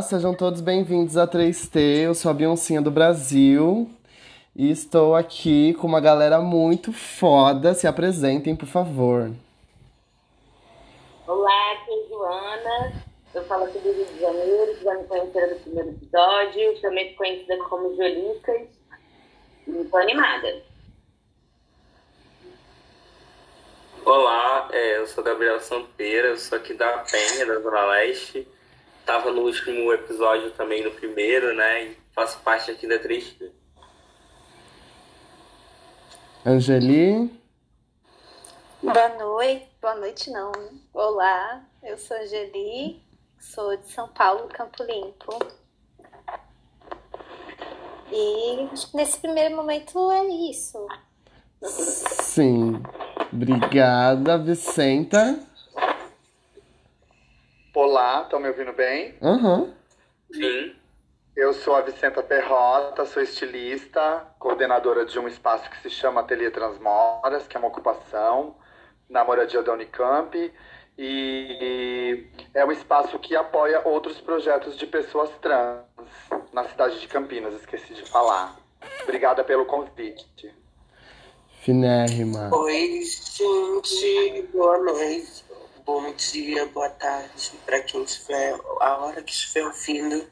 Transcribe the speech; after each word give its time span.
Olá, 0.00 0.08
sejam 0.08 0.34
todos 0.34 0.62
bem-vindos 0.62 1.18
a 1.18 1.28
3T. 1.28 2.04
Eu 2.06 2.14
sou 2.14 2.30
a 2.30 2.34
Beyoncé 2.34 2.80
do 2.80 2.90
Brasil 2.90 3.90
e 4.56 4.70
estou 4.70 5.14
aqui 5.14 5.74
com 5.74 5.86
uma 5.86 6.00
galera 6.00 6.40
muito 6.40 6.90
foda. 6.90 7.74
Se 7.74 7.86
apresentem, 7.86 8.56
por 8.56 8.66
favor. 8.66 9.30
Olá, 11.26 11.72
aqui 11.72 11.92
é 11.92 12.08
Joana. 12.08 13.04
Eu 13.34 13.44
falo 13.44 13.64
aqui 13.64 13.78
do 13.78 13.92
Rio 13.92 14.06
de 14.06 14.20
Janeiro, 14.20 14.78
já 14.82 14.94
me 14.94 15.04
conheceram 15.04 15.50
no 15.50 15.60
primeiro 15.60 15.90
episódio, 15.90 16.80
também 16.80 17.14
conhecida 17.14 17.58
como 17.64 17.94
Jolicas. 17.94 18.68
E 19.68 19.84
tô 19.84 19.96
animada. 19.98 20.62
Olá, 24.06 24.66
é, 24.72 24.96
eu 24.96 25.06
sou 25.06 25.22
Gabriel 25.22 25.60
Sampeira, 25.60 26.28
eu 26.28 26.38
sou 26.38 26.56
aqui 26.56 26.72
da 26.72 27.04
Penha, 27.04 27.44
da 27.44 27.60
Zona 27.60 27.84
Leste. 27.84 28.48
Tava 29.04 29.30
no 29.32 29.42
último 29.42 29.92
episódio 29.92 30.50
também, 30.52 30.84
no 30.84 30.90
primeiro, 30.92 31.54
né? 31.54 31.84
E 31.84 31.96
faço 32.12 32.38
parte 32.40 32.70
aqui 32.70 32.86
da 32.86 32.98
3T. 32.98 33.50
Angeli. 36.46 37.30
Boa 38.82 39.08
noite. 39.18 39.68
Boa 39.80 39.94
noite, 39.94 40.30
não. 40.30 40.52
Olá, 40.92 41.62
eu 41.82 41.96
sou 41.96 42.16
Angeli, 42.16 43.02
sou 43.38 43.76
de 43.76 43.90
São 43.90 44.08
Paulo, 44.08 44.48
Campo 44.48 44.82
Limpo. 44.82 45.38
E 48.12 48.68
nesse 48.94 49.18
primeiro 49.18 49.56
momento 49.56 50.10
é 50.12 50.24
isso. 50.50 50.86
Sim. 51.62 52.82
Obrigada, 53.32 54.36
Vicenta. 54.38 55.38
Olá, 57.82 58.20
estão 58.24 58.38
me 58.38 58.46
ouvindo 58.46 58.74
bem? 58.74 59.14
Aham. 59.22 59.72
Sim. 60.30 60.76
Eu 61.34 61.54
sou 61.54 61.74
a 61.74 61.80
Vicenta 61.80 62.22
Perrota, 62.22 63.06
sou 63.06 63.22
estilista, 63.22 64.26
coordenadora 64.38 65.06
de 65.06 65.18
um 65.18 65.26
espaço 65.26 65.70
que 65.70 65.80
se 65.80 65.88
chama 65.88 66.20
Ateliê 66.20 66.50
Transmoras, 66.50 67.48
que 67.48 67.56
é 67.56 67.58
uma 67.58 67.68
ocupação 67.68 68.54
na 69.08 69.24
moradia 69.24 69.62
da 69.62 69.72
Unicamp. 69.72 70.52
E 70.98 72.26
é 72.52 72.62
um 72.66 72.70
espaço 72.70 73.18
que 73.18 73.34
apoia 73.34 73.80
outros 73.88 74.20
projetos 74.20 74.76
de 74.76 74.86
pessoas 74.86 75.30
trans 75.40 75.86
na 76.52 76.64
cidade 76.64 77.00
de 77.00 77.08
Campinas, 77.08 77.54
esqueci 77.54 77.94
de 77.94 78.04
falar. 78.04 78.60
Obrigada 79.04 79.42
pelo 79.42 79.64
convite. 79.64 80.54
Finérrima. 81.62 82.50
Oi, 82.54 83.00
gente, 83.02 84.42
boa 84.52 84.76
noite, 84.80 85.44
bom 85.84 86.12
dia, 86.12 86.66
boa 86.66 86.88
tarde 86.88 87.52
para 87.64 87.80
quem 87.80 88.02
estiver, 88.02 88.54
a 88.80 88.98
hora 88.98 89.22
que 89.22 89.32
estiver 89.32 89.64
ouvindo. 89.64 90.28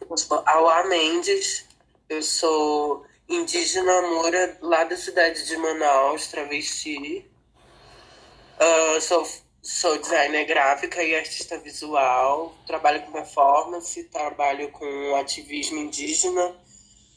Eu 0.00 0.16
sou 0.16 0.42
Auá 0.46 0.84
Mendes, 0.84 1.66
eu 2.08 2.22
sou 2.22 3.04
indígena 3.28 4.02
moura 4.02 4.56
lá 4.60 4.84
da 4.84 4.96
cidade 4.96 5.46
de 5.46 5.56
Manaus, 5.56 6.28
travesti. 6.28 7.28
Ah, 8.58 9.00
sou, 9.00 9.26
sou 9.62 9.98
designer 9.98 10.44
gráfica 10.44 11.02
e 11.02 11.14
artista 11.14 11.58
visual, 11.58 12.54
trabalho 12.66 13.02
com 13.02 13.12
performance, 13.12 14.04
trabalho 14.04 14.70
com 14.70 15.16
ativismo 15.16 15.78
indígena 15.78 16.56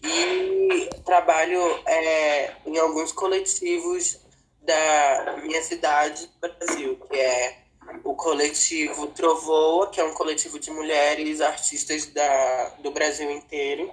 e 0.03 0.89
trabalho 1.05 1.61
é, 1.85 2.55
em 2.65 2.77
alguns 2.77 3.11
coletivos 3.11 4.19
da 4.61 5.37
minha 5.43 5.61
cidade, 5.63 6.29
Brasil, 6.39 6.99
que 7.09 7.17
é 7.17 7.60
o 8.03 8.15
coletivo 8.15 9.07
Trovoa, 9.07 9.87
que 9.89 9.99
é 9.99 10.03
um 10.03 10.13
coletivo 10.13 10.59
de 10.59 10.71
mulheres 10.71 11.41
artistas 11.41 12.07
da, 12.07 12.69
do 12.79 12.91
Brasil 12.91 13.29
inteiro. 13.31 13.91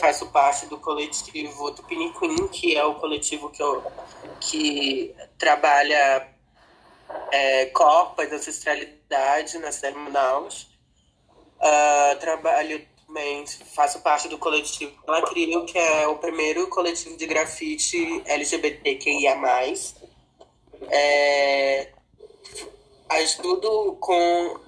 Faço 0.00 0.26
parte 0.26 0.66
do 0.66 0.78
coletivo 0.78 1.72
Tupiniquim, 1.72 2.48
que 2.48 2.76
é 2.76 2.84
o 2.84 2.94
coletivo 2.94 3.50
que, 3.50 3.62
eu, 3.62 3.82
que 4.40 5.14
trabalha 5.38 6.28
é, 7.30 7.66
copas, 7.66 8.32
ancestralidade 8.32 9.58
na 9.58 9.72
cidade 9.72 9.94
de 9.94 10.00
Manaus. 10.00 10.68
Ah, 11.60 12.16
trabalho 12.20 12.86
também, 13.06 13.44
faço 13.74 14.00
parte 14.00 14.28
do 14.28 14.36
coletivo 14.36 14.92
Ela 15.06 15.22
Crio, 15.22 15.64
que 15.64 15.78
é 15.78 16.06
o 16.08 16.16
primeiro 16.16 16.68
coletivo 16.68 17.16
de 17.16 17.26
grafite 17.26 18.22
LGBTQIA+. 18.26 19.34
É, 20.90 21.92
ajudo 23.16 23.96
com 24.00 24.60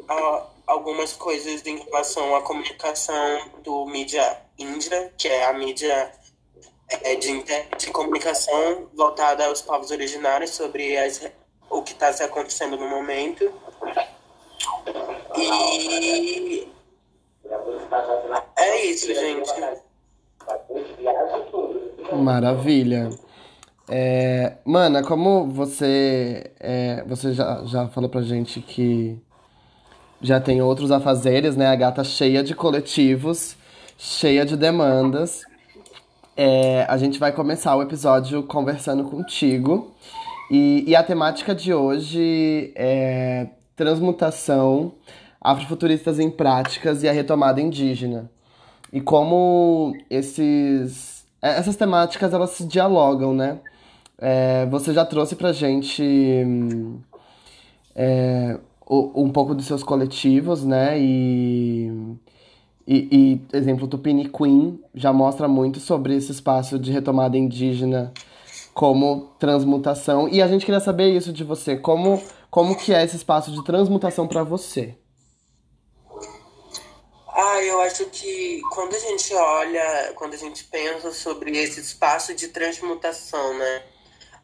algumas 0.67 1.13
coisas 1.13 1.65
em 1.67 1.79
relação 1.79 2.35
à 2.35 2.43
comunicação 2.43 3.51
do 3.63 3.87
mídia 3.87 4.43
Indra, 4.59 5.13
que 5.17 5.29
é 5.29 5.45
a 5.45 5.53
mídia 5.53 6.13
é, 6.89 7.15
de, 7.17 7.43
de 7.79 7.91
comunicação 7.91 8.89
voltada 8.95 9.47
aos 9.47 9.63
povos 9.63 9.91
originários 9.91 10.51
sobre 10.51 10.97
as, 10.97 11.31
o 11.71 11.83
que 11.83 11.93
está 11.93 12.09
acontecendo 12.25 12.77
no 12.77 12.89
momento. 12.89 13.53
E 15.37 16.69
é 18.57 18.87
isso, 18.87 19.13
gente. 19.15 19.53
Maravilha. 22.13 23.11
É, 23.89 24.55
mana, 24.65 25.03
como 25.03 25.47
você, 25.47 26.51
é, 26.59 27.05
você 27.07 27.33
já, 27.33 27.65
já 27.65 27.87
falou 27.89 28.11
pra 28.11 28.23
gente 28.23 28.61
que 28.61 29.17
já 30.21 30.41
tem 30.41 30.61
outros 30.61 30.91
afazeres, 30.91 31.57
né? 31.57 31.67
A 31.69 31.77
gata 31.77 32.03
cheia 32.03 32.43
de 32.43 32.55
coletivos, 32.55 33.57
cheia 33.97 34.45
de 34.45 34.57
demandas. 34.57 35.43
É, 36.37 36.85
a 36.89 36.97
gente 36.97 37.19
vai 37.19 37.33
começar 37.33 37.77
o 37.77 37.83
episódio 37.83 38.43
conversando 38.43 39.05
contigo. 39.05 39.95
E, 40.51 40.85
e 40.87 40.95
a 40.97 41.03
temática 41.03 41.55
de 41.55 41.73
hoje 41.73 42.73
é 42.77 43.49
transmutação, 43.75 44.93
afrofuturistas 45.41 46.19
em 46.19 46.31
práticas 46.31 47.03
e 47.03 47.09
a 47.09 47.13
retomada 47.13 47.61
indígena. 47.61 48.31
E 48.93 49.01
como 49.01 49.95
esses, 50.09 51.25
essas 51.43 51.77
temáticas 51.77 52.33
elas 52.33 52.51
se 52.51 52.65
dialogam, 52.65 53.35
né? 53.35 53.59
É, 54.19 54.67
você 54.67 54.93
já 54.95 55.05
trouxe 55.05 55.37
pra 55.37 55.53
gente 55.53 56.03
é, 57.95 58.59
um 58.89 59.31
pouco 59.31 59.55
dos 59.55 59.67
seus 59.67 59.83
coletivos, 59.83 60.65
né? 60.65 60.99
E, 60.99 61.91
e, 62.87 63.09
e 63.11 63.57
exemplo, 63.57 63.89
Tupini 63.89 64.29
Queen 64.29 64.81
já 64.95 65.13
mostra 65.13 65.49
muito 65.49 65.81
sobre 65.81 66.15
esse 66.15 66.33
espaço 66.33 66.79
de 66.79 66.93
retomada 66.93 67.37
indígena 67.37 68.13
como 68.73 69.35
transmutação. 69.39 70.29
E 70.29 70.41
a 70.41 70.49
gente 70.49 70.65
queria 70.65 70.81
saber 70.81 71.11
isso 71.11 71.33
de 71.33 71.43
você. 71.43 71.77
Como, 71.77 72.23
como 72.51 72.77
que 72.77 72.93
é 72.93 73.03
esse 73.03 73.17
espaço 73.17 73.51
de 73.51 73.65
transmutação 73.65 74.29
pra 74.29 74.43
você? 74.43 74.95
Ah, 77.29 77.63
eu 77.63 77.81
acho 77.81 78.07
que 78.07 78.61
quando 78.73 78.95
a 78.95 78.99
gente 78.99 79.35
olha, 79.35 80.13
quando 80.15 80.35
a 80.35 80.39
gente 80.39 80.65
pensa 80.65 81.13
sobre 81.13 81.57
esse 81.59 81.81
espaço 81.81 82.35
de 82.35 82.49
transmutação, 82.49 83.59
né? 83.59 83.83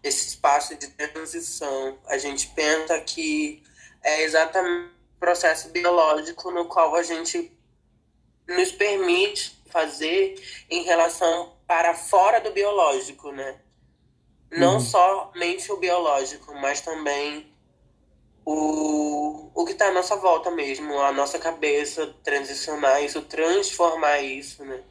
Esse 0.02 0.28
espaço 0.28 0.74
de 0.74 0.88
transição, 0.88 1.98
a 2.06 2.18
gente 2.18 2.48
pensa 2.48 3.00
que 3.00 3.62
é 4.02 4.22
exatamente 4.22 4.90
o 5.16 5.20
processo 5.20 5.68
biológico 5.68 6.50
no 6.50 6.66
qual 6.66 6.94
a 6.96 7.02
gente 7.02 7.56
nos 8.48 8.72
permite 8.72 9.62
fazer 9.70 10.34
em 10.68 10.82
relação 10.82 11.56
para 11.66 11.94
fora 11.94 12.40
do 12.40 12.50
biológico, 12.50 13.30
né? 13.32 13.60
Não 14.50 14.78
somente 14.80 15.72
o 15.72 15.78
biológico, 15.78 16.52
mas 16.54 16.82
também 16.82 17.50
o, 18.44 19.50
o 19.54 19.64
que 19.64 19.72
está 19.72 19.88
à 19.88 19.92
nossa 19.92 20.16
volta 20.16 20.50
mesmo, 20.50 20.98
a 21.00 21.12
nossa 21.12 21.38
cabeça 21.38 22.14
transicionar 22.22 23.02
isso, 23.02 23.22
transformar 23.22 24.20
isso, 24.20 24.64
né? 24.64 24.82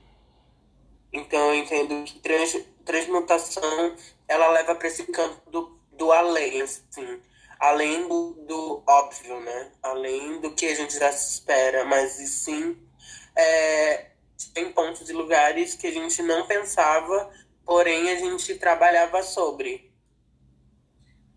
Então 1.14 1.50
eu 1.50 1.56
entendo 1.56 2.04
que 2.06 2.20
trans, 2.20 2.58
transmutação 2.86 3.96
ela 4.32 4.48
leva 4.50 4.74
para 4.76 4.88
esse 4.88 5.04
campo 5.08 5.50
do, 5.52 5.78
do 5.92 6.12
além, 6.12 6.62
assim, 6.62 7.22
além 7.60 8.08
do, 8.08 8.34
do 8.48 8.84
óbvio, 8.88 9.42
né? 9.42 9.72
Além 9.84 10.40
do 10.40 10.56
que 10.56 10.68
a 10.68 10.76
gente 10.76 10.98
já 10.98 11.10
espera, 11.10 11.84
mas 11.84 12.18
e 12.18 12.28
sim 12.28 12.78
é, 13.36 14.12
tem 14.54 14.72
pontos 14.72 15.10
e 15.10 15.14
lugares 15.14 15.76
que 15.76 15.88
a 15.88 15.92
gente 15.92 16.22
não 16.24 16.48
pensava, 16.48 17.30
porém 17.66 18.10
a 18.10 18.16
gente 18.16 18.56
trabalhava 18.56 19.22
sobre. 19.22 19.92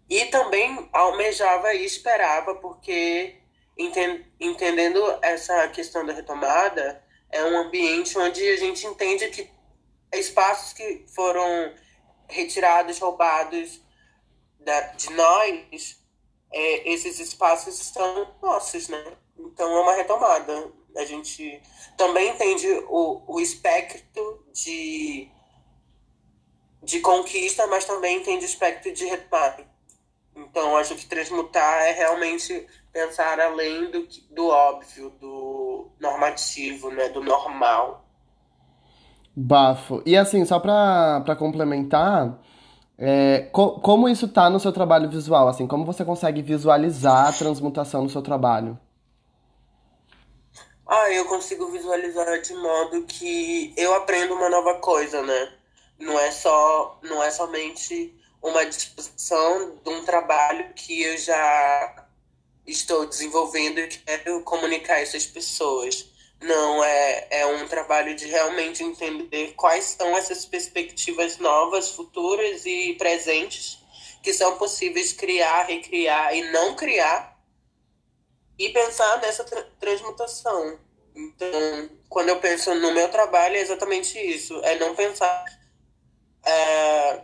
E 0.08 0.26
também 0.26 0.88
almejava 0.92 1.74
e 1.74 1.84
esperava, 1.84 2.54
porque 2.54 3.40
enten- 3.76 4.24
entendendo 4.38 5.18
essa 5.20 5.66
questão 5.68 6.06
da 6.06 6.12
retomada, 6.12 7.02
é 7.28 7.42
um 7.44 7.58
ambiente 7.58 8.16
onde 8.16 8.48
a 8.50 8.56
gente 8.56 8.86
entende 8.86 9.28
que 9.30 9.50
espaços 10.12 10.72
que 10.72 11.04
foram 11.08 11.74
retirados, 12.28 12.98
roubados 12.98 13.80
da, 14.60 14.80
de 14.92 15.10
nós, 15.12 16.00
é, 16.52 16.92
esses 16.92 17.18
espaços 17.18 17.74
são 17.74 18.34
nossos, 18.42 18.88
né? 18.88 19.16
Então 19.36 19.76
é 19.76 19.80
uma 19.80 19.94
retomada. 19.94 20.72
A 20.96 21.04
gente 21.04 21.60
também 21.96 22.30
entende 22.30 22.68
o, 22.88 23.22
o 23.26 23.40
espectro 23.40 24.46
de, 24.52 25.28
de 26.82 27.00
conquista, 27.00 27.66
mas 27.66 27.84
também 27.84 28.18
entende 28.18 28.44
o 28.44 28.48
espectro 28.48 28.92
de 28.92 29.04
reparo. 29.04 29.66
Então, 30.36 30.76
acho 30.76 30.96
que 30.96 31.06
transmutar 31.06 31.82
é 31.82 31.92
realmente 31.92 32.66
pensar 32.92 33.38
além 33.40 33.90
do, 33.90 34.06
do 34.30 34.48
óbvio, 34.48 35.10
do 35.10 35.90
normativo, 36.00 36.90
né? 36.90 37.08
do 37.08 37.22
normal. 37.22 38.03
Bafo. 39.36 40.02
E 40.06 40.16
assim, 40.16 40.44
só 40.44 40.60
pra, 40.60 41.20
pra 41.24 41.36
complementar, 41.36 42.38
é, 42.96 43.48
co 43.52 43.80
como 43.80 44.08
isso 44.08 44.28
tá 44.28 44.48
no 44.48 44.60
seu 44.60 44.72
trabalho 44.72 45.10
visual? 45.10 45.48
Assim, 45.48 45.66
como 45.66 45.84
você 45.84 46.04
consegue 46.04 46.42
visualizar 46.42 47.28
a 47.28 47.32
transmutação 47.32 48.02
no 48.02 48.10
seu 48.10 48.22
trabalho? 48.22 48.78
Ah, 50.86 51.10
eu 51.10 51.24
consigo 51.26 51.70
visualizar 51.70 52.40
de 52.40 52.54
modo 52.54 53.02
que 53.04 53.72
eu 53.76 53.94
aprendo 53.94 54.34
uma 54.34 54.50
nova 54.50 54.74
coisa, 54.80 55.22
né? 55.22 55.52
Não 55.98 56.18
é 56.18 56.30
só, 56.30 56.98
não 57.02 57.22
é 57.22 57.30
somente 57.30 58.14
uma 58.42 58.64
disposição 58.66 59.78
de 59.82 59.90
um 59.90 60.04
trabalho 60.04 60.72
que 60.74 61.02
eu 61.02 61.16
já 61.16 62.06
estou 62.66 63.06
desenvolvendo 63.06 63.78
e 63.78 63.88
quero 63.88 64.42
comunicar 64.42 65.02
isso 65.02 65.16
às 65.16 65.26
pessoas. 65.26 66.13
Não, 66.40 66.84
é, 66.84 67.26
é 67.30 67.46
um 67.46 67.66
trabalho 67.66 68.14
de 68.14 68.26
realmente 68.26 68.82
entender 68.82 69.54
quais 69.54 69.84
são 69.84 70.16
essas 70.16 70.44
perspectivas 70.44 71.38
novas, 71.38 71.90
futuras 71.90 72.66
e 72.66 72.94
presentes 72.94 73.78
que 74.22 74.32
são 74.32 74.56
possíveis 74.56 75.12
criar, 75.12 75.64
recriar 75.64 76.34
e 76.34 76.50
não 76.50 76.74
criar 76.74 77.38
e 78.58 78.70
pensar 78.70 79.20
nessa 79.20 79.44
tra 79.44 79.62
transmutação. 79.78 80.78
Então, 81.14 81.90
quando 82.08 82.30
eu 82.30 82.40
penso 82.40 82.74
no 82.74 82.92
meu 82.92 83.08
trabalho, 83.10 83.56
é 83.56 83.60
exatamente 83.60 84.18
isso. 84.18 84.58
É 84.64 84.78
não 84.78 84.94
pensar 84.94 85.44
é, 86.44 87.20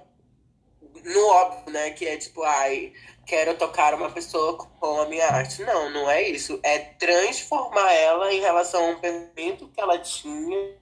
no 1.05 1.27
óbvio, 1.27 1.73
né? 1.73 1.91
Que 1.91 2.07
é 2.07 2.17
tipo, 2.17 2.43
ai, 2.43 2.93
quero 3.31 3.55
tocar 3.55 3.95
uma 3.95 4.11
pessoa 4.11 4.57
com 4.57 5.01
a 5.01 5.07
minha 5.07 5.25
arte. 5.29 5.63
Não, 5.63 5.89
não 5.91 6.11
é 6.11 6.21
isso. 6.29 6.59
É 6.65 6.81
transformar 6.81 7.93
ela 7.93 8.35
em 8.35 8.41
relação 8.41 8.85
a 8.85 8.89
um 8.89 8.99
pensamento 8.99 9.69
que 9.69 9.81
ela 9.81 9.97
tinha, 10.01 10.77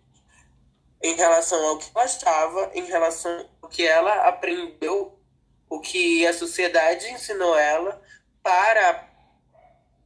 em 1.03 1.15
relação 1.15 1.63
ao 1.69 1.77
que 1.77 1.91
ela 1.95 2.07
estava, 2.07 2.71
em 2.73 2.87
relação 2.87 3.47
ao 3.61 3.69
que 3.69 3.87
ela 3.87 4.27
aprendeu, 4.27 5.15
o 5.69 5.79
que 5.79 6.27
a 6.27 6.33
sociedade 6.33 7.11
ensinou 7.11 7.55
ela, 7.55 8.01
para 8.43 9.07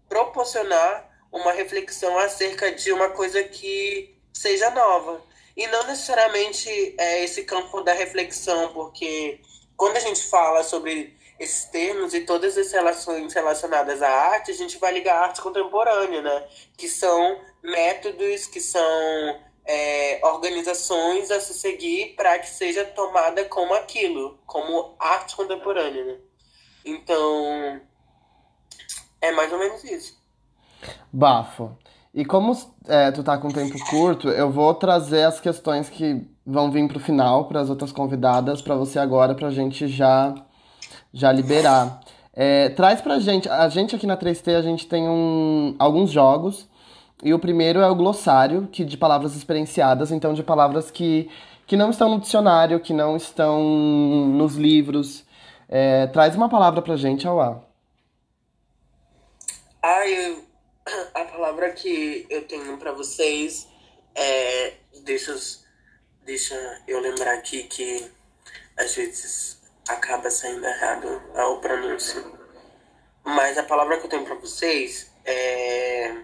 proporcionar 0.08 1.08
uma 1.30 1.52
reflexão 1.52 2.18
acerca 2.18 2.72
de 2.72 2.90
uma 2.90 3.10
coisa 3.10 3.44
que 3.44 4.20
seja 4.32 4.68
nova. 4.70 5.22
E 5.56 5.68
não 5.68 5.86
necessariamente 5.86 6.96
é 6.98 7.22
esse 7.22 7.44
campo 7.44 7.82
da 7.82 7.92
reflexão, 7.92 8.72
porque 8.72 9.40
quando 9.76 9.96
a 9.96 10.00
gente 10.00 10.24
fala 10.24 10.64
sobre 10.64 11.21
esses 11.42 11.64
termos 11.64 12.14
e 12.14 12.20
todas 12.20 12.56
as 12.56 12.70
relações 12.70 13.34
relacionadas 13.34 14.00
à 14.00 14.08
arte, 14.08 14.52
a 14.52 14.54
gente 14.54 14.78
vai 14.78 14.92
ligar 14.92 15.16
à 15.16 15.24
arte 15.26 15.40
contemporânea, 15.40 16.22
né? 16.22 16.44
Que 16.76 16.88
são 16.88 17.36
métodos, 17.62 18.46
que 18.46 18.60
são 18.60 18.80
é, 19.64 20.20
organizações 20.22 21.32
a 21.32 21.40
se 21.40 21.52
seguir 21.54 22.14
para 22.14 22.38
que 22.38 22.48
seja 22.48 22.84
tomada 22.84 23.44
como 23.46 23.74
aquilo, 23.74 24.38
como 24.46 24.94
arte 25.00 25.34
contemporânea, 25.34 26.04
né? 26.04 26.16
Então, 26.84 27.80
é 29.20 29.32
mais 29.32 29.52
ou 29.52 29.58
menos 29.58 29.82
isso. 29.82 30.22
Bafo. 31.12 31.76
E 32.14 32.24
como 32.24 32.56
é, 32.86 33.10
tu 33.10 33.24
tá 33.24 33.36
com 33.36 33.48
tempo 33.48 33.76
curto, 33.90 34.28
eu 34.28 34.50
vou 34.50 34.74
trazer 34.74 35.24
as 35.24 35.40
questões 35.40 35.88
que 35.88 36.24
vão 36.46 36.70
vir 36.70 36.86
pro 36.86 37.00
final, 37.00 37.48
para 37.48 37.60
as 37.60 37.70
outras 37.70 37.90
convidadas, 37.90 38.62
para 38.62 38.76
você 38.76 38.98
agora, 38.98 39.34
pra 39.34 39.50
gente 39.50 39.88
já 39.88 40.34
já 41.12 41.30
liberar. 41.30 42.00
É, 42.34 42.70
traz 42.70 43.00
pra 43.00 43.18
gente, 43.18 43.48
a 43.48 43.68
gente 43.68 43.94
aqui 43.94 44.06
na 44.06 44.16
3T, 44.16 44.56
a 44.56 44.62
gente 44.62 44.86
tem 44.86 45.08
um, 45.08 45.74
alguns 45.78 46.10
jogos, 46.10 46.68
e 47.22 47.32
o 47.34 47.38
primeiro 47.38 47.80
é 47.80 47.88
o 47.88 47.94
glossário, 47.94 48.68
que 48.72 48.84
de 48.84 48.96
palavras 48.96 49.36
experienciadas, 49.36 50.10
então 50.10 50.32
de 50.32 50.42
palavras 50.42 50.90
que, 50.90 51.30
que 51.66 51.76
não 51.76 51.90
estão 51.90 52.08
no 52.08 52.20
dicionário, 52.20 52.80
que 52.80 52.92
não 52.92 53.16
estão 53.16 53.62
nos 53.62 54.56
livros. 54.56 55.24
É, 55.68 56.06
traz 56.08 56.34
uma 56.34 56.48
palavra 56.48 56.82
pra 56.82 56.96
gente, 56.96 57.26
Auá. 57.26 57.62
Ah, 59.82 60.08
eu, 60.08 60.44
a 61.14 61.24
palavra 61.24 61.70
que 61.70 62.26
eu 62.28 62.46
tenho 62.46 62.76
para 62.78 62.92
vocês 62.92 63.68
é. 64.14 64.74
Deixa, 65.04 65.34
deixa 66.24 66.54
eu 66.86 67.00
lembrar 67.00 67.34
aqui 67.34 67.64
que 67.64 68.10
às 68.76 68.94
vezes 68.94 69.61
acaba 69.88 70.30
saindo 70.30 70.66
errado 70.66 71.22
ao 71.36 71.60
pronúncio. 71.60 72.38
Mas 73.24 73.56
a 73.58 73.62
palavra 73.62 73.98
que 73.98 74.06
eu 74.06 74.10
tenho 74.10 74.24
para 74.24 74.34
vocês 74.34 75.10
é. 75.24 76.16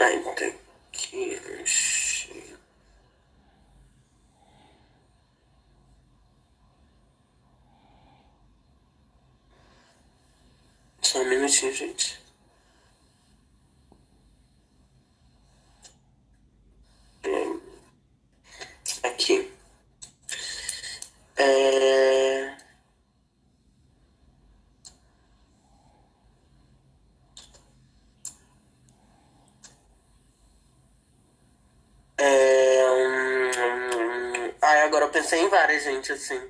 Ainda 0.00 0.52
que... 0.92 1.40
Só 11.02 11.24
gente. 11.80 12.20
Aqui. 19.02 19.50
É... 21.36 22.56
É... 32.18 32.84
Hum, 32.90 34.52
Ai, 34.60 34.82
agora 34.82 35.06
eu 35.06 35.10
pensei 35.10 35.40
em 35.40 35.48
várias, 35.48 35.82
gente, 35.84 36.12
assim. 36.12 36.40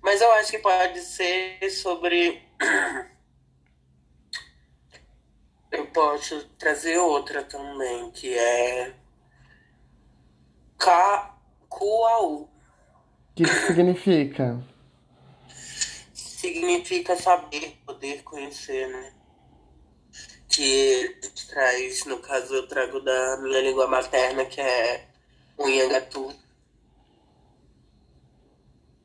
Mas 0.00 0.20
eu 0.20 0.30
acho 0.32 0.50
que 0.52 0.58
pode 0.58 1.00
ser 1.00 1.58
sobre. 1.70 2.47
Posso 6.18 6.44
trazer 6.58 6.98
outra 6.98 7.44
também, 7.44 8.10
que 8.10 8.36
é 8.36 8.92
Kuau. 11.68 12.40
O 12.42 12.48
que 13.36 13.44
que 13.44 13.54
significa? 13.54 14.60
Significa 16.12 17.14
saber, 17.14 17.78
poder 17.86 18.24
conhecer, 18.24 18.88
né? 18.88 19.12
Que 20.48 21.20
traz, 21.50 22.04
no 22.04 22.18
caso, 22.18 22.52
eu 22.52 22.66
trago 22.66 22.98
da 22.98 23.36
minha 23.36 23.60
língua 23.60 23.86
materna, 23.86 24.44
que 24.44 24.60
é 24.60 25.06
o 25.56 25.68
Nhangatu. 25.68 26.34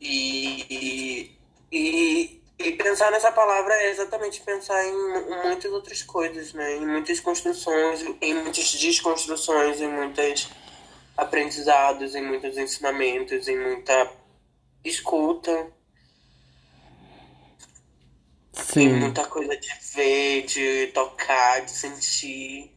E, 0.01 1.37
e, 1.71 2.42
e 2.63 2.71
pensar 2.73 3.11
nessa 3.11 3.31
palavra 3.31 3.73
é 3.73 3.91
exatamente 3.91 4.41
pensar 4.41 4.85
em 4.85 4.93
muitas 5.43 5.71
outras 5.71 6.01
coisas, 6.01 6.53
né? 6.53 6.77
Em 6.77 6.85
muitas 6.85 7.19
construções, 7.19 8.01
em 8.21 8.33
muitas 8.33 8.71
desconstruções, 8.73 9.81
em 9.81 9.87
muitos 9.87 10.49
aprendizados, 11.17 12.15
em 12.15 12.23
muitos 12.23 12.57
ensinamentos, 12.57 13.47
em 13.47 13.59
muita 13.59 14.11
escuta, 14.83 15.51
em 18.53 18.63
Sim. 18.63 18.93
muita 18.93 19.25
coisa 19.25 19.55
de 19.57 19.69
ver, 19.93 20.43
de 20.43 20.87
tocar, 20.93 21.61
de 21.61 21.71
sentir. 21.71 22.71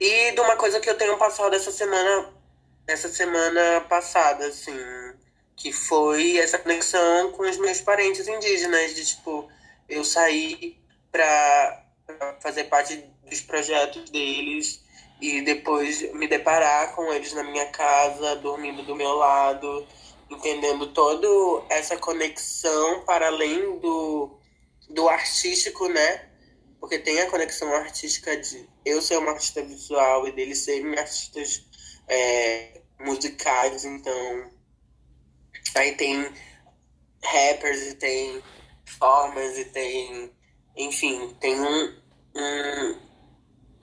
E 0.00 0.32
de 0.32 0.40
uma 0.40 0.56
coisa 0.56 0.80
que 0.80 0.88
eu 0.90 0.96
tenho 0.96 1.16
passado 1.16 1.54
essa 1.54 1.70
semana, 1.70 2.32
essa 2.86 3.08
semana 3.08 3.80
passada, 3.82 4.46
assim, 4.46 4.76
que 5.56 5.72
foi 5.72 6.36
essa 6.36 6.58
conexão 6.58 7.32
com 7.32 7.42
os 7.42 7.56
meus 7.56 7.80
parentes 7.80 8.28
indígenas, 8.28 8.94
de 8.94 9.06
tipo, 9.06 9.48
eu 9.88 10.04
sair 10.04 10.78
pra, 11.10 11.84
pra 12.06 12.38
fazer 12.40 12.64
parte 12.64 13.04
dos 13.28 13.40
projetos 13.40 14.10
deles 14.10 14.84
e 15.20 15.40
depois 15.40 16.12
me 16.12 16.28
deparar 16.28 16.94
com 16.94 17.12
eles 17.12 17.32
na 17.32 17.42
minha 17.42 17.66
casa, 17.66 18.36
dormindo 18.36 18.82
do 18.82 18.94
meu 18.94 19.14
lado, 19.14 19.86
entendendo 20.30 20.92
toda 20.92 21.26
essa 21.70 21.96
conexão 21.96 23.00
para 23.04 23.28
além 23.28 23.78
do, 23.78 24.38
do 24.90 25.08
artístico, 25.08 25.88
né? 25.88 26.26
porque 26.86 26.98
tem 26.98 27.20
a 27.20 27.30
conexão 27.30 27.74
artística 27.74 28.36
de 28.36 28.68
eu 28.84 29.02
ser 29.02 29.18
uma 29.18 29.32
artista 29.32 29.60
visual 29.62 30.28
e 30.28 30.32
deles 30.32 30.58
serem 30.58 30.96
artistas 30.96 31.64
é, 32.06 32.80
musicais, 33.00 33.84
então 33.84 34.50
aí 35.74 35.96
tem 35.96 36.32
rappers 37.22 37.82
e 37.88 37.94
tem 37.94 38.42
performers 38.84 39.58
e 39.58 39.64
tem 39.66 40.32
enfim, 40.76 41.34
tem 41.40 41.58
um, 41.60 41.94
um 42.34 43.06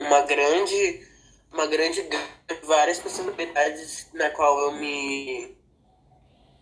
uma 0.00 0.22
grande 0.22 1.06
uma 1.52 1.66
grande 1.66 2.08
várias 2.64 2.98
possibilidades 2.98 4.08
na 4.12 4.30
qual 4.30 4.58
eu 4.60 4.72
me 4.72 5.56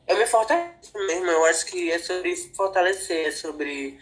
eu 0.07 0.19
me 0.19 0.27
fortaleço 0.27 0.93
mesmo, 1.07 1.31
eu 1.31 1.45
acho 1.47 1.67
que 1.67 1.91
é 1.91 1.99
sobre 1.99 2.37
fortalecer, 2.55 3.29
é 3.29 3.31
sobre 3.31 3.99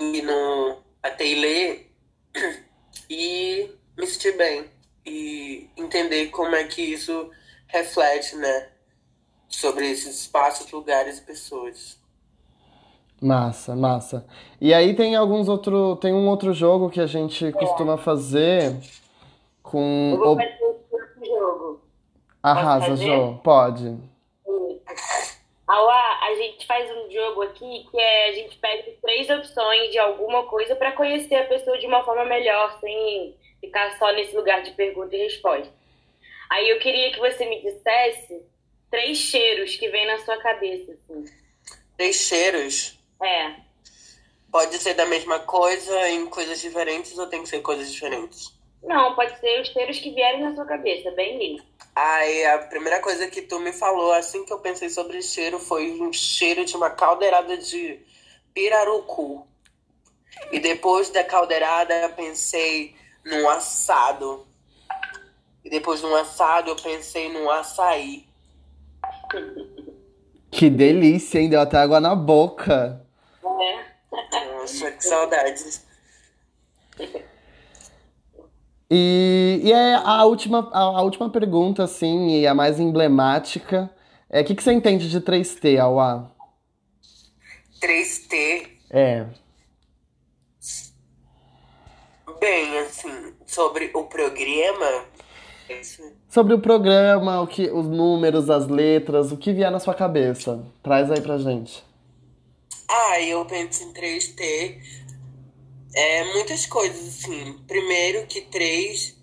ir 0.00 0.22
no 0.22 0.82
até 1.02 1.24
ler 1.24 1.92
e 3.10 3.70
me 3.96 4.06
sentir 4.06 4.36
bem 4.36 4.70
e 5.04 5.68
entender 5.76 6.28
como 6.30 6.54
é 6.54 6.64
que 6.64 6.82
isso 6.82 7.30
reflete, 7.66 8.36
né, 8.36 8.71
sobre 9.56 9.90
esses 9.90 10.20
espaços, 10.22 10.70
lugares 10.72 11.18
e 11.18 11.22
pessoas. 11.22 12.00
Massa, 13.20 13.76
massa. 13.76 14.26
E 14.60 14.74
aí 14.74 14.94
tem 14.96 15.14
alguns 15.14 15.48
outro, 15.48 15.96
tem 15.96 16.12
um 16.12 16.26
outro 16.28 16.52
jogo 16.52 16.90
que 16.90 17.00
a 17.00 17.06
gente 17.06 17.52
costuma 17.52 17.96
fazer 17.96 18.74
com 19.62 20.10
Eu 20.14 20.18
vou 20.18 20.36
fazer 20.36 20.58
outro 20.90 21.24
jogo. 21.24 21.80
Arrasa? 22.42 22.96
Jô, 22.96 23.38
pode. 23.44 23.96
Auá, 25.68 26.18
a 26.22 26.34
gente 26.34 26.66
faz 26.66 26.90
um 26.90 27.10
jogo 27.10 27.42
aqui 27.42 27.86
que 27.88 27.98
é 27.98 28.28
a 28.30 28.32
gente 28.32 28.58
pede 28.58 28.90
três 29.00 29.30
opções 29.30 29.92
de 29.92 29.98
alguma 29.98 30.42
coisa 30.46 30.74
para 30.74 30.92
conhecer 30.92 31.36
a 31.36 31.46
pessoa 31.46 31.78
de 31.78 31.86
uma 31.86 32.02
forma 32.02 32.24
melhor, 32.24 32.78
sem 32.80 33.36
ficar 33.60 33.96
só 33.98 34.12
nesse 34.12 34.34
lugar 34.34 34.62
de 34.62 34.72
pergunta 34.72 35.14
e 35.14 35.22
resposta. 35.22 35.72
Aí 36.50 36.68
eu 36.68 36.80
queria 36.80 37.12
que 37.12 37.20
você 37.20 37.46
me 37.46 37.62
dissesse 37.62 38.42
três 38.92 39.16
cheiros 39.16 39.74
que 39.76 39.88
vem 39.88 40.06
na 40.06 40.18
sua 40.18 40.36
cabeça, 40.36 40.92
assim. 40.92 41.24
Três 41.96 42.16
cheiros 42.16 42.98
É. 43.22 43.54
pode 44.50 44.76
ser 44.78 44.92
da 44.92 45.06
mesma 45.06 45.38
coisa 45.40 46.10
em 46.10 46.26
coisas 46.26 46.60
diferentes 46.60 47.16
ou 47.18 47.26
tem 47.26 47.42
que 47.42 47.48
ser 47.48 47.62
coisas 47.62 47.90
diferentes? 47.90 48.52
Não, 48.82 49.14
pode 49.14 49.38
ser 49.40 49.62
os 49.62 49.68
cheiros 49.68 49.98
que 49.98 50.10
vierem 50.10 50.42
na 50.42 50.54
sua 50.54 50.66
cabeça, 50.66 51.10
bem 51.12 51.38
lindo. 51.38 51.64
Aí 51.94 52.44
a 52.44 52.58
primeira 52.58 53.00
coisa 53.00 53.28
que 53.28 53.40
tu 53.40 53.58
me 53.58 53.72
falou 53.72 54.12
assim 54.12 54.44
que 54.44 54.52
eu 54.52 54.58
pensei 54.58 54.90
sobre 54.90 55.22
cheiro 55.22 55.58
foi 55.58 55.90
um 55.98 56.12
cheiro 56.12 56.62
de 56.64 56.76
uma 56.76 56.90
caldeirada 56.90 57.56
de 57.56 57.98
pirarucu. 58.52 59.46
E 60.50 60.58
depois 60.58 61.08
da 61.08 61.24
caldeirada 61.24 61.94
eu 61.94 62.12
pensei 62.12 62.94
num 63.24 63.48
assado. 63.48 64.46
E 65.64 65.70
depois 65.70 66.00
de 66.00 66.06
um 66.06 66.14
assado 66.16 66.70
eu 66.70 66.76
pensei 66.76 67.30
num 67.30 67.48
açaí. 67.50 68.26
Que 70.50 70.68
delícia, 70.68 71.38
hein? 71.40 71.48
Deu 71.48 71.60
até 71.60 71.78
água 71.78 72.00
na 72.00 72.14
boca. 72.14 73.04
É. 73.44 74.56
Nossa, 74.56 74.92
que 74.92 75.04
saudades. 75.04 75.84
E, 78.90 79.60
e 79.64 79.72
é 79.72 79.94
a 79.94 80.24
última, 80.24 80.68
a, 80.72 80.80
a 80.80 81.02
última 81.02 81.30
pergunta, 81.30 81.82
assim, 81.82 82.40
e 82.40 82.46
a 82.46 82.54
mais 82.54 82.78
emblemática. 82.78 83.90
É, 84.28 84.42
o 84.42 84.44
que, 84.44 84.54
que 84.54 84.62
você 84.62 84.72
entende 84.72 85.08
de 85.08 85.20
3T, 85.20 85.78
Auá? 85.78 86.30
3T, 87.80 88.68
É. 88.90 89.26
bem, 92.38 92.78
assim, 92.78 93.34
sobre 93.46 93.90
o 93.94 94.04
programa. 94.04 95.06
Sobre 96.28 96.54
o 96.54 96.60
programa, 96.60 97.40
o 97.40 97.46
que, 97.46 97.70
os 97.70 97.86
números, 97.86 98.48
as 98.48 98.66
letras, 98.66 99.32
o 99.32 99.36
que 99.36 99.52
vier 99.52 99.70
na 99.70 99.78
sua 99.78 99.94
cabeça. 99.94 100.64
Traz 100.82 101.10
aí 101.10 101.20
pra 101.20 101.38
gente. 101.38 101.84
Ah, 102.88 103.20
eu 103.20 103.44
penso 103.46 103.84
em 103.84 103.92
3T. 103.92 104.78
É, 105.94 106.24
muitas 106.32 106.66
coisas, 106.66 107.08
assim. 107.08 107.58
Primeiro 107.66 108.26
que 108.26 108.40
3 108.42 109.16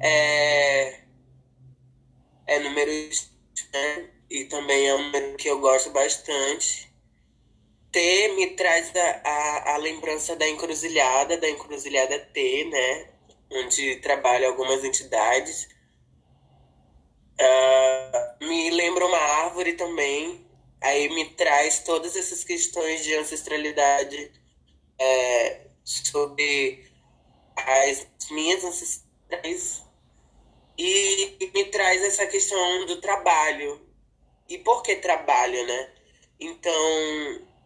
é, 0.00 1.00
é 2.46 2.58
números, 2.58 3.30
né? 3.72 4.08
E 4.30 4.44
também 4.44 4.88
é 4.88 4.94
um 4.94 5.04
número 5.04 5.36
que 5.36 5.48
eu 5.48 5.60
gosto 5.60 5.90
bastante. 5.90 6.92
T 7.92 8.28
me 8.36 8.48
traz 8.56 8.90
a, 8.96 9.20
a, 9.24 9.74
a 9.74 9.76
lembrança 9.76 10.34
da 10.34 10.48
encruzilhada, 10.48 11.36
da 11.36 11.48
encruzilhada 11.50 12.18
T, 12.18 12.64
né? 12.64 13.08
Onde 13.52 13.96
trabalham 13.96 14.50
algumas 14.50 14.82
entidades. 14.82 15.68
Ah, 17.40 18.36
me 18.40 18.70
lembra 18.70 19.06
uma 19.06 19.18
árvore 19.18 19.74
também. 19.74 20.46
Aí 20.80 21.08
me 21.10 21.30
traz 21.30 21.80
todas 21.80 22.16
essas 22.16 22.42
questões 22.42 23.04
de 23.04 23.14
ancestralidade 23.14 24.32
é, 24.98 25.66
sobre 25.84 26.84
as 27.56 28.06
minhas 28.30 28.64
ancestrais 28.64 29.82
e 30.76 31.50
me 31.54 31.64
traz 31.66 32.02
essa 32.02 32.26
questão 32.26 32.86
do 32.86 33.00
trabalho. 33.00 33.80
E 34.48 34.58
por 34.58 34.82
que 34.82 34.96
trabalho, 34.96 35.66
né? 35.66 35.92
Então, 36.40 36.72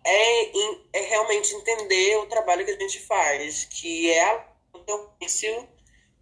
é, 0.05 0.53
é 0.93 1.01
realmente 1.09 1.55
entender 1.55 2.17
o 2.19 2.27
trabalho 2.27 2.65
que 2.65 2.73
a 2.73 2.79
gente 2.79 3.01
faz, 3.01 3.65
que 3.65 4.11
é 4.13 4.45
o 4.73 4.93
ofício 4.93 5.69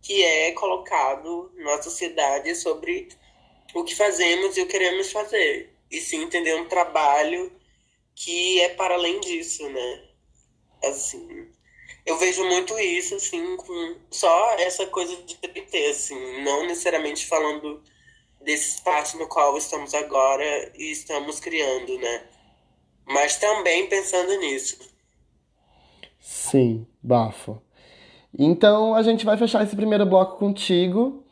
que 0.00 0.22
é 0.22 0.52
colocado 0.52 1.50
na 1.56 1.82
sociedade 1.82 2.54
sobre 2.54 3.08
o 3.74 3.84
que 3.84 3.94
fazemos 3.94 4.56
e 4.56 4.62
o 4.62 4.66
que 4.66 4.72
queremos 4.72 5.10
fazer. 5.12 5.74
E 5.90 6.00
sim 6.00 6.22
entender 6.22 6.54
um 6.54 6.68
trabalho 6.68 7.52
que 8.14 8.60
é 8.60 8.70
para 8.70 8.94
além 8.94 9.20
disso, 9.20 9.68
né? 9.68 10.02
Assim, 10.84 11.48
eu 12.06 12.18
vejo 12.18 12.44
muito 12.44 12.78
isso, 12.78 13.14
assim, 13.14 13.56
com 13.56 13.96
só 14.10 14.52
essa 14.58 14.86
coisa 14.86 15.16
de 15.22 15.36
ter, 15.36 15.90
assim, 15.90 16.42
não 16.42 16.66
necessariamente 16.66 17.26
falando 17.26 17.82
desse 18.40 18.76
espaço 18.76 19.18
no 19.18 19.26
qual 19.26 19.56
estamos 19.56 19.94
agora 19.94 20.72
e 20.76 20.90
estamos 20.92 21.40
criando, 21.40 21.98
né? 21.98 22.24
Mas 23.06 23.36
também 23.38 23.88
pensando 23.88 24.38
nisso. 24.38 24.78
Sim, 26.20 26.86
bafo. 27.02 27.60
Então 28.38 28.94
a 28.94 29.02
gente 29.02 29.24
vai 29.24 29.36
fechar 29.36 29.62
esse 29.62 29.76
primeiro 29.76 30.04
bloco 30.04 30.38
contigo. 30.38 31.23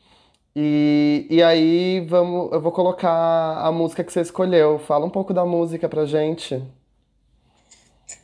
E, 0.54 1.26
e 1.30 1.42
aí 1.42 2.00
vamos, 2.06 2.52
eu 2.52 2.60
vou 2.60 2.72
colocar 2.72 3.58
a 3.58 3.72
música 3.72 4.04
que 4.04 4.12
você 4.12 4.20
escolheu. 4.20 4.78
Fala 4.78 5.06
um 5.06 5.10
pouco 5.10 5.32
da 5.32 5.44
música 5.44 5.88
pra 5.88 6.04
gente. 6.04 6.62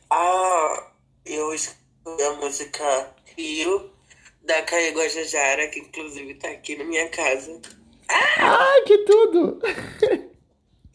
Ah, 0.09 0.87
eu 1.25 1.53
escolhi 1.53 2.23
a 2.23 2.33
música 2.33 3.13
Rio, 3.37 3.91
da 4.43 4.61
Caê 4.63 4.91
Guajajara, 4.91 5.67
que 5.67 5.79
inclusive 5.79 6.35
tá 6.35 6.49
aqui 6.49 6.75
na 6.75 6.83
minha 6.83 7.07
casa. 7.09 7.59
Ai, 8.07 8.81
que 8.83 8.97
tudo! 8.99 9.59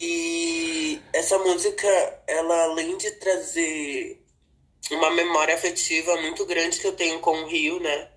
E 0.01 1.01
essa 1.13 1.39
música, 1.39 1.89
ela 2.27 2.65
além 2.65 2.97
de 2.99 3.11
trazer 3.13 4.21
uma 4.91 5.11
memória 5.13 5.55
afetiva 5.55 6.21
muito 6.21 6.45
grande 6.45 6.81
que 6.81 6.87
eu 6.87 6.93
tenho 6.93 7.21
com 7.21 7.31
o 7.43 7.47
rio, 7.47 7.81
né? 7.81 8.09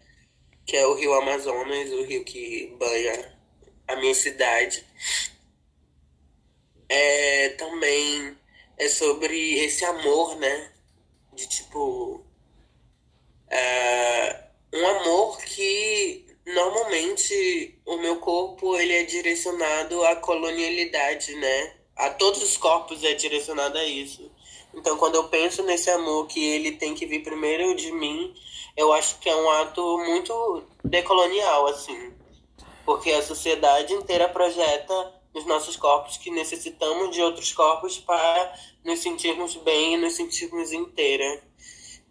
Que 0.68 0.78
é 0.78 0.86
o 0.86 0.94
rio 0.94 1.14
Amazonas, 1.14 1.92
o 1.92 2.04
rio 2.04 2.24
que 2.24 2.76
banha 2.78 3.36
a 3.88 3.96
minha 3.96 4.14
cidade. 4.14 4.86
É, 6.90 7.50
também 7.50 8.38
é 8.78 8.88
sobre 8.90 9.60
esse 9.60 9.84
amor, 9.86 10.36
né? 10.38 10.72
De 11.34 11.48
tipo. 11.48 12.24
é, 13.50 14.44
um 14.74 14.88
amor 14.88 15.38
que 15.40 16.26
normalmente 16.46 17.80
o 17.86 17.98
meu 17.98 18.18
corpo 18.18 18.76
ele 18.78 18.94
é 18.94 19.04
direcionado 19.04 20.04
à 20.06 20.16
colonialidade, 20.18 21.36
né? 21.36 21.74
A 21.96 22.10
todos 22.12 22.44
os 22.44 22.58
corpos 22.58 23.04
é 23.04 23.14
direcionado 23.14 23.78
a 23.78 23.84
isso. 23.84 24.32
Então, 24.74 24.98
quando 24.98 25.16
eu 25.16 25.28
penso 25.30 25.64
nesse 25.64 25.90
amor 25.90 26.28
que 26.28 26.44
ele 26.44 26.74
tem 26.74 26.94
que 26.94 27.06
vir 27.06 27.24
primeiro 27.24 27.76
de 27.76 27.92
mim, 27.92 28.34
eu 28.78 28.94
acho 28.94 29.18
que 29.20 29.28
é 29.28 29.36
um 29.36 29.50
ato 29.50 29.98
muito 30.06 30.64
decolonial, 30.84 31.66
assim. 31.66 32.14
Porque 32.86 33.12
a 33.12 33.24
sociedade 33.24 33.92
inteira 33.94 34.30
projeta 34.30 35.14
nos 35.34 35.46
nossos 35.46 35.76
corpos 35.76 36.18
que 36.18 36.30
necessitamos 36.30 37.14
de 37.14 37.22
outros 37.22 37.52
corpos 37.52 37.98
para 37.98 38.54
nos 38.86 39.00
sentirmos 39.00 39.56
bem 39.56 39.96
e 39.96 39.98
nos 39.98 40.14
sentirmos 40.14 40.72
inteira. 40.72 41.44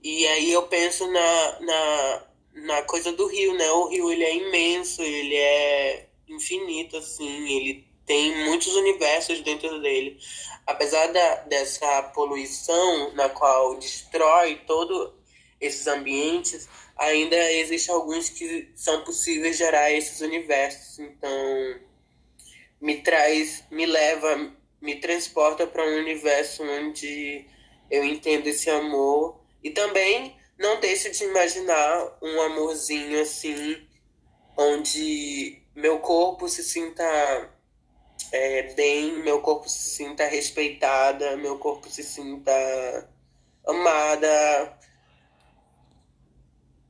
E 0.02 0.26
aí 0.26 0.52
eu 0.52 0.64
penso 0.64 1.06
na, 1.10 1.60
na, 1.60 2.22
na 2.54 2.82
coisa 2.82 3.12
do 3.12 3.26
rio, 3.26 3.54
né? 3.54 3.70
O 3.70 3.88
rio, 3.88 4.10
ele 4.10 4.24
é 4.24 4.34
imenso, 4.36 5.02
ele 5.02 5.36
é 5.36 6.08
infinito, 6.28 6.96
assim, 6.96 7.56
ele 7.56 7.86
tem 8.04 8.44
muitos 8.44 8.74
universos 8.74 9.40
dentro 9.40 9.80
dele. 9.80 10.18
Apesar 10.66 11.06
da, 11.12 11.34
dessa 11.46 12.02
poluição 12.14 13.12
na 13.14 13.28
qual 13.28 13.76
destrói 13.76 14.56
todo 14.66 15.15
esses 15.60 15.86
ambientes, 15.86 16.68
ainda 16.96 17.36
existem 17.52 17.94
alguns 17.94 18.28
que 18.28 18.72
são 18.74 19.04
possíveis 19.04 19.56
gerar 19.56 19.90
esses 19.92 20.20
universos. 20.20 20.98
Então, 20.98 21.80
me 22.80 23.02
traz, 23.02 23.64
me 23.70 23.86
leva, 23.86 24.52
me 24.80 24.96
transporta 24.96 25.66
para 25.66 25.84
um 25.84 25.98
universo 25.98 26.62
onde 26.62 27.46
eu 27.90 28.04
entendo 28.04 28.46
esse 28.46 28.68
amor 28.70 29.40
e 29.62 29.70
também 29.70 30.36
não 30.58 30.80
deixo 30.80 31.10
de 31.10 31.24
imaginar 31.24 32.18
um 32.22 32.40
amorzinho 32.40 33.20
assim, 33.20 33.86
onde 34.56 35.62
meu 35.74 35.98
corpo 36.00 36.48
se 36.48 36.64
sinta 36.64 37.50
é, 38.32 38.74
bem, 38.74 39.12
meu 39.22 39.40
corpo 39.40 39.68
se 39.68 39.90
sinta 39.90 40.26
respeitada, 40.26 41.36
meu 41.36 41.58
corpo 41.58 41.88
se 41.90 42.02
sinta 42.02 42.52
amada, 43.66 44.75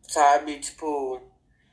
sabe? 0.08 0.58
Tipo, 0.58 1.20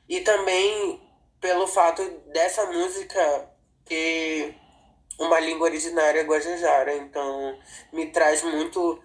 e 0.08 0.20
também 0.20 1.00
pelo 1.40 1.66
fato 1.66 2.02
dessa 2.32 2.66
música 2.66 3.50
ter 3.84 4.54
uma 5.18 5.38
língua 5.38 5.68
originária 5.68 6.22
guajajara, 6.24 6.96
então 6.96 7.58
me 7.92 8.06
traz 8.06 8.42
muito 8.42 9.00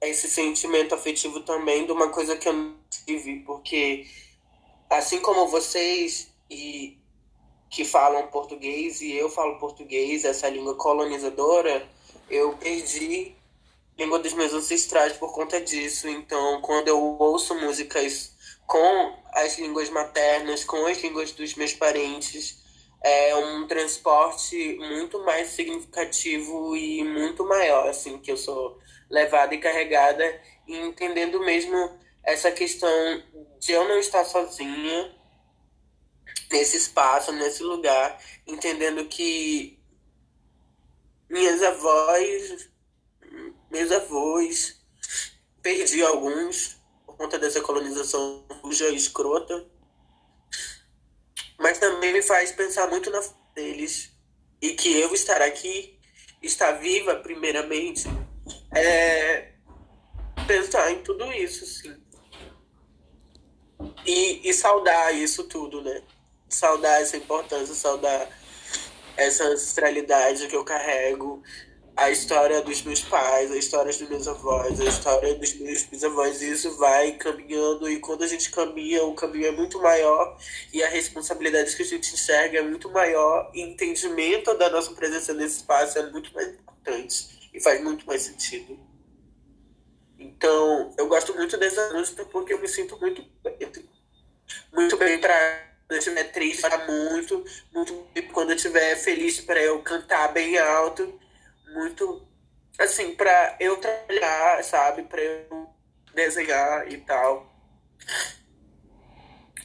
esse 0.00 0.28
sentimento 0.28 0.94
afetivo 0.94 1.40
também 1.40 1.86
de 1.86 1.92
uma 1.92 2.08
coisa 2.08 2.36
que 2.36 2.48
eu 2.48 2.52
não 2.52 2.76
tive, 2.90 3.40
porque 3.40 4.06
assim 4.90 5.20
como 5.20 5.48
vocês 5.48 6.32
e 6.50 6.98
que 7.70 7.84
falam 7.84 8.28
português 8.28 9.00
e 9.00 9.12
eu 9.12 9.28
falo 9.28 9.58
português, 9.58 10.24
essa 10.24 10.48
língua 10.48 10.76
colonizadora, 10.76 11.88
eu 12.30 12.56
perdi 12.56 13.34
a 13.98 14.02
língua 14.02 14.18
dos 14.18 14.32
meus 14.32 14.52
ancestrais 14.52 15.14
por 15.14 15.32
conta 15.32 15.60
disso. 15.60 16.08
Então, 16.08 16.60
quando 16.60 16.88
eu 16.88 16.98
ouço 17.18 17.54
músicas 17.54 18.33
com 18.66 19.16
as 19.32 19.58
línguas 19.58 19.90
maternas, 19.90 20.64
com 20.64 20.86
as 20.86 21.02
línguas 21.02 21.32
dos 21.32 21.54
meus 21.54 21.72
parentes, 21.72 22.62
é 23.02 23.36
um 23.36 23.66
transporte 23.66 24.78
muito 24.78 25.22
mais 25.24 25.48
significativo 25.48 26.74
e 26.76 27.04
muito 27.04 27.46
maior, 27.46 27.88
assim, 27.88 28.18
que 28.18 28.32
eu 28.32 28.36
sou 28.36 28.78
levada 29.10 29.54
e 29.54 29.58
carregada, 29.58 30.24
e 30.66 30.76
entendendo 30.78 31.40
mesmo 31.40 31.98
essa 32.22 32.50
questão 32.50 33.22
de 33.60 33.72
eu 33.72 33.86
não 33.86 33.98
estar 33.98 34.24
sozinha 34.24 35.14
nesse 36.50 36.78
espaço, 36.78 37.32
nesse 37.32 37.62
lugar, 37.62 38.18
entendendo 38.46 39.04
que 39.06 39.78
minhas 41.28 41.62
avós, 41.62 42.70
meus 43.70 43.90
avós, 43.92 44.80
perdi 45.60 46.02
alguns 46.02 46.80
por 47.14 47.16
conta 47.16 47.38
dessa 47.38 47.60
colonização 47.60 48.44
suja 48.60 48.88
e 48.88 48.96
escrota, 48.96 49.64
mas 51.58 51.78
também 51.78 52.12
me 52.12 52.22
faz 52.22 52.50
pensar 52.50 52.88
muito 52.88 53.08
na 53.08 53.22
deles 53.54 54.10
e 54.60 54.72
que 54.72 55.00
eu 55.00 55.14
estar 55.14 55.40
aqui, 55.40 55.98
estar 56.42 56.72
viva 56.72 57.14
primeiramente, 57.16 58.04
é 58.74 59.52
pensar 60.46 60.90
em 60.90 61.02
tudo 61.02 61.32
isso, 61.32 61.64
sim. 61.64 61.96
E, 64.04 64.48
e 64.48 64.52
saudar 64.52 65.14
isso 65.14 65.44
tudo, 65.44 65.82
né? 65.82 66.02
Saudar 66.48 67.00
essa 67.00 67.16
importância, 67.16 67.74
saudar 67.74 68.28
essa 69.16 69.44
ancestralidade 69.44 70.48
que 70.48 70.56
eu 70.56 70.64
carrego, 70.64 71.42
a 71.96 72.10
história 72.10 72.60
dos 72.60 72.82
meus 72.82 73.00
pais, 73.00 73.52
a 73.52 73.56
história 73.56 73.92
dos 73.92 74.08
meus 74.08 74.26
avós, 74.26 74.80
a 74.80 74.84
história 74.84 75.34
dos 75.34 75.54
meus 75.54 75.84
bisavós, 75.84 76.42
e 76.42 76.50
isso 76.50 76.76
vai 76.76 77.12
caminhando, 77.12 77.88
e 77.88 78.00
quando 78.00 78.24
a 78.24 78.26
gente 78.26 78.50
caminha, 78.50 79.04
o 79.04 79.14
caminho 79.14 79.46
é 79.46 79.52
muito 79.52 79.80
maior, 79.80 80.36
e 80.72 80.82
a 80.82 80.88
responsabilidade 80.88 81.76
que 81.76 81.82
a 81.82 81.86
gente 81.86 82.12
enxerga 82.12 82.58
é 82.58 82.62
muito 82.62 82.90
maior, 82.90 83.50
e 83.54 83.60
entendimento 83.60 84.54
da 84.54 84.68
nossa 84.70 84.92
presença 84.92 85.32
nesse 85.32 85.58
espaço 85.58 85.98
é 85.98 86.10
muito 86.10 86.34
mais 86.34 86.48
importante, 86.48 87.50
e 87.54 87.60
faz 87.60 87.80
muito 87.82 88.04
mais 88.06 88.22
sentido. 88.22 88.78
Então, 90.18 90.92
eu 90.98 91.06
gosto 91.06 91.34
muito 91.34 91.56
dessa 91.56 91.92
música 91.92 92.24
porque 92.24 92.54
eu 92.54 92.60
me 92.60 92.68
sinto 92.68 92.98
muito 92.98 93.24
muito 94.72 94.96
bem 94.96 95.20
para 95.20 95.34
quando 95.86 95.92
eu 95.92 95.98
estiver 95.98 96.24
triste, 96.32 96.62
muito, 96.88 97.44
muito 97.72 97.92
quando 98.32 98.50
eu 98.50 98.56
estiver 98.56 98.96
feliz 98.96 99.40
para 99.40 99.60
eu 99.60 99.80
cantar 99.82 100.32
bem 100.32 100.58
alto 100.58 101.20
muito 101.74 102.26
assim 102.78 103.14
para 103.14 103.56
eu 103.60 103.76
trabalhar, 103.76 104.62
sabe, 104.64 105.02
para 105.02 105.20
eu 105.20 105.68
desenhar 106.14 106.90
e 106.90 106.98
tal. 106.98 107.52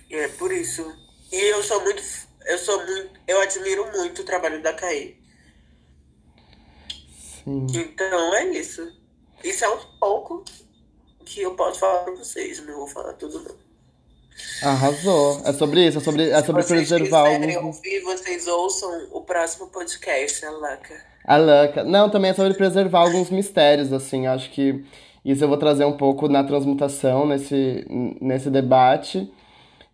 E 0.10 0.15
é 0.15 0.28
por 0.28 0.52
isso. 0.52 0.86
E 1.32 1.36
eu 1.36 1.63
sou 1.63 1.82
muito 1.82 2.02
eu 2.45 2.58
sou 2.58 2.84
muito 2.86 3.19
eu 3.28 3.39
admiro 3.41 3.91
muito 3.91 4.22
o 4.22 4.26
trabalho 4.26 4.62
da 4.62 4.74
Caí. 4.74 5.17
Sim. 7.43 7.67
Então 7.74 8.36
é 8.36 8.45
isso. 8.50 8.98
Isso 9.43 9.63
é 9.63 9.69
um 9.69 9.80
pouco 10.00 10.43
que 11.26 11.41
eu 11.41 11.56
posso 11.56 11.80
falar 11.80 12.04
para 12.04 12.15
vocês, 12.15 12.60
não 12.65 12.76
vou 12.76 12.88
falar 12.88 13.13
tudo 13.13 13.41
não. 13.41 13.69
Arrasou. 14.63 15.41
É 15.45 15.54
sobre 15.54 15.88
isso, 15.88 15.98
é 15.98 16.02
sobre, 16.02 16.30
é 16.30 16.43
sobre 16.43 16.63
Se 16.63 16.69
vocês 16.69 16.89
preservar 16.89 17.26
quiserem 17.26 17.58
ouvir, 17.58 18.00
vocês 18.02 18.48
ouçam 18.48 19.08
o 19.12 19.22
próximo 19.22 19.67
podcast, 19.67 20.41
né, 20.43 20.50
Laca? 20.52 21.09
A 21.29 21.37
Lanca. 21.37 21.83
Não, 21.83 22.09
também 22.09 22.31
é 22.31 22.33
sobre 22.33 22.55
preservar 22.55 23.01
alguns 23.01 23.29
mistérios, 23.29 23.93
assim. 23.93 24.25
Acho 24.27 24.49
que 24.51 24.83
isso 25.23 25.43
eu 25.43 25.47
vou 25.47 25.57
trazer 25.57 25.85
um 25.85 25.95
pouco 25.97 26.27
na 26.27 26.43
transmutação, 26.43 27.27
nesse, 27.27 27.85
nesse 28.19 28.49
debate. 28.49 29.31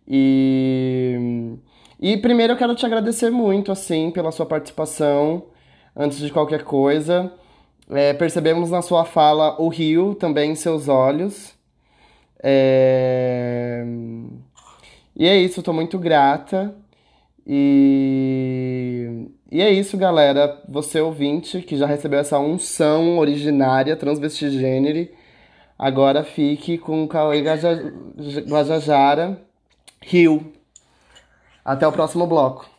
E, 0.08 1.56
e 2.00 2.16
primeiro 2.18 2.54
eu 2.54 2.56
quero 2.56 2.74
te 2.74 2.86
agradecer 2.86 3.30
muito, 3.30 3.70
assim, 3.72 4.10
pela 4.10 4.32
sua 4.32 4.46
participação, 4.46 5.44
antes 5.94 6.18
de 6.18 6.30
qualquer 6.32 6.64
coisa. 6.64 7.30
É, 7.90 8.14
percebemos 8.14 8.70
na 8.70 8.82
sua 8.82 9.04
fala 9.04 9.60
o 9.60 9.68
rio 9.68 10.14
também 10.14 10.52
em 10.52 10.54
seus 10.54 10.88
olhos. 10.88 11.54
É, 12.42 13.84
E 15.16 15.26
é 15.26 15.36
isso, 15.36 15.62
tô 15.62 15.72
muito 15.72 15.98
grata. 15.98 16.74
E... 17.46 19.28
e 19.50 19.62
é 19.62 19.70
isso, 19.70 19.96
galera. 19.96 20.60
Você 20.68 21.00
ouvinte 21.00 21.62
que 21.62 21.76
já 21.76 21.86
recebeu 21.86 22.18
essa 22.18 22.38
unção 22.38 23.18
originária 23.18 23.96
transvestigênere, 23.96 25.14
agora 25.78 26.24
fique 26.24 26.76
com 26.78 27.04
o 27.04 27.08
Cauê 27.08 27.42
Guajajara 27.42 29.40
Rio. 30.02 30.52
Até 31.64 31.86
o 31.86 31.92
próximo 31.92 32.26
bloco. 32.26 32.75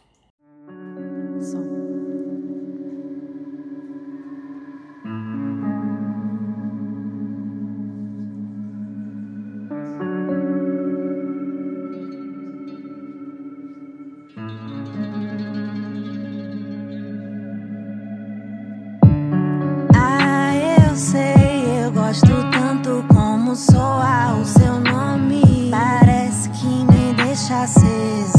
Tanto 22.78 23.04
como 23.08 23.56
soa 23.56 24.36
o 24.40 24.46
seu 24.46 24.80
nome. 24.80 25.70
Parece 25.72 26.50
que 26.50 26.68
me 26.68 27.14
deixa 27.14 27.64
acesa. 27.64 28.37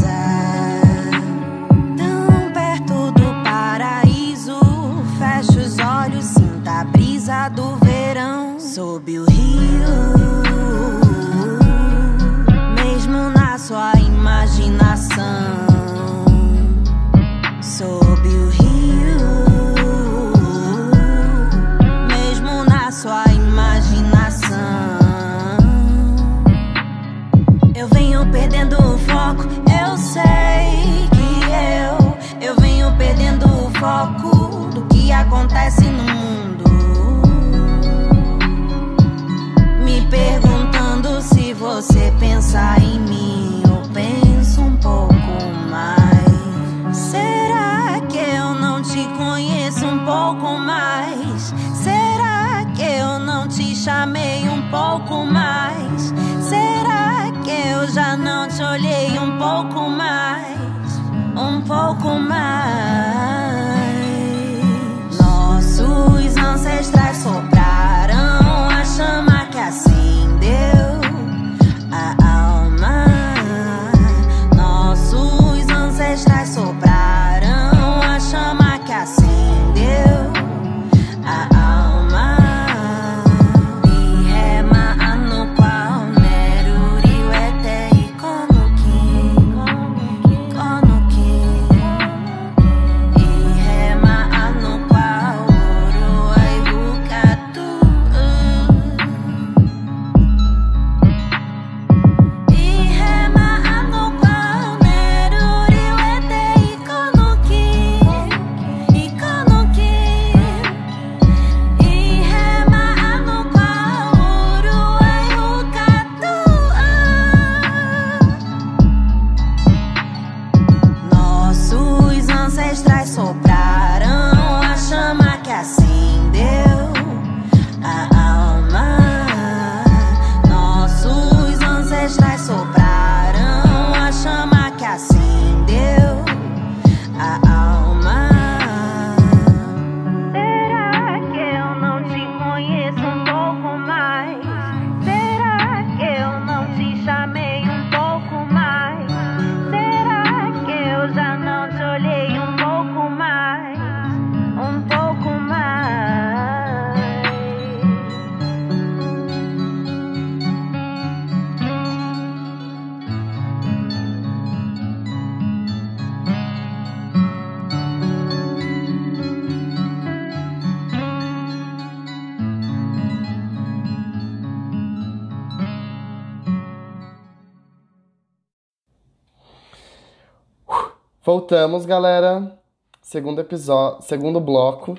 Voltamos, 181.28 181.84
galera. 181.84 182.58
Segundo 183.02 183.42
episódio, 183.42 184.00
segundo 184.00 184.40
bloco. 184.40 184.94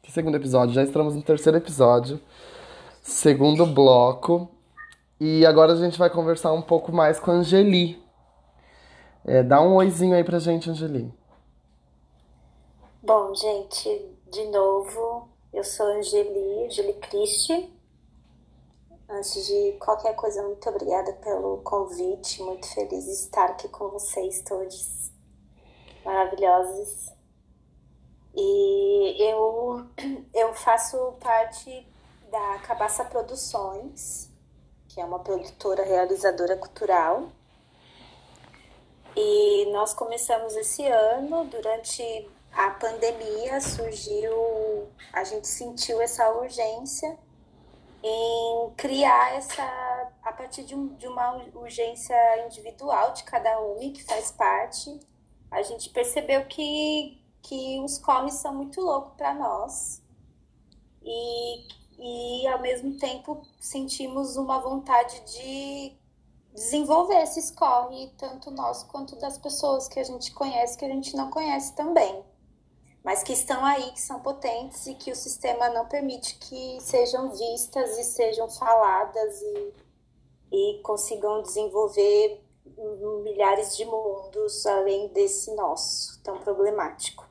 Que 0.00 0.12
segundo 0.12 0.36
episódio? 0.36 0.72
Já 0.72 0.84
estamos 0.84 1.16
no 1.16 1.22
terceiro 1.24 1.58
episódio. 1.58 2.20
Segundo 3.02 3.66
bloco. 3.66 4.48
E 5.18 5.44
agora 5.44 5.72
a 5.72 5.76
gente 5.76 5.98
vai 5.98 6.08
conversar 6.08 6.52
um 6.52 6.62
pouco 6.62 6.92
mais 6.92 7.18
com 7.18 7.32
a 7.32 7.34
Angeli. 7.34 8.00
É, 9.24 9.42
dá 9.42 9.60
um 9.60 9.74
oizinho 9.74 10.14
aí 10.14 10.22
pra 10.22 10.38
gente, 10.38 10.70
Angeli. 10.70 11.12
Bom, 13.02 13.34
gente, 13.34 14.08
de 14.30 14.44
novo, 14.52 15.30
eu 15.52 15.64
sou 15.64 15.86
Angeli, 15.98 16.64
Angeli 16.64 16.94
Cristi. 16.94 17.76
Antes 19.08 19.48
de 19.48 19.72
qualquer 19.80 20.14
coisa, 20.14 20.44
muito 20.44 20.68
obrigada 20.68 21.12
pelo 21.14 21.56
convite. 21.64 22.40
Muito 22.40 22.72
feliz 22.72 23.04
de 23.04 23.10
estar 23.10 23.46
aqui 23.46 23.66
com 23.66 23.88
vocês 23.88 24.42
todos 24.42 25.10
maravilhosos. 26.04 27.12
E 28.34 29.22
eu, 29.22 29.86
eu 30.34 30.54
faço 30.54 30.96
parte 31.20 31.86
da 32.30 32.58
Cabaça 32.60 33.04
Produções, 33.04 34.30
que 34.88 35.00
é 35.00 35.04
uma 35.04 35.18
produtora 35.18 35.84
realizadora 35.84 36.56
cultural. 36.56 37.28
E 39.14 39.70
nós 39.72 39.92
começamos 39.92 40.56
esse 40.56 40.86
ano, 40.86 41.44
durante 41.44 42.30
a 42.52 42.70
pandemia, 42.70 43.60
surgiu, 43.60 44.88
a 45.12 45.24
gente 45.24 45.46
sentiu 45.46 46.00
essa 46.00 46.30
urgência 46.30 47.18
em 48.02 48.70
criar 48.76 49.36
essa, 49.36 49.62
a 50.22 50.32
partir 50.32 50.64
de, 50.64 50.74
um, 50.74 50.88
de 50.94 51.06
uma 51.06 51.36
urgência 51.54 52.16
individual 52.46 53.12
de 53.12 53.22
cada 53.24 53.60
um 53.60 53.92
que 53.92 54.02
faz 54.02 54.32
parte, 54.32 54.98
a 55.52 55.62
gente 55.62 55.90
percebeu 55.90 56.46
que, 56.46 57.22
que 57.42 57.78
os 57.80 57.98
comes 57.98 58.34
são 58.34 58.54
muito 58.54 58.80
loucos 58.80 59.12
para 59.16 59.34
nós. 59.34 60.02
E, 61.02 61.68
e 61.98 62.46
ao 62.48 62.60
mesmo 62.60 62.98
tempo 62.98 63.42
sentimos 63.60 64.36
uma 64.36 64.58
vontade 64.58 65.20
de 65.20 65.92
desenvolver 66.54 67.22
esses 67.22 67.50
corre, 67.50 68.10
tanto 68.16 68.50
nós 68.50 68.82
quanto 68.84 69.16
das 69.16 69.36
pessoas 69.36 69.88
que 69.88 70.00
a 70.00 70.04
gente 70.04 70.32
conhece, 70.32 70.76
que 70.76 70.84
a 70.84 70.88
gente 70.88 71.14
não 71.14 71.30
conhece 71.30 71.74
também, 71.74 72.24
mas 73.04 73.22
que 73.22 73.32
estão 73.32 73.64
aí, 73.64 73.90
que 73.92 74.00
são 74.00 74.20
potentes 74.20 74.86
e 74.86 74.94
que 74.94 75.10
o 75.10 75.16
sistema 75.16 75.68
não 75.70 75.86
permite 75.86 76.36
que 76.38 76.78
sejam 76.80 77.30
vistas 77.30 77.98
e 77.98 78.04
sejam 78.04 78.48
faladas 78.48 79.40
e, 79.42 79.72
e 80.52 80.80
consigam 80.82 81.42
desenvolver 81.42 82.42
milhares 83.22 83.76
de 83.76 83.84
mundos 83.84 84.66
além 84.66 85.08
desse 85.08 85.54
nosso 85.54 86.22
tão 86.22 86.38
problemático. 86.38 87.28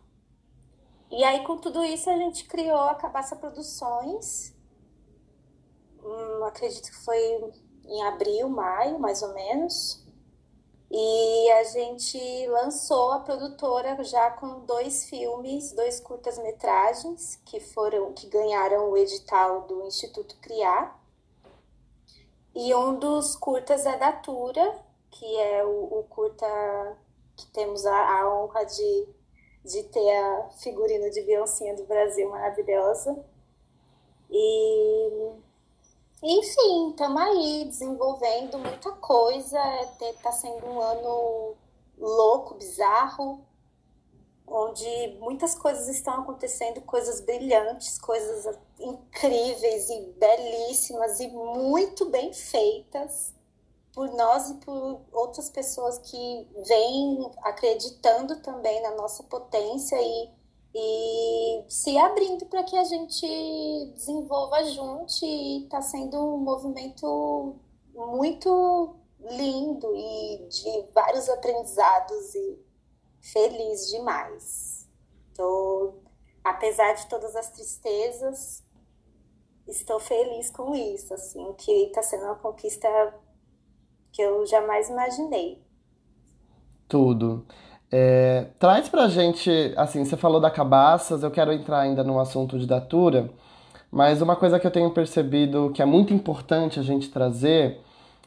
E 1.09 1.23
aí, 1.23 1.43
com 1.43 1.57
tudo 1.57 1.83
isso, 1.83 2.09
a 2.09 2.17
gente 2.17 2.45
criou 2.45 2.79
a 2.79 2.95
Cabaça 2.95 3.35
Produções. 3.35 4.55
Hum, 6.01 6.43
acredito 6.45 6.89
que 6.89 7.03
foi 7.03 7.51
em 7.85 8.03
abril, 8.03 8.47
maio, 8.47 8.97
mais 8.97 9.21
ou 9.21 9.33
menos. 9.33 10.01
E 10.89 11.51
a 11.51 11.63
gente 11.63 12.47
lançou 12.47 13.11
a 13.11 13.19
produtora 13.19 14.03
já 14.03 14.31
com 14.31 14.65
dois 14.65 15.05
filmes, 15.05 15.71
dois 15.71 16.01
curtas-metragens 16.01 17.41
que 17.45 17.61
foram 17.61 18.13
que 18.13 18.27
ganharam 18.27 18.89
o 18.89 18.97
edital 18.97 19.61
do 19.61 19.85
Instituto 19.85 20.37
Criar. 20.41 20.99
E 22.53 22.75
um 22.75 22.99
dos 22.99 23.37
curtas 23.37 23.85
é 23.85 23.97
da 23.97 24.11
Tura, 24.11 24.77
que 25.11 25.37
é 25.37 25.63
o, 25.63 25.99
o 25.99 26.03
curta 26.09 26.47
que 27.35 27.45
temos 27.47 27.85
a, 27.85 28.19
a 28.19 28.33
honra 28.33 28.63
de, 28.65 29.07
de 29.63 29.83
ter 29.83 30.17
a 30.17 30.49
figurina 30.61 31.09
de 31.09 31.21
Beyoncé 31.21 31.73
do 31.75 31.85
Brasil 31.85 32.29
maravilhosa. 32.29 33.23
E 34.29 35.31
enfim, 36.23 36.91
estamos 36.91 37.21
aí 37.21 37.65
desenvolvendo 37.65 38.57
muita 38.57 38.91
coisa. 38.93 39.59
Está 39.99 40.31
sendo 40.31 40.65
um 40.65 40.79
ano 40.79 41.55
louco, 41.97 42.55
bizarro, 42.55 43.43
onde 44.47 45.17
muitas 45.19 45.55
coisas 45.55 45.87
estão 45.87 46.21
acontecendo, 46.21 46.81
coisas 46.81 47.21
brilhantes, 47.21 47.99
coisas 47.99 48.57
incríveis 48.79 49.89
e 49.89 50.13
belíssimas 50.17 51.19
e 51.19 51.27
muito 51.27 52.09
bem 52.09 52.33
feitas 52.33 53.33
por 53.93 54.09
nós 54.13 54.49
e 54.49 54.53
por 54.55 55.01
outras 55.11 55.49
pessoas 55.49 55.97
que 55.99 56.47
vêm 56.67 57.31
acreditando 57.43 58.41
também 58.41 58.81
na 58.81 58.95
nossa 58.95 59.23
potência 59.23 59.97
e 60.01 60.41
e 60.73 61.65
se 61.67 61.97
abrindo 61.97 62.45
para 62.45 62.63
que 62.63 62.77
a 62.77 62.83
gente 62.83 63.91
desenvolva 63.93 64.63
junto 64.65 65.13
e 65.23 65.63
está 65.63 65.81
sendo 65.81 66.17
um 66.17 66.37
movimento 66.37 67.55
muito 67.93 68.95
lindo 69.19 69.93
e 69.95 70.47
de 70.47 70.87
vários 70.93 71.29
aprendizados 71.29 72.33
e 72.35 72.59
feliz 73.19 73.89
demais. 73.89 74.87
Tô, 75.35 75.95
apesar 76.43 76.93
de 76.93 77.07
todas 77.07 77.35
as 77.35 77.49
tristezas, 77.49 78.63
estou 79.67 79.99
feliz 79.99 80.49
com 80.49 80.73
isso, 80.73 81.13
assim, 81.13 81.53
que 81.53 81.71
está 81.87 82.01
sendo 82.01 82.23
uma 82.23 82.35
conquista 82.35 82.87
que 84.11 84.21
eu 84.21 84.45
jamais 84.45 84.89
imaginei. 84.89 85.61
Tudo. 86.87 87.45
É, 87.91 88.47
traz 88.57 88.87
pra 88.87 89.07
gente, 89.07 89.49
assim, 89.75 90.05
você 90.05 90.15
falou 90.15 90.39
da 90.39 90.49
Cabaças, 90.49 91.23
eu 91.23 91.31
quero 91.31 91.51
entrar 91.51 91.79
ainda 91.81 92.03
no 92.03 92.19
assunto 92.19 92.57
de 92.57 92.65
Datura, 92.65 93.29
mas 93.91 94.21
uma 94.21 94.35
coisa 94.35 94.59
que 94.59 94.65
eu 94.65 94.71
tenho 94.71 94.91
percebido 94.91 95.71
que 95.73 95.81
é 95.81 95.85
muito 95.85 96.13
importante 96.13 96.79
a 96.79 96.83
gente 96.83 97.09
trazer 97.09 97.79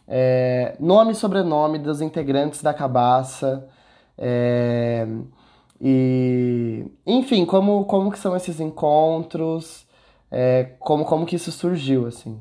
é 0.06 0.76
nome 0.78 1.12
e 1.12 1.14
sobrenome 1.14 1.78
dos 1.78 2.02
integrantes 2.02 2.62
da 2.62 2.74
Cabaça, 2.74 3.66
é, 4.18 5.06
e, 5.80 6.84
enfim, 7.06 7.44
como, 7.44 7.84
como 7.84 8.10
que 8.10 8.18
são 8.18 8.36
esses 8.36 8.60
encontros, 8.60 9.86
é, 10.30 10.74
como, 10.78 11.04
como 11.04 11.26
que 11.26 11.36
isso 11.36 11.50
surgiu, 11.52 12.06
assim? 12.06 12.40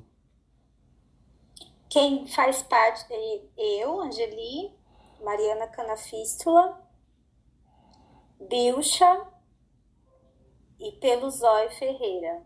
Quem 1.93 2.25
faz 2.25 2.63
parte 2.63 3.05
é 3.13 3.83
eu, 3.83 4.01
Angeli, 4.01 4.75
Mariana 5.21 5.67
Canafístula, 5.67 6.83
Bilcha 8.39 9.27
e 10.79 10.91
Peluzói 10.93 11.69
Ferreira. 11.69 12.43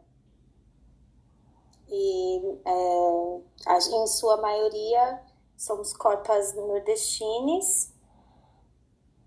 E 1.87 2.59
é, 2.65 3.77
em 3.77 4.07
sua 4.07 4.35
maioria 4.35 5.25
somos 5.55 5.93
corpas 5.93 6.53
nordestines 6.53 7.95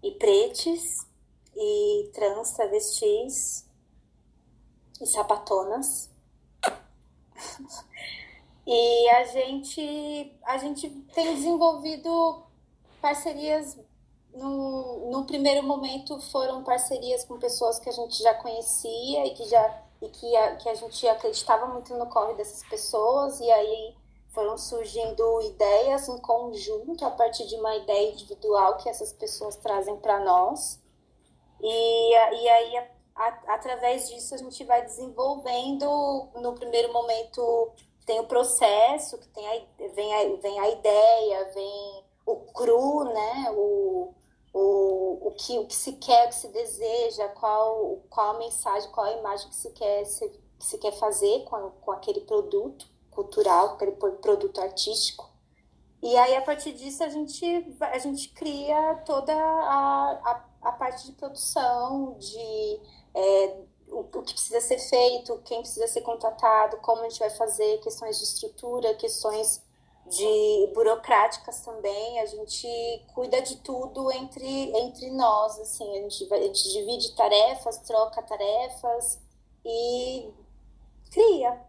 e 0.03 0.11
pretes 0.19 0.99
e 1.57 2.11
trans 2.13 2.53
travestis 2.53 3.67
e 5.01 5.07
sapatonas. 5.07 6.11
e 8.67 9.09
a 9.11 9.25
gente 9.25 10.39
a 10.45 10.59
gente 10.59 10.89
tem 11.15 11.35
desenvolvido 11.35 12.45
parcerias 13.01 13.79
no, 14.35 15.11
no 15.11 15.25
primeiro 15.25 15.67
momento 15.67 16.21
foram 16.31 16.63
parcerias 16.63 17.25
com 17.25 17.39
pessoas 17.39 17.79
que 17.79 17.89
a 17.89 17.93
gente 17.93 18.23
já 18.23 18.35
conhecia 18.35 19.27
e 19.27 19.31
que 19.31 19.45
já 19.45 19.83
e 20.03 20.09
que 20.09 20.37
a, 20.37 20.57
que 20.57 20.69
a 20.69 20.75
gente 20.75 21.07
acreditava 21.09 21.67
muito 21.67 21.95
no 21.95 22.07
corre 22.07 22.35
dessas 22.35 22.63
pessoas. 22.69 23.41
E 23.41 23.51
aí 23.51 23.95
foram 24.29 24.57
surgindo 24.57 25.41
ideias 25.43 26.09
em 26.09 26.19
conjunto 26.19 27.05
a 27.05 27.11
partir 27.11 27.47
de 27.47 27.57
uma 27.57 27.77
ideia 27.77 28.13
individual 28.13 28.77
que 28.79 28.89
essas 28.89 29.13
pessoas 29.13 29.57
trazem 29.57 29.97
para 29.97 30.21
nós. 30.21 30.81
E, 31.61 32.13
e 32.13 32.49
aí 32.49 32.79
a, 33.15 33.27
através 33.49 34.09
disso 34.09 34.35
a 34.35 34.39
gente 34.39 34.65
vai 34.65 34.83
desenvolvendo 34.83 36.29
no 36.37 36.55
primeiro 36.55 36.93
momento 36.93 37.73
tem 38.11 38.19
o 38.19 38.27
processo 38.27 39.17
que 39.19 39.29
tem 39.29 39.47
a, 39.47 39.87
vem, 39.95 40.15
a, 40.15 40.37
vem 40.41 40.59
a 40.59 40.69
ideia 40.69 41.51
vem 41.55 42.05
o 42.27 42.37
cru 42.53 43.05
né 43.05 43.53
o 43.53 44.13
o, 44.53 45.29
o, 45.29 45.31
que, 45.31 45.57
o 45.61 45.67
que 45.69 45.77
se 45.77 45.93
quer, 45.93 46.27
o 46.27 46.29
que 46.31 46.35
se 46.35 46.49
deseja, 46.49 47.29
qual, 47.29 48.01
qual 48.11 48.35
a 48.35 48.39
mensagem, 48.41 48.91
qual 48.91 49.07
a 49.07 49.13
imagem 49.13 49.49
que 49.49 49.55
se 49.55 49.71
quer, 49.71 50.05
se, 50.05 50.29
que 50.29 50.67
se 50.67 50.77
quer 50.77 50.91
fazer 50.91 51.45
com, 51.45 51.71
com 51.71 51.93
aquele 51.93 52.23
produto 52.23 52.85
cultural, 53.13 53.67
aquele 53.67 53.93
produto 53.93 54.61
artístico. 54.61 55.31
E 56.03 56.17
aí, 56.17 56.35
a 56.35 56.43
partir 56.43 56.73
disso, 56.73 57.05
a 57.05 57.09
gente, 57.09 57.47
a 57.81 57.99
gente 57.99 58.31
cria 58.31 59.01
toda 59.07 59.33
a, 59.33 60.21
a, 60.25 60.45
a 60.63 60.73
parte 60.73 61.07
de 61.07 61.13
produção, 61.13 62.17
de 62.19 62.81
é, 63.15 63.57
o, 63.93 64.05
que 64.23 64.33
precisa 64.33 64.61
ser 64.61 64.79
feito, 64.79 65.41
quem 65.45 65.61
precisa 65.61 65.87
ser 65.87 66.03
contratado, 66.03 66.77
como 66.79 67.01
a 67.01 67.09
gente 67.09 67.19
vai 67.19 67.31
fazer, 67.31 67.79
questões 67.79 68.19
de 68.19 68.25
estrutura, 68.25 68.95
questões 68.95 69.63
de 70.09 70.73
burocráticas 70.75 71.61
também, 71.61 72.21
a 72.21 72.27
gente 72.27 72.67
cuida 73.15 73.41
de 73.41 73.57
tudo 73.57 74.11
entre, 74.11 74.73
entre 74.77 75.11
nós, 75.13 75.59
assim, 75.61 75.89
a 75.99 76.03
gente, 76.03 76.33
a 76.33 76.41
gente 76.43 76.73
divide 76.73 77.15
tarefas, 77.15 77.79
troca 77.79 78.21
tarefas 78.23 79.21
e 79.65 80.29
cria. 81.13 81.61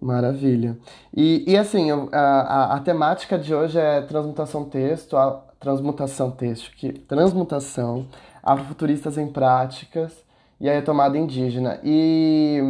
Maravilha. 0.00 0.78
E, 1.14 1.44
e 1.46 1.56
assim, 1.56 1.90
a, 1.90 2.06
a, 2.12 2.76
a 2.76 2.80
temática 2.80 3.38
de 3.38 3.54
hoje 3.54 3.78
é 3.78 4.00
transmutação 4.00 4.64
texto, 4.64 5.16
a 5.16 5.32
transmutação 5.60 6.30
texto, 6.30 6.70
que 6.72 6.92
transmutação, 6.92 8.08
afrofuturistas 8.42 9.18
em 9.18 9.30
práticas 9.30 10.24
e 10.62 10.70
a 10.70 10.72
retomada 10.72 11.18
indígena. 11.18 11.80
E, 11.82 12.60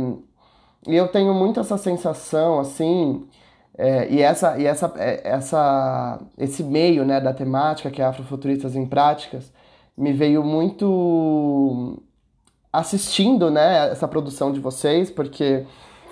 e 0.89 0.97
eu 0.97 1.07
tenho 1.09 1.35
muito 1.35 1.61
essa 1.61 1.77
sensação, 1.77 2.59
assim, 2.59 3.29
é, 3.77 4.09
e 4.11 4.23
essa, 4.23 4.59
e 4.59 4.67
essa, 4.67 4.93
é, 4.97 5.21
essa, 5.23 6.19
esse 6.39 6.65
meio 6.65 7.05
né, 7.05 7.21
da 7.21 7.35
temática, 7.35 7.91
que 7.91 8.01
é 8.01 8.05
Afrofuturistas 8.07 8.75
em 8.75 8.87
Práticas, 8.87 9.53
me 9.97 10.11
veio 10.11 10.43
muito 10.43 12.03
assistindo 12.73 13.51
né, 13.51 13.91
essa 13.91 14.09
produção 14.09 14.51
de 14.53 14.59
vocês, 14.59 15.11
porque 15.11 15.67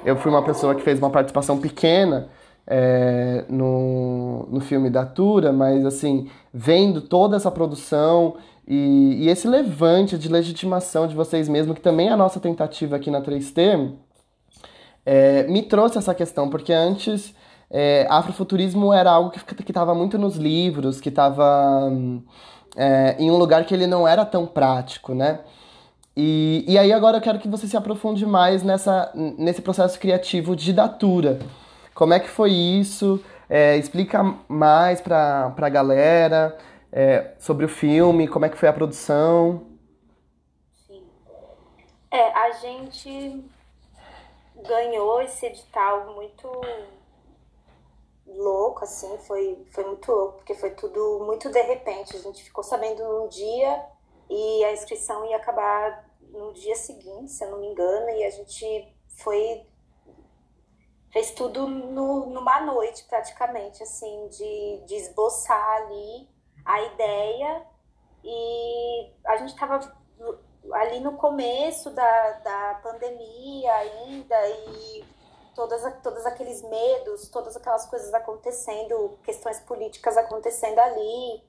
eu 0.05 0.17
fui 0.17 0.31
uma 0.31 0.45
pessoa 0.45 0.75
que 0.75 0.83
fez 0.83 0.99
uma 0.99 1.09
participação 1.09 1.59
pequena 1.59 2.29
é, 2.67 3.47
no, 3.49 4.47
no 4.51 4.61
filme 4.61 4.91
da 4.91 5.07
Tura, 5.07 5.51
mas 5.51 5.87
assim, 5.87 6.29
vendo 6.53 7.01
toda 7.01 7.37
essa 7.37 7.51
produção 7.51 8.37
e, 8.73 9.25
e 9.25 9.29
esse 9.29 9.49
levante 9.49 10.17
de 10.17 10.29
legitimação 10.29 11.09
de 11.09 11.15
vocês 11.17 11.49
mesmos, 11.49 11.75
que 11.75 11.83
também 11.83 12.07
é 12.09 12.13
a 12.13 12.17
nossa 12.17 12.39
tentativa 12.39 12.95
aqui 12.95 13.11
na 13.11 13.21
3T, 13.21 13.93
é, 15.05 15.43
me 15.49 15.61
trouxe 15.61 15.99
essa 15.99 16.15
questão, 16.15 16.49
porque 16.49 16.73
antes 16.73 17.35
é, 17.69 18.07
afrofuturismo 18.09 18.93
era 18.93 19.11
algo 19.11 19.31
que 19.31 19.41
estava 19.69 19.93
muito 19.93 20.17
nos 20.17 20.37
livros, 20.37 21.01
que 21.01 21.09
estava 21.09 21.91
é, 22.77 23.17
em 23.19 23.29
um 23.29 23.37
lugar 23.37 23.65
que 23.65 23.75
ele 23.75 23.89
não 23.89 24.07
era 24.07 24.25
tão 24.25 24.47
prático, 24.47 25.15
né? 25.15 25.41
E, 26.17 26.65
e 26.69 26.79
aí 26.79 26.93
agora 26.93 27.17
eu 27.17 27.21
quero 27.21 27.41
que 27.41 27.49
você 27.49 27.67
se 27.67 27.77
aprofunde 27.77 28.25
mais 28.25 28.63
nessa, 28.63 29.11
nesse 29.37 29.63
processo 29.63 29.99
criativo 29.99 30.55
de 30.55 30.73
datura. 30.73 31.41
Como 31.93 32.15
é 32.15 32.21
que 32.21 32.29
foi 32.29 32.53
isso? 32.53 33.21
É, 33.49 33.77
explica 33.77 34.33
mais 34.47 35.01
para 35.01 35.53
a 35.57 35.69
galera 35.69 36.57
é, 36.93 37.35
sobre 37.39 37.65
o 37.65 37.69
filme, 37.69 38.29
como 38.29 38.45
é 38.45 38.49
que 38.49 38.57
foi 38.57 38.69
a 38.69 38.73
produção. 38.73 39.67
Sim. 40.87 41.07
É, 42.11 42.33
a 42.33 42.53
gente 42.53 43.45
ganhou 44.67 45.23
esse 45.23 45.47
edital 45.47 46.13
muito 46.15 46.49
louco, 48.27 48.85
assim, 48.85 49.19
foi, 49.19 49.67
foi 49.73 49.85
muito 49.85 50.11
louco, 50.11 50.37
porque 50.39 50.55
foi 50.55 50.71
tudo 50.71 51.25
muito 51.25 51.51
de 51.51 51.63
repente. 51.63 52.17
A 52.17 52.21
gente 52.21 52.43
ficou 52.43 52.65
sabendo 52.65 53.03
num 53.03 53.29
dia 53.29 53.85
e 54.29 54.65
a 54.65 54.73
inscrição 54.73 55.25
ia 55.27 55.37
acabar 55.37 56.09
no 56.21 56.53
dia 56.53 56.77
seguinte, 56.77 57.33
se 57.33 57.45
eu 57.45 57.51
não 57.51 57.59
me 57.59 57.69
engano, 57.69 58.09
e 58.11 58.25
a 58.25 58.31
gente 58.31 58.95
foi. 59.19 59.67
fez 61.13 61.33
tudo 61.33 61.67
no, 61.67 62.27
numa 62.27 62.61
noite, 62.61 63.05
praticamente, 63.05 63.83
assim, 63.83 64.29
de, 64.29 64.83
de 64.87 64.95
esboçar 64.95 65.83
ali 65.83 66.29
a 66.73 66.83
ideia. 66.83 67.67
E 68.23 69.13
a 69.27 69.37
gente 69.37 69.51
estava 69.51 69.81
ali 70.73 71.01
no 71.01 71.17
começo 71.17 71.91
da, 71.91 72.33
da 72.33 72.81
pandemia 72.83 73.73
ainda, 73.73 74.49
e 74.49 75.05
todas, 75.55 76.03
todos 76.03 76.27
aqueles 76.27 76.63
medos, 76.63 77.29
todas 77.29 77.57
aquelas 77.57 77.87
coisas 77.87 78.13
acontecendo, 78.13 79.19
questões 79.25 79.59
políticas 79.61 80.17
acontecendo 80.17 80.79
ali, 80.79 81.43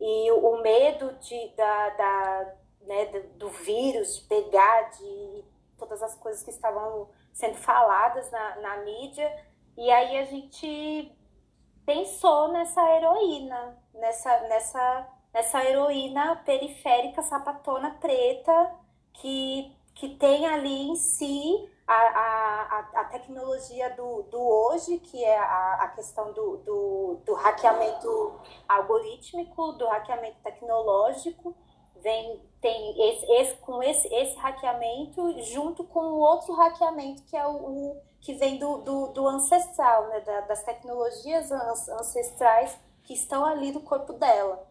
e 0.00 0.30
o, 0.32 0.60
medo 0.60 1.12
de, 1.20 1.48
da, 1.56 1.88
da, 1.90 2.54
né, 2.82 3.06
do 3.36 3.48
vírus, 3.48 4.16
de 4.16 4.22
pegar, 4.22 4.90
de 4.90 5.44
todas 5.78 6.02
as 6.02 6.14
coisas 6.16 6.42
que 6.42 6.50
estavam 6.50 7.08
sendo 7.32 7.56
faladas 7.56 8.30
na, 8.30 8.56
na 8.56 8.76
mídia, 8.78 9.30
e 9.76 9.90
aí 9.90 10.18
a 10.18 10.24
gente 10.24 11.12
pensou 11.84 12.48
nessa 12.48 12.82
heroína, 12.96 13.78
nessa, 13.98 14.40
nessa, 14.48 15.08
nessa 15.32 15.64
heroína 15.64 16.36
periférica, 16.44 17.22
sapatona 17.22 17.92
preta, 18.00 18.74
que, 19.14 19.74
que 19.94 20.16
tem 20.16 20.46
ali 20.46 20.88
em 20.88 20.96
si 20.96 21.70
a, 21.86 21.94
a, 21.94 23.00
a 23.00 23.04
tecnologia 23.04 23.90
do, 23.90 24.22
do 24.24 24.40
hoje, 24.40 24.98
que 24.98 25.24
é 25.24 25.38
a, 25.38 25.74
a 25.82 25.88
questão 25.88 26.32
do, 26.32 26.56
do, 26.58 27.20
do 27.24 27.34
hackeamento 27.34 28.40
algorítmico, 28.68 29.72
do 29.72 29.86
hackeamento 29.86 30.38
tecnológico, 30.42 31.54
vem 32.02 32.44
tem 32.60 33.10
esse, 33.10 33.32
esse, 33.32 33.56
com 33.58 33.80
esse, 33.82 34.12
esse 34.12 34.36
hackeamento 34.38 35.40
junto 35.44 35.84
com 35.84 36.00
o 36.00 36.18
outro 36.18 36.52
hackeamento 36.54 37.22
que 37.24 37.36
é 37.36 37.46
o, 37.46 37.52
o 37.52 38.02
que 38.20 38.34
vem 38.34 38.58
do, 38.58 38.78
do, 38.78 39.08
do 39.08 39.28
ancestral, 39.28 40.08
né, 40.08 40.20
da, 40.20 40.40
das 40.42 40.64
tecnologias 40.64 41.50
ancestrais 41.52 42.76
que 43.06 43.14
estão 43.14 43.44
ali 43.44 43.72
no 43.72 43.80
corpo 43.80 44.12
dela. 44.12 44.68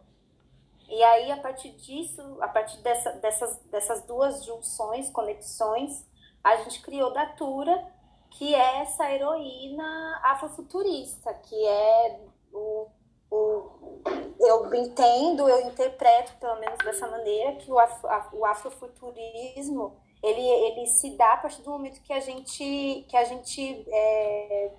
E 0.88 1.02
aí, 1.02 1.32
a 1.32 1.38
partir 1.38 1.70
disso, 1.70 2.22
a 2.40 2.46
partir 2.46 2.78
dessa, 2.78 3.10
dessas, 3.12 3.58
dessas 3.64 4.02
duas 4.06 4.44
junções, 4.44 5.10
conexões, 5.10 6.06
a 6.44 6.56
gente 6.58 6.80
criou 6.82 7.12
Datura, 7.12 7.84
que 8.30 8.54
é 8.54 8.82
essa 8.82 9.10
heroína 9.10 10.20
afrofuturista, 10.22 11.34
que 11.34 11.66
é 11.66 12.20
o, 12.52 12.86
o 13.30 14.00
eu 14.38 14.72
entendo, 14.74 15.48
eu 15.48 15.66
interpreto, 15.66 16.36
pelo 16.38 16.60
menos 16.60 16.78
dessa 16.78 17.08
maneira, 17.08 17.56
que 17.56 17.72
o, 17.72 17.78
afro, 17.78 18.08
o 18.34 18.44
afrofuturismo 18.44 19.96
ele, 20.22 20.40
ele 20.40 20.86
se 20.86 21.10
dá 21.16 21.34
a 21.34 21.36
partir 21.36 21.62
do 21.62 21.70
momento 21.70 22.02
que 22.02 22.12
a 22.12 22.20
gente, 22.20 23.06
que 23.08 23.16
a 23.16 23.24
gente 23.24 23.86
é, 23.88 24.70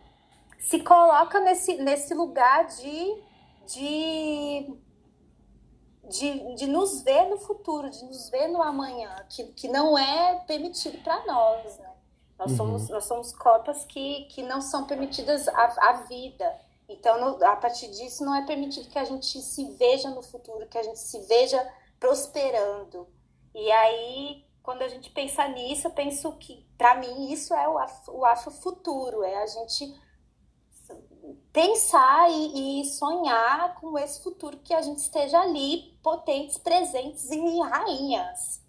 se 0.59 0.79
coloca 0.79 1.39
nesse, 1.39 1.75
nesse 1.77 2.13
lugar 2.13 2.65
de, 2.65 3.23
de, 3.67 4.73
de, 6.09 6.55
de 6.55 6.67
nos 6.67 7.01
ver 7.01 7.29
no 7.29 7.37
futuro, 7.37 7.89
de 7.89 8.03
nos 8.05 8.29
ver 8.29 8.47
no 8.47 8.61
amanhã, 8.61 9.13
que, 9.29 9.43
que 9.53 9.67
não 9.67 9.97
é 9.97 10.35
permitido 10.47 10.97
para 11.03 11.25
nós. 11.25 11.77
Né? 11.77 11.91
Nós, 12.39 12.51
uhum. 12.51 12.57
somos, 12.57 12.89
nós 12.89 13.05
somos 13.05 13.33
corpos 13.33 13.83
que, 13.85 14.25
que 14.25 14.41
não 14.41 14.61
são 14.61 14.85
permitidas 14.85 15.47
a, 15.47 15.89
a 15.89 15.93
vida. 16.03 16.59
Então, 16.87 17.19
no, 17.19 17.45
a 17.45 17.55
partir 17.55 17.89
disso, 17.89 18.23
não 18.23 18.33
é 18.33 18.45
permitido 18.45 18.89
que 18.89 18.99
a 18.99 19.05
gente 19.05 19.41
se 19.41 19.71
veja 19.73 20.09
no 20.09 20.23
futuro, 20.23 20.67
que 20.67 20.77
a 20.77 20.83
gente 20.83 20.99
se 20.99 21.19
veja 21.23 21.61
prosperando. 21.99 23.07
E 23.53 23.71
aí, 23.71 24.45
quando 24.63 24.83
a 24.83 24.87
gente 24.87 25.09
pensa 25.09 25.47
nisso, 25.47 25.87
eu 25.87 25.91
penso 25.91 26.31
que, 26.33 26.65
para 26.77 26.95
mim, 26.95 27.31
isso 27.31 27.53
é 27.53 27.67
o, 27.67 27.77
afro, 27.77 28.15
o 28.15 28.25
afrofuturo, 28.25 29.23
é 29.23 29.43
a 29.43 29.47
gente 29.47 30.06
pensar 31.57 32.29
e, 32.29 32.81
e, 32.81 32.85
sonhar 32.85 33.73
com 33.81 33.97
esse 33.97 34.21
futuro 34.21 34.59
que 34.63 34.75
a 34.75 34.81
gente 34.83 34.99
esteja 34.99 35.39
ali, 35.39 35.97
potentes, 36.03 36.55
presentes 36.59 37.31
e 37.31 37.59
rainhas. 37.61 38.61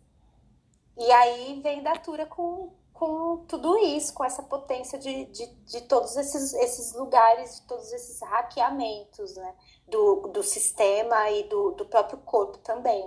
E 0.96 1.12
aí 1.12 1.60
vem 1.62 1.82
Datura 1.82 2.24
com, 2.24 2.72
com 2.94 3.44
tudo 3.46 3.76
isso, 3.76 4.14
com 4.14 4.24
essa 4.24 4.42
potência 4.42 4.98
de, 4.98 5.26
de, 5.26 5.46
de 5.66 5.82
todos 5.82 6.16
esses, 6.16 6.54
esses 6.54 6.94
lugares, 6.94 7.56
de 7.56 7.66
todos 7.66 7.92
esses 7.92 8.22
hackeamentos 8.22 9.36
né? 9.36 9.52
do, 9.86 10.30
do 10.32 10.42
sistema 10.42 11.30
e 11.30 11.42
do, 11.42 11.72
do 11.72 11.84
próprio 11.84 12.16
corpo 12.20 12.56
também. 12.56 13.04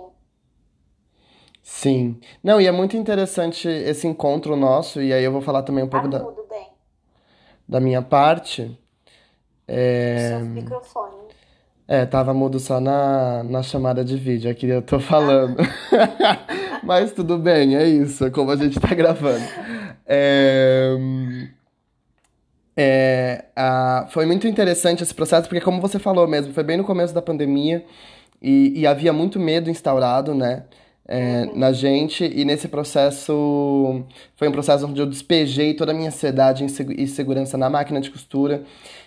Sim. 1.60 2.20
Não, 2.40 2.60
e 2.60 2.68
é 2.68 2.72
muito 2.72 2.96
interessante 2.96 3.66
esse 3.66 4.06
encontro 4.06 4.54
nosso, 4.54 5.02
e 5.02 5.12
aí 5.12 5.24
eu 5.24 5.32
vou 5.32 5.42
falar 5.42 5.64
também 5.64 5.82
um 5.82 5.88
pouco 5.88 6.08
tá 6.08 6.18
da, 6.18 6.30
bem. 6.48 6.72
da 7.68 7.80
minha 7.80 8.00
parte. 8.00 8.80
É... 9.72 10.38
Só 10.38 10.44
microfone. 10.44 11.22
É, 11.88 12.06
tava 12.06 12.32
mudo 12.32 12.60
só 12.60 12.78
na, 12.80 13.42
na 13.42 13.62
chamada 13.62 14.04
de 14.04 14.16
vídeo, 14.16 14.50
aqui 14.50 14.68
eu 14.68 14.82
tô 14.82 15.00
falando. 15.00 15.56
Mas 16.84 17.12
tudo 17.12 17.38
bem, 17.38 17.76
é 17.76 17.86
isso, 17.86 18.24
é 18.24 18.30
como 18.30 18.50
a 18.50 18.56
gente 18.56 18.78
tá 18.78 18.94
gravando. 18.94 19.44
É... 20.06 20.96
É, 22.74 23.44
a, 23.54 24.06
foi 24.10 24.24
muito 24.24 24.46
interessante 24.46 25.02
esse 25.02 25.14
processo, 25.14 25.48
porque 25.48 25.60
como 25.60 25.80
você 25.80 25.98
falou 25.98 26.26
mesmo, 26.26 26.54
foi 26.54 26.62
bem 26.62 26.76
no 26.76 26.84
começo 26.84 27.12
da 27.12 27.20
pandemia 27.20 27.84
e, 28.40 28.80
e 28.80 28.86
havia 28.86 29.12
muito 29.12 29.38
medo 29.38 29.68
instaurado, 29.68 30.34
né? 30.34 30.64
é, 31.06 31.46
na 31.54 31.72
gente, 31.72 32.24
e 32.24 32.44
nesse 32.44 32.68
processo 32.68 34.04
foi 34.36 34.48
um 34.48 34.52
processo 34.52 34.86
onde 34.86 35.00
eu 35.00 35.06
despejei 35.06 35.74
toda 35.74 35.92
a 35.92 35.94
minha 35.94 36.08
ansiedade 36.08 36.64
e 36.64 37.06
segurança 37.06 37.58
na 37.58 37.68
máquina 37.68 38.00
de 38.00 38.10
costura. 38.10 38.62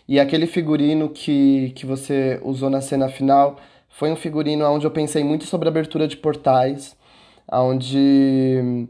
E 0.08 0.20
aquele 0.20 0.46
figurino 0.46 1.10
que, 1.10 1.72
que 1.76 1.86
você 1.86 2.40
usou 2.44 2.70
na 2.70 2.82
cena 2.82 3.10
final 3.10 3.58
foi 3.90 4.12
um 4.12 4.16
figurino 4.16 4.66
onde 4.66 4.86
eu 4.86 4.92
pensei 4.92 5.24
muito 5.24 5.46
sobre 5.46 5.68
abertura 5.68 6.08
de 6.08 6.18
portais, 6.18 6.96
onde 7.52 8.88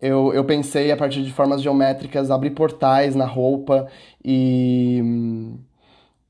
eu, 0.00 0.32
eu 0.34 0.44
pensei 0.44 0.90
a 0.90 0.96
partir 0.96 1.22
de 1.22 1.32
formas 1.32 1.62
geométricas 1.62 2.30
abrir 2.30 2.50
portais 2.50 3.14
na 3.14 3.26
roupa 3.26 3.86
e, 4.24 5.02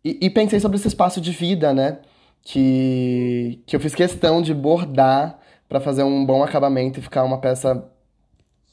e, 0.04 0.18
e 0.26 0.30
pensei 0.30 0.60
sobre 0.60 0.76
esse 0.76 0.88
espaço 0.88 1.20
de 1.20 1.30
vida, 1.32 1.72
né? 1.72 1.98
Que, 2.42 3.60
que 3.66 3.76
eu 3.76 3.80
fiz 3.80 3.94
questão 3.94 4.40
de 4.40 4.54
bordar 4.54 5.38
para 5.68 5.80
fazer 5.80 6.02
um 6.02 6.24
bom 6.24 6.42
acabamento 6.42 6.98
e 6.98 7.02
ficar 7.02 7.24
uma 7.24 7.38
peça 7.38 7.84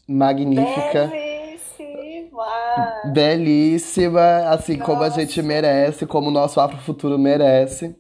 magnífica. 0.08 1.08
Belíssima! 1.08 1.27
Belíssima, 3.14 4.50
assim 4.50 4.78
Nossa. 4.78 4.92
como 4.92 5.04
a 5.04 5.10
gente 5.10 5.42
merece, 5.42 6.06
como 6.06 6.28
o 6.30 6.32
nosso 6.32 6.60
Afrofuturo 6.60 7.18
merece. 7.18 7.96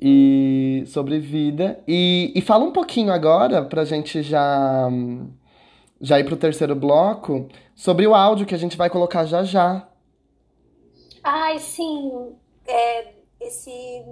E 0.00 0.84
sobre 0.86 1.18
vida. 1.18 1.82
E, 1.88 2.32
e 2.34 2.40
fala 2.42 2.64
um 2.64 2.72
pouquinho 2.72 3.12
agora, 3.12 3.64
pra 3.64 3.84
gente 3.84 4.22
já, 4.22 4.88
já 6.00 6.20
ir 6.20 6.24
pro 6.24 6.36
terceiro 6.36 6.74
bloco, 6.74 7.48
sobre 7.74 8.06
o 8.06 8.14
áudio 8.14 8.46
que 8.46 8.54
a 8.54 8.58
gente 8.58 8.76
vai 8.76 8.90
colocar 8.90 9.24
já 9.24 9.42
já. 9.42 9.88
Ai, 11.24 11.58
sim. 11.58 12.36
É, 12.66 13.14
esse, 13.40 14.04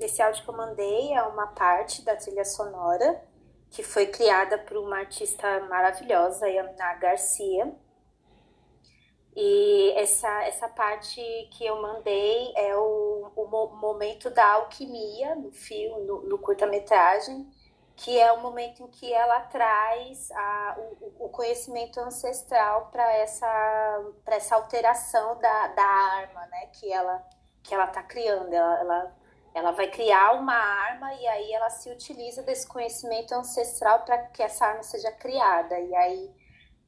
esse 0.00 0.22
áudio 0.22 0.42
que 0.42 0.48
eu 0.48 0.56
mandei 0.56 1.12
é 1.12 1.22
uma 1.22 1.48
parte 1.48 2.04
da 2.04 2.16
trilha 2.16 2.44
sonora 2.44 3.20
que 3.70 3.82
foi 3.82 4.06
criada 4.06 4.58
por 4.58 4.76
uma 4.76 4.98
artista 4.98 5.60
maravilhosa, 5.68 6.48
Yamina 6.48 6.94
Garcia. 6.94 7.72
E 9.36 9.92
essa, 9.96 10.44
essa 10.44 10.68
parte 10.68 11.20
que 11.52 11.64
eu 11.64 11.80
mandei 11.80 12.52
é 12.56 12.76
o, 12.76 13.30
o 13.36 13.76
momento 13.76 14.28
da 14.30 14.54
alquimia 14.54 15.34
no 15.36 15.52
filme, 15.52 16.04
no, 16.04 16.22
no 16.22 16.38
curta-metragem, 16.38 17.48
que 17.94 18.18
é 18.18 18.32
o 18.32 18.40
momento 18.40 18.82
em 18.82 18.88
que 18.88 19.12
ela 19.12 19.40
traz 19.42 20.30
a, 20.32 20.76
o, 20.78 21.26
o 21.26 21.28
conhecimento 21.28 22.00
ancestral 22.00 22.88
para 22.90 23.12
essa, 23.12 24.12
essa 24.26 24.56
alteração 24.56 25.38
da, 25.38 25.68
da 25.68 25.84
arma, 25.84 26.46
né? 26.46 26.66
Que 26.72 26.92
ela 26.92 27.24
que 27.62 27.74
ela 27.74 27.84
está 27.84 28.02
criando. 28.02 28.52
Ela, 28.52 28.80
ela, 28.80 29.16
ela 29.54 29.70
vai 29.72 29.88
criar 29.90 30.32
uma 30.32 30.54
arma 30.54 31.12
e 31.14 31.26
aí 31.26 31.52
ela 31.52 31.70
se 31.70 31.90
utiliza 31.90 32.42
desse 32.42 32.66
conhecimento 32.66 33.32
ancestral 33.34 34.00
para 34.04 34.18
que 34.26 34.42
essa 34.42 34.66
arma 34.66 34.82
seja 34.82 35.12
criada. 35.12 35.78
E 35.78 35.94
aí 35.94 36.30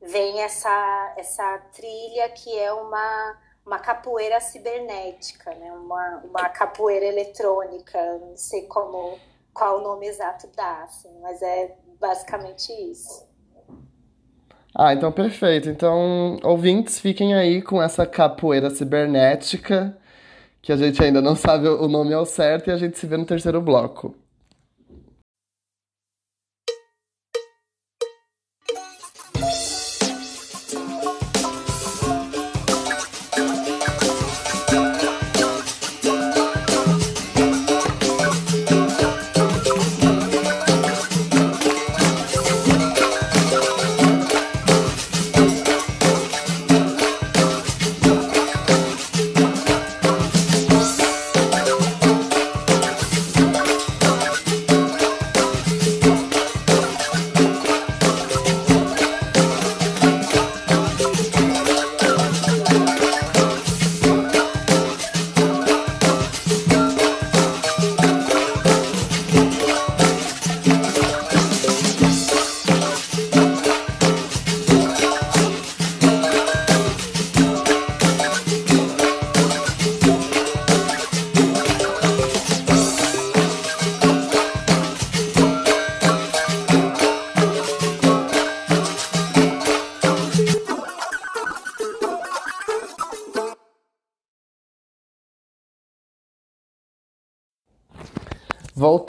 vem 0.02 0.40
essa, 0.40 1.14
essa 1.16 1.58
trilha 1.72 2.28
que 2.30 2.58
é 2.58 2.72
uma, 2.72 3.36
uma 3.64 3.78
capoeira 3.78 4.40
cibernética, 4.40 5.54
né? 5.54 5.72
uma, 5.72 6.22
uma 6.24 6.48
capoeira 6.48 7.06
eletrônica, 7.06 7.98
não 8.18 8.36
sei 8.36 8.62
como 8.62 9.18
qual 9.54 9.78
o 9.78 9.82
nome 9.82 10.06
exato 10.06 10.48
dá, 10.56 10.82
assim, 10.82 11.10
mas 11.20 11.40
é 11.42 11.76
basicamente 12.00 12.72
isso. 12.72 13.30
Ah, 14.74 14.94
então 14.94 15.12
perfeito. 15.12 15.68
Então, 15.68 16.38
ouvintes, 16.42 16.98
fiquem 16.98 17.34
aí 17.34 17.60
com 17.60 17.82
essa 17.82 18.06
capoeira 18.06 18.70
cibernética 18.70 19.96
que 20.62 20.72
a 20.72 20.76
gente 20.76 21.02
ainda 21.02 21.20
não 21.20 21.36
sabe 21.36 21.68
o 21.68 21.88
nome 21.88 22.14
ao 22.14 22.24
certo 22.24 22.68
e 22.68 22.72
a 22.72 22.76
gente 22.76 22.98
se 22.98 23.06
vê 23.06 23.16
no 23.16 23.26
terceiro 23.26 23.60
bloco. 23.60 24.14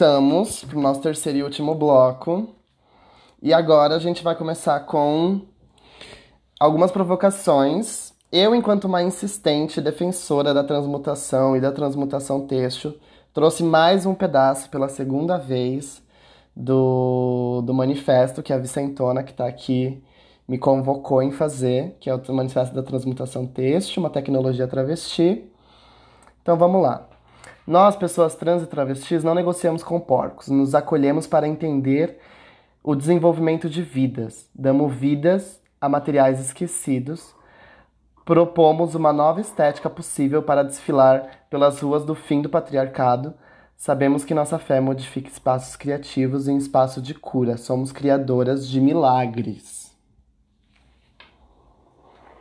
Voltamos 0.04 0.66
para 0.66 0.78
o 0.78 0.82
nosso 0.82 1.00
terceiro 1.00 1.38
e 1.38 1.44
último 1.44 1.74
bloco. 1.74 2.50
E 3.42 3.54
agora 3.54 3.96
a 3.96 4.00
gente 4.00 4.22
vai 4.22 4.36
começar 4.36 4.82
com 4.82 5.40
algumas 6.60 6.92
provocações. 6.92 8.12
Eu, 8.30 8.54
enquanto 8.54 8.84
uma 8.84 9.02
insistente 9.02 9.80
defensora 9.80 10.54
da 10.54 10.62
transmutação 10.62 11.56
e 11.56 11.62
da 11.62 11.72
transmutação 11.72 12.46
texto, 12.46 12.94
trouxe 13.34 13.64
mais 13.64 14.06
um 14.06 14.14
pedaço 14.14 14.70
pela 14.70 14.90
segunda 14.90 15.38
vez 15.38 16.04
do, 16.54 17.62
do 17.66 17.74
manifesto 17.74 18.44
que 18.44 18.52
a 18.52 18.58
Vicentona, 18.58 19.24
que 19.24 19.32
está 19.32 19.48
aqui, 19.48 20.04
me 20.46 20.58
convocou 20.58 21.24
em 21.24 21.32
fazer, 21.32 21.96
que 22.02 22.10
é 22.10 22.14
o 22.14 22.34
Manifesto 22.34 22.76
da 22.76 22.84
Transmutação 22.84 23.48
Têxtil, 23.48 24.04
uma 24.04 24.10
tecnologia 24.10 24.68
travesti. 24.68 25.50
Então 26.42 26.58
vamos 26.58 26.82
lá. 26.82 27.13
Nós, 27.66 27.96
pessoas 27.96 28.36
trans 28.36 28.62
e 28.62 28.68
travestis, 28.68 29.24
não 29.24 29.34
negociamos 29.34 29.84
com 29.84 29.98
porcos, 29.98 30.50
nos 30.50 30.76
acolhemos 30.76 31.26
para 31.26 31.48
entender 31.48 32.20
o 32.84 32.94
desenvolvimento 32.94 33.70
de 33.70 33.82
vidas, 33.82 34.50
damos 34.54 34.94
vidas 34.94 35.62
a 35.80 35.88
materiais 35.88 36.42
esquecidos, 36.42 37.34
propomos 38.26 38.96
uma 38.96 39.14
nova 39.14 39.40
estética 39.40 39.90
possível 39.90 40.44
para 40.44 40.64
desfilar 40.64 41.46
pelas 41.50 41.80
ruas 41.80 42.04
do 42.04 42.14
fim 42.14 42.42
do 42.42 42.50
patriarcado. 42.50 43.34
Sabemos 43.78 44.26
que 44.26 44.34
nossa 44.34 44.60
fé 44.60 44.82
modifica 44.82 45.30
espaços 45.30 45.78
criativos 45.78 46.50
em 46.50 46.58
espaço 46.58 47.02
de 47.02 47.14
cura. 47.14 47.56
Somos 47.56 47.94
criadoras 47.94 48.68
de 48.68 48.82
milagres. 48.82 49.96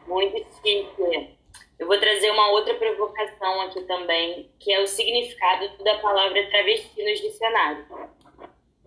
Muito 0.07 0.37
chique. 0.57 1.37
Eu 1.79 1.82
vou 1.93 2.01
trazer 2.01 2.31
uma 2.31 2.49
outra 2.53 2.73
provocação 2.73 3.61
aqui 3.61 3.83
também, 3.83 4.51
que 4.59 4.73
é 4.73 4.81
o 4.81 4.87
significado 4.87 5.77
da 5.85 5.99
palavra 5.99 6.49
travesti 6.49 7.03
nos 7.03 7.21
dicionários. 7.21 7.87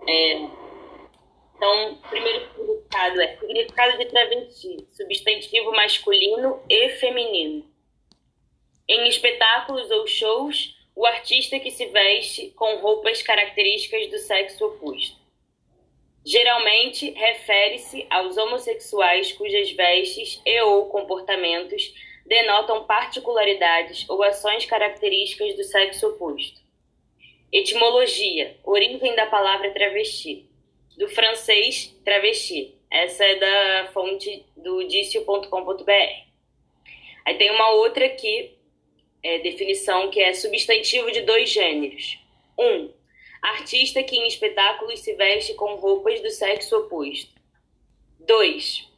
É, 0.07 0.33
então, 1.55 1.99
primeiro 2.09 2.47
significado 2.51 3.21
é 3.21 3.37
significado 3.37 3.97
de 3.99 4.05
travesti, 4.05 4.87
substantivo 4.91 5.71
masculino 5.73 6.63
e 6.67 6.89
feminino. 6.89 7.71
Em 8.89 9.07
espetáculos 9.07 9.91
ou 9.91 10.07
shows, 10.07 10.75
o 10.95 11.05
artista 11.05 11.59
que 11.59 11.69
se 11.69 11.85
veste 11.85 12.49
com 12.55 12.77
roupas 12.77 13.21
características 13.21 14.09
do 14.09 14.17
sexo 14.17 14.65
oposto. 14.65 15.15
Geralmente, 16.25 17.11
refere-se 17.11 18.07
aos 18.09 18.35
homossexuais 18.35 19.31
cujas 19.33 19.71
vestes 19.73 20.41
e 20.43 20.59
ou 20.61 20.89
comportamentos 20.89 21.93
denotam 22.25 22.85
particularidades 22.85 24.09
ou 24.09 24.23
ações 24.23 24.65
características 24.65 25.55
do 25.55 25.63
sexo 25.63 26.07
oposto. 26.07 26.59
Etimologia: 27.51 28.57
origem 28.63 29.15
da 29.15 29.27
palavra 29.27 29.71
travesti 29.71 30.49
do 30.97 31.07
francês 31.09 31.95
travesti. 32.03 32.73
Essa 32.89 33.25
é 33.25 33.35
da 33.35 33.91
fonte 33.91 34.45
do 34.55 34.87
dicio.com.br. 34.87 36.25
Aí 37.25 37.37
tem 37.37 37.51
uma 37.51 37.71
outra 37.71 38.05
aqui, 38.05 38.55
é, 39.21 39.39
definição, 39.39 40.09
que 40.09 40.21
é 40.21 40.33
substantivo 40.33 41.11
de 41.11 41.21
dois 41.21 41.49
gêneros. 41.49 42.19
Um, 42.57 42.91
artista 43.41 44.01
que 44.03 44.15
em 44.15 44.27
espetáculos 44.27 44.99
se 44.99 45.13
veste 45.15 45.53
com 45.55 45.75
roupas 45.75 46.21
do 46.21 46.29
sexo 46.29 46.77
oposto. 46.77 47.33
2. 48.19 48.94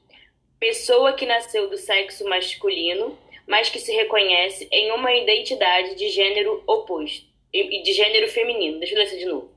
Pessoa 0.60 1.14
que 1.14 1.26
nasceu 1.26 1.70
do 1.70 1.78
sexo 1.78 2.28
masculino, 2.28 3.18
mas 3.47 3.70
que 3.70 3.80
se 3.80 3.91
reconhece 3.91 4.68
em 4.72 4.91
uma 4.91 5.14
identidade 5.14 5.95
de 5.95 6.10
gênero 6.10 6.64
oposto, 6.68 7.26
de 7.53 7.93
gênero 7.93 8.28
feminino. 8.28 8.80
Deixa 8.80 8.93
eu 8.93 8.97
ler 8.97 9.05
isso 9.05 9.18
de 9.18 9.26
novo. 9.26 9.51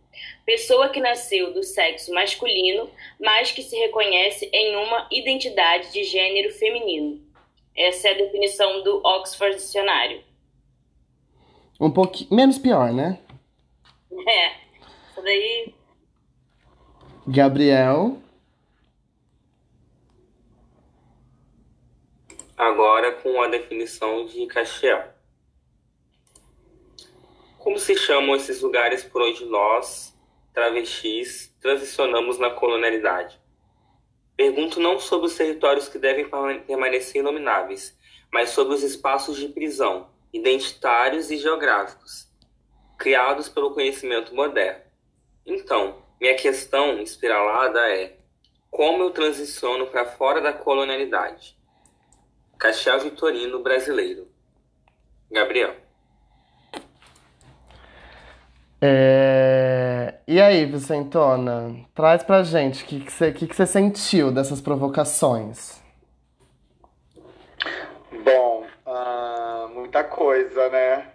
Pessoa 0.45 0.89
que 0.89 1.01
nasceu 1.01 1.53
do 1.53 1.63
sexo 1.63 2.13
masculino, 2.13 2.91
mas 3.19 3.51
que 3.51 3.63
se 3.63 3.77
reconhece 3.77 4.51
em 4.53 4.77
uma 4.77 5.09
identidade 5.11 5.93
de 5.93 6.05
gênero 6.05 6.53
feminino. 6.53 7.21
Essa 7.77 8.09
é 8.09 8.11
a 8.13 8.19
definição 8.19 8.83
do 8.83 9.01
Oxford 9.05 9.57
Dicionário. 9.57 10.23
Um 11.81 11.91
pouquinho 11.91 12.35
menos 12.35 12.59
pior, 12.59 12.93
né? 12.93 13.19
É. 14.27 14.53
Isso 15.11 15.23
daí. 15.23 15.75
Gabriel. 17.27 18.19
Agora 22.63 23.13
com 23.13 23.41
a 23.41 23.49
definição 23.49 24.27
de 24.27 24.47
Castiel. 24.47 25.15
Como 27.59 27.79
se 27.79 27.97
chamam 27.97 28.37
esses 28.37 28.61
lugares 28.61 29.03
por 29.03 29.23
onde 29.23 29.47
nós, 29.47 30.15
travestis, 30.53 31.57
transicionamos 31.59 32.39
na 32.39 32.51
colonialidade? 32.51 33.41
Pergunto 34.37 34.79
não 34.79 35.01
sobre 35.01 35.29
os 35.29 35.35
territórios 35.35 35.89
que 35.89 35.99
devem 35.99 36.29
permanecer 36.67 37.23
inomináveis, 37.23 37.99
mas 38.31 38.51
sobre 38.51 38.75
os 38.75 38.83
espaços 38.83 39.39
de 39.39 39.49
prisão, 39.49 40.11
identitários 40.31 41.31
e 41.31 41.39
geográficos, 41.39 42.29
criados 42.99 43.49
pelo 43.49 43.73
conhecimento 43.73 44.35
moderno. 44.35 44.83
Então, 45.47 46.03
minha 46.21 46.35
questão 46.35 47.01
espiralada 47.01 47.81
é: 47.89 48.19
como 48.71 49.03
eu 49.03 49.11
transiciono 49.13 49.87
para 49.87 50.05
fora 50.05 50.43
da 50.43 50.53
colonialidade? 50.53 51.59
Castiel 52.61 53.01
Vitorino 53.01 53.63
brasileiro. 53.63 54.29
Gabriel. 55.33 55.75
É... 58.83 60.21
E 60.29 60.39
aí, 60.39 60.67
Vicentona, 60.67 61.75
traz 61.95 62.23
pra 62.23 62.43
gente 62.43 62.85
o 62.85 62.87
que, 62.87 63.01
que, 63.01 63.11
você, 63.11 63.33
que, 63.33 63.47
que 63.47 63.57
você 63.57 63.67
sentiu 63.67 64.31
dessas 64.31 64.61
provocações. 64.61 65.83
Bom, 68.23 68.67
uh, 68.87 69.69
muita 69.71 70.05
coisa, 70.05 70.69
né? 70.69 71.13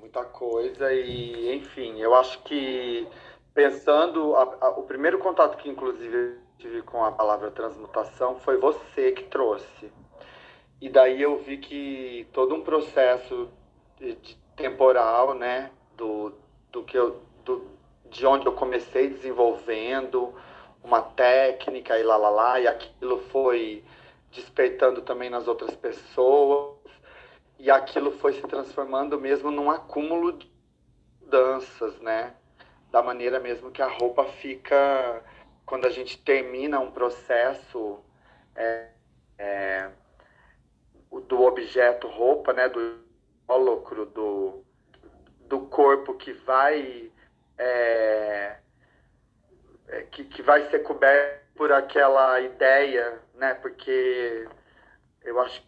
Muita 0.00 0.24
coisa 0.24 0.92
e, 0.92 1.54
enfim, 1.54 2.00
eu 2.00 2.12
acho 2.16 2.42
que 2.42 3.06
pensando, 3.54 4.34
a, 4.34 4.56
a, 4.60 4.68
o 4.70 4.82
primeiro 4.82 5.20
contato 5.20 5.58
que 5.58 5.68
inclusive 5.68 6.38
tive 6.58 6.82
com 6.82 7.04
a 7.04 7.12
palavra 7.12 7.52
transmutação 7.52 8.40
foi 8.40 8.56
você 8.56 9.12
que 9.12 9.24
trouxe. 9.24 9.92
E 10.80 10.88
daí 10.88 11.20
eu 11.20 11.38
vi 11.38 11.58
que 11.58 12.26
todo 12.32 12.54
um 12.54 12.62
processo 12.62 13.48
de, 13.98 14.14
de 14.14 14.36
temporal, 14.56 15.34
né, 15.34 15.70
do, 15.96 16.32
do 16.70 16.84
que 16.84 16.96
eu, 16.96 17.20
do, 17.44 17.66
de 18.10 18.26
onde 18.26 18.46
eu 18.46 18.52
comecei 18.52 19.08
desenvolvendo 19.08 20.34
uma 20.82 21.02
técnica 21.02 21.98
e 21.98 22.02
lá, 22.02 22.16
lá, 22.16 22.30
lá, 22.30 22.60
e 22.60 22.68
aquilo 22.68 23.18
foi 23.30 23.84
despertando 24.30 25.02
também 25.02 25.30
nas 25.30 25.48
outras 25.48 25.74
pessoas, 25.74 26.76
e 27.58 27.70
aquilo 27.70 28.12
foi 28.12 28.34
se 28.34 28.42
transformando 28.42 29.20
mesmo 29.20 29.50
num 29.50 29.70
acúmulo 29.70 30.32
de 30.32 30.50
danças, 31.22 31.98
né? 32.00 32.34
Da 32.90 33.02
maneira 33.02 33.40
mesmo 33.40 33.70
que 33.70 33.82
a 33.82 33.88
roupa 33.88 34.24
fica, 34.24 35.22
quando 35.66 35.86
a 35.86 35.90
gente 35.90 36.18
termina 36.18 36.78
um 36.78 36.90
processo 36.90 37.98
é, 38.54 38.88
é, 39.36 39.90
do 41.10 41.42
objeto 41.42 42.06
roupa, 42.08 42.52
né? 42.52 42.68
Do 42.68 42.98
holocro, 43.46 44.06
do, 44.06 44.64
do 45.46 45.60
corpo 45.66 46.14
que 46.14 46.32
vai 46.32 47.10
é, 47.58 48.58
é, 49.88 50.02
que, 50.02 50.24
que 50.24 50.42
vai 50.42 50.70
ser 50.70 50.80
coberto 50.80 51.46
por 51.56 51.72
aquela 51.72 52.40
ideia, 52.40 53.20
né? 53.34 53.54
Porque 53.54 54.48
eu 55.24 55.40
acho 55.40 55.66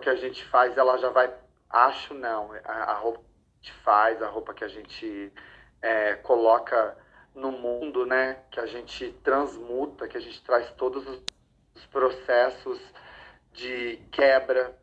que 0.00 0.08
a 0.08 0.16
gente 0.16 0.44
faz, 0.46 0.76
ela 0.76 0.98
já 0.98 1.08
vai. 1.08 1.32
Acho 1.70 2.12
não. 2.14 2.52
A, 2.64 2.92
a 2.92 2.94
roupa 2.94 3.20
que 3.20 3.24
a 3.24 3.62
gente 3.62 3.82
faz, 3.82 4.22
a 4.22 4.28
roupa 4.28 4.54
que 4.54 4.64
a 4.64 4.68
gente 4.68 5.32
é, 5.80 6.14
coloca 6.16 6.96
no 7.34 7.50
mundo, 7.52 8.04
né? 8.04 8.42
Que 8.50 8.60
a 8.60 8.66
gente 8.66 9.12
transmuta, 9.24 10.06
que 10.06 10.18
a 10.18 10.20
gente 10.20 10.42
traz 10.42 10.70
todos 10.72 11.06
os 11.74 11.86
processos 11.86 12.78
de 13.54 13.96
quebra, 14.10 14.76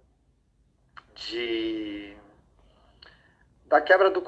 de 1.14 2.18
da 3.66 3.80
quebra 3.82 4.10
do 4.10 4.22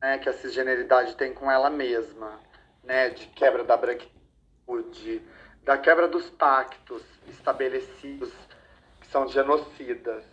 né, 0.00 0.18
que 0.18 0.28
a 0.28 0.32
cisgeneridade 0.32 1.16
tem 1.16 1.32
com 1.32 1.50
ela 1.50 1.70
mesma, 1.70 2.40
né, 2.82 3.10
de 3.10 3.26
quebra 3.28 3.64
da 3.64 3.76
branquitude, 3.76 5.22
da 5.62 5.78
quebra 5.78 6.08
dos 6.08 6.28
pactos 6.30 7.02
estabelecidos 7.28 8.32
que 9.00 9.06
são 9.08 9.28
genocidas. 9.28 10.24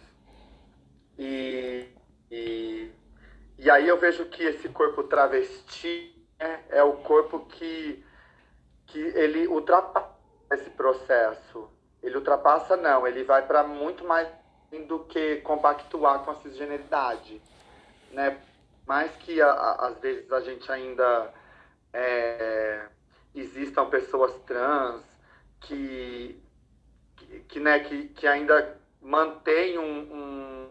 E, 1.18 1.90
e, 2.32 2.92
e 3.58 3.70
aí 3.70 3.88
eu 3.88 3.98
vejo 3.98 4.26
que 4.26 4.44
esse 4.44 4.70
corpo 4.70 5.04
travesti 5.04 6.26
né, 6.40 6.64
é 6.70 6.84
o 6.84 6.94
corpo 6.98 7.46
que, 7.46 8.04
que 8.88 9.00
ele 9.00 9.48
ultrapassa 9.48 10.16
esse 10.52 10.70
processo. 10.72 11.75
Ele 12.06 12.18
ultrapassa, 12.18 12.78
não, 12.78 13.06
ele 13.08 13.24
vai 13.24 13.46
para 13.46 13.64
muito 13.64 14.06
mais 14.06 14.28
do 14.88 15.00
que 15.00 15.38
compactuar 15.38 16.20
com 16.20 16.32
a 16.32 16.36
cisgeneridade 16.36 17.42
né? 18.16 18.40
Mais 18.88 19.12
que 19.18 19.42
a, 19.42 19.52
a, 19.52 19.88
às 19.88 20.00
vezes 20.00 20.32
a 20.32 20.40
gente 20.40 20.72
ainda 20.72 21.34
é, 21.94 22.88
existam 23.36 23.86
pessoas 23.90 24.34
trans 24.46 25.04
que, 25.60 26.42
que, 27.18 27.40
que, 27.42 27.60
né, 27.60 27.80
que, 27.80 28.08
que 28.10 28.28
ainda 28.28 28.80
mantém 29.02 29.78
um, 29.78 30.14
um, 30.14 30.70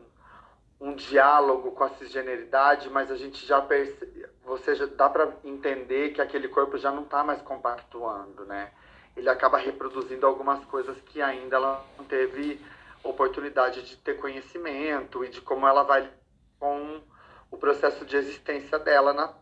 um 0.80 0.94
diálogo 0.94 1.72
com 1.72 1.84
a 1.84 1.90
cisgeneridade, 1.90 2.88
mas 2.88 3.10
a 3.10 3.16
gente 3.16 3.44
já 3.44 3.60
percebe, 3.60 4.26
você 4.44 4.74
já 4.74 4.86
dá 4.86 5.08
para 5.08 5.32
entender 5.44 6.12
que 6.12 6.20
aquele 6.20 6.48
corpo 6.48 6.78
já 6.78 6.90
não 6.90 7.02
está 7.02 7.22
mais 7.24 7.42
compactuando, 7.42 8.44
né? 8.44 8.72
Ele 9.16 9.28
acaba 9.28 9.58
reproduzindo 9.58 10.26
algumas 10.26 10.64
coisas 10.64 11.00
que 11.02 11.22
ainda 11.22 11.56
ela 11.56 11.84
não 11.96 12.04
teve 12.04 12.60
oportunidade 13.02 13.82
de 13.82 13.96
ter 13.96 14.14
conhecimento 14.14 15.24
e 15.24 15.28
de 15.28 15.40
como 15.40 15.66
ela 15.66 15.82
vai 15.82 16.10
com 16.58 17.02
o 17.50 17.56
processo 17.56 18.04
de 18.04 18.16
existência 18.16 18.78
dela 18.78 19.12
na, 19.12 19.34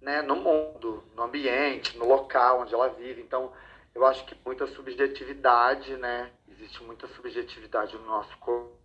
né, 0.00 0.22
no 0.22 0.36
mundo, 0.36 1.02
no 1.14 1.22
ambiente, 1.22 1.96
no 1.96 2.06
local 2.06 2.60
onde 2.60 2.74
ela 2.74 2.88
vive. 2.88 3.22
Então, 3.22 3.52
eu 3.94 4.04
acho 4.04 4.26
que 4.26 4.36
muita 4.44 4.66
subjetividade, 4.66 5.96
né? 5.96 6.30
Existe 6.48 6.82
muita 6.82 7.06
subjetividade 7.08 7.96
no 7.96 8.04
nosso 8.04 8.36
corpo. 8.38 8.76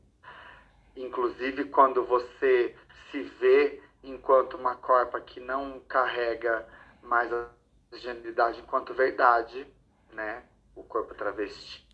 Inclusive 0.95 1.65
quando 1.65 2.05
você 2.05 2.75
se 3.09 3.21
vê 3.21 3.81
enquanto 4.03 4.55
uma 4.55 4.75
corpa 4.75 5.19
que 5.19 5.39
não 5.39 5.79
carrega 5.81 6.65
mais 7.01 7.31
a 7.31 7.49
genialidade 7.93 8.61
enquanto 8.61 8.93
verdade, 8.93 9.67
né? 10.13 10.43
O 10.75 10.83
corpo 10.83 11.13
travesti. 11.13 11.87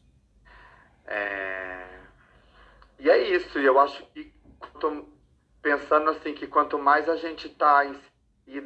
É... 1.05 1.99
E 2.99 3.09
é 3.09 3.17
isso, 3.29 3.59
e 3.59 3.65
eu 3.65 3.79
acho 3.79 4.03
que 4.07 4.33
pensando 5.61 6.09
assim 6.09 6.33
que 6.33 6.47
quanto 6.47 6.79
mais 6.79 7.07
a 7.07 7.15
gente 7.15 7.47
está 7.47 7.83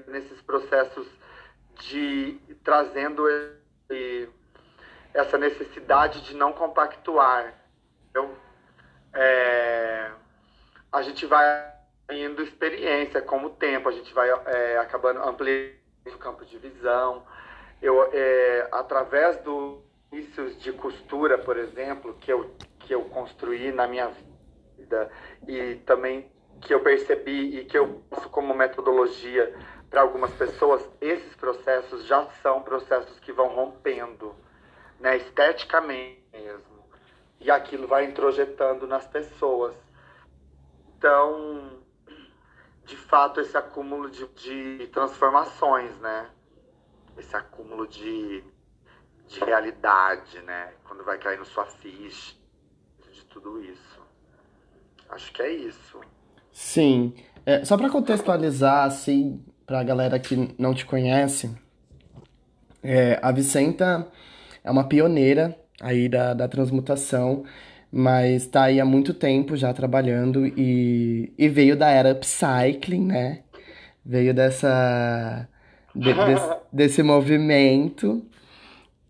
nesses 0.08 0.41
processos 0.41 1.08
de 1.80 2.39
trazendo 2.64 3.26
essa 5.14 5.38
necessidade 5.38 6.22
de 6.22 6.36
não 6.36 6.54
compactuar, 6.54 7.54
então, 8.10 8.36
é, 9.14 10.12
a 10.91 11.02
gente 11.02 11.26
vai 11.26 11.74
indo 12.12 12.43
experiência 12.43 13.22
com 13.22 13.45
o 13.45 13.49
tempo, 13.49 13.89
a 13.89 13.91
gente 13.91 14.14
vai 14.14 14.30
é, 14.30 14.78
acabando 14.78 15.22
ampliando 15.22 15.74
o 16.06 16.18
campo 16.18 16.45
de 16.45 16.58
visão. 16.58 17.26
Eu, 17.82 18.10
é, 18.14 18.68
através 18.72 19.38
dos 19.38 19.80
inícios 20.12 20.58
de 20.62 20.72
costura, 20.74 21.38
por 21.38 21.58
exemplo, 21.58 22.14
que 22.20 22.32
eu, 22.32 22.52
que 22.80 22.94
eu 22.94 23.06
construí 23.06 23.72
na 23.72 23.88
minha 23.88 24.12
vida 24.78 25.10
e 25.48 25.76
também 25.86 26.32
que 26.62 26.74
eu 26.74 26.82
percebi 26.82 27.60
e 27.60 27.66
que 27.66 27.78
eu 27.78 28.04
uso 28.12 28.30
como 28.30 28.54
metodologia 28.54 29.54
para 29.90 30.02
algumas 30.02 30.32
pessoas, 30.34 30.88
esses 31.02 31.36
processos 31.36 32.06
já 32.06 32.26
são 32.42 32.62
processos 32.62 33.20
que 33.20 33.32
vão 33.34 33.48
rompendo, 33.48 34.34
né, 35.00 35.18
esteticamente 35.18 36.24
mesmo. 36.32 36.86
E 37.40 37.50
aquilo 37.50 37.88
vai 37.88 38.06
introjetando 38.06 38.88
nas 38.88 39.06
pessoas. 39.08 39.76
Então, 40.98 41.82
de 42.86 42.96
fato, 42.96 43.42
esse 43.42 43.58
acúmulo 43.58 44.10
de, 44.10 44.28
de 44.28 44.88
transformações, 44.88 45.98
né? 46.00 46.30
Esse 47.18 47.36
acúmulo 47.36 47.88
de, 47.88 48.43
de 49.28 49.39
realidade, 49.39 50.41
né? 50.41 50.74
Quando 50.84 51.03
vai 51.03 51.18
caindo 51.18 51.45
sua 51.45 51.66
ficha, 51.66 52.36
de 53.14 53.26
tudo 53.26 53.64
isso. 53.64 54.01
Acho 55.09 55.32
que 55.34 55.41
é 55.41 55.51
isso. 55.51 55.99
Sim. 56.51 57.14
É, 57.45 57.66
só 57.66 57.78
para 57.78 57.89
contextualizar, 57.89 58.86
assim, 58.86 59.43
para 59.66 59.80
a 59.80 59.84
galera 59.84 60.20
que 60.20 60.55
não 60.57 60.74
te 60.74 60.86
conhece, 60.86 61.53
é, 62.84 63.20
a 63.22 63.32
Vicenta 63.32 64.07
é 64.64 64.72
uma 64.72 64.88
pioneira 64.88 65.57
aí 65.82 66.07
da, 66.07 66.34
da 66.34 66.47
transmutação, 66.47 67.43
mas 67.91 68.43
está 68.43 68.64
aí 68.64 68.80
há 68.80 68.86
muito 68.86 69.14
tempo 69.14 69.55
já 69.55 69.74
trabalhando 69.74 70.45
e, 70.45 71.34
e 71.38 71.49
veio 71.49 71.76
da 71.76 71.89
era 71.89 72.12
upcycling, 72.12 73.05
né? 73.05 73.43
Veio 74.05 74.34
dessa 74.34 75.47
de, 75.96 76.14
desse, 76.14 76.56
desse 76.72 77.04
movimento. 77.04 78.24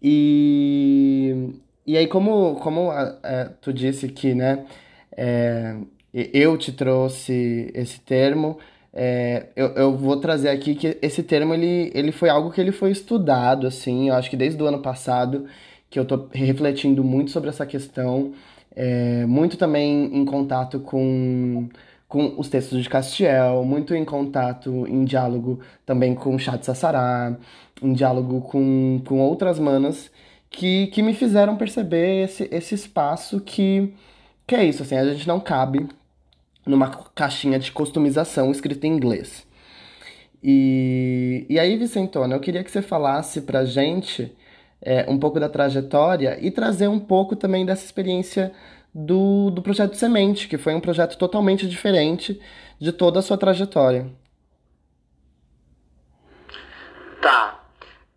E 0.02 1.50
e 1.86 1.98
aí 1.98 2.08
como 2.08 2.56
como 2.56 2.92
é, 2.92 3.50
tu 3.62 3.74
disse 3.74 4.08
que 4.10 4.34
né 4.34 4.66
é, 5.18 5.76
eu 6.14 6.58
te 6.58 6.72
trouxe 6.72 7.72
esse 7.74 8.00
termo, 8.02 8.58
é, 8.94 9.48
eu, 9.56 9.68
eu 9.70 9.98
vou 9.98 10.18
trazer 10.18 10.50
aqui 10.50 10.76
que 10.76 10.98
esse 11.02 11.24
termo 11.24 11.54
ele, 11.54 11.92
ele 11.94 12.12
foi 12.12 12.30
algo 12.30 12.52
que 12.52 12.60
ele 12.60 12.72
foi 12.72 12.92
estudado, 12.92 13.68
assim, 13.68 14.10
eu 14.10 14.16
acho 14.16 14.30
que 14.30 14.36
desde 14.38 14.62
o 14.62 14.66
ano 14.66 14.82
passado 14.82 15.46
que 15.90 16.00
eu 16.00 16.06
tô 16.06 16.28
refletindo 16.32 17.04
muito 17.04 17.32
sobre 17.32 17.50
essa 17.50 17.66
questão, 17.66 18.34
é, 18.76 19.26
muito 19.26 19.58
também 19.58 20.06
em 20.16 20.26
contato 20.26 20.80
com, 20.80 21.70
com 22.12 22.34
os 22.38 22.50
textos 22.50 22.84
de 22.84 22.90
Castiel, 22.90 23.64
muito 23.64 23.96
em 23.96 24.04
contato, 24.04 24.86
em 24.86 25.06
diálogo 25.06 25.62
também 25.86 26.14
com 26.14 26.38
Chad 26.38 26.62
Sassará, 26.62 27.38
em 27.82 27.94
diálogo 27.94 28.42
com, 28.42 29.02
com 29.08 29.22
outras 29.22 29.58
manas 29.58 30.12
que, 30.50 30.88
que 30.88 31.02
me 31.02 31.14
fizeram 31.14 31.56
perceber 31.56 32.26
esse, 32.26 32.50
esse 32.52 32.76
espaço 32.76 33.40
que, 33.40 33.94
que 34.46 34.54
é 34.54 34.66
isso, 34.66 34.84
assim, 34.84 34.98
a 34.98 35.06
gente 35.14 35.26
não 35.26 35.40
cabe 35.40 35.88
numa 36.66 36.90
caixinha 37.16 37.58
de 37.58 37.72
customização 37.72 38.52
escrita 38.52 38.86
em 38.86 38.92
inglês. 38.92 39.48
E, 40.44 41.46
e 41.50 41.58
aí, 41.58 41.78
Vicentona, 41.78 42.36
eu 42.36 42.42
queria 42.42 42.62
que 42.62 42.72
você 42.72 42.82
falasse 42.82 43.40
pra 43.40 43.64
gente 43.64 44.36
é, 44.82 45.10
um 45.10 45.18
pouco 45.18 45.40
da 45.40 45.48
trajetória 45.48 46.38
e 46.42 46.52
trazer 46.52 46.90
um 46.90 47.00
pouco 47.00 47.38
também 47.38 47.66
dessa 47.66 47.86
experiência 47.86 48.52
do, 48.94 49.50
do 49.52 49.62
projeto 49.62 49.96
Semente, 49.96 50.48
que 50.48 50.58
foi 50.58 50.74
um 50.74 50.82
projeto 50.82 51.18
totalmente 51.18 51.68
diferente 51.68 52.42
de 52.80 52.92
toda 52.92 53.20
a 53.20 53.22
sua 53.22 53.38
trajetória. 53.38 54.12
Tá. 57.22 57.64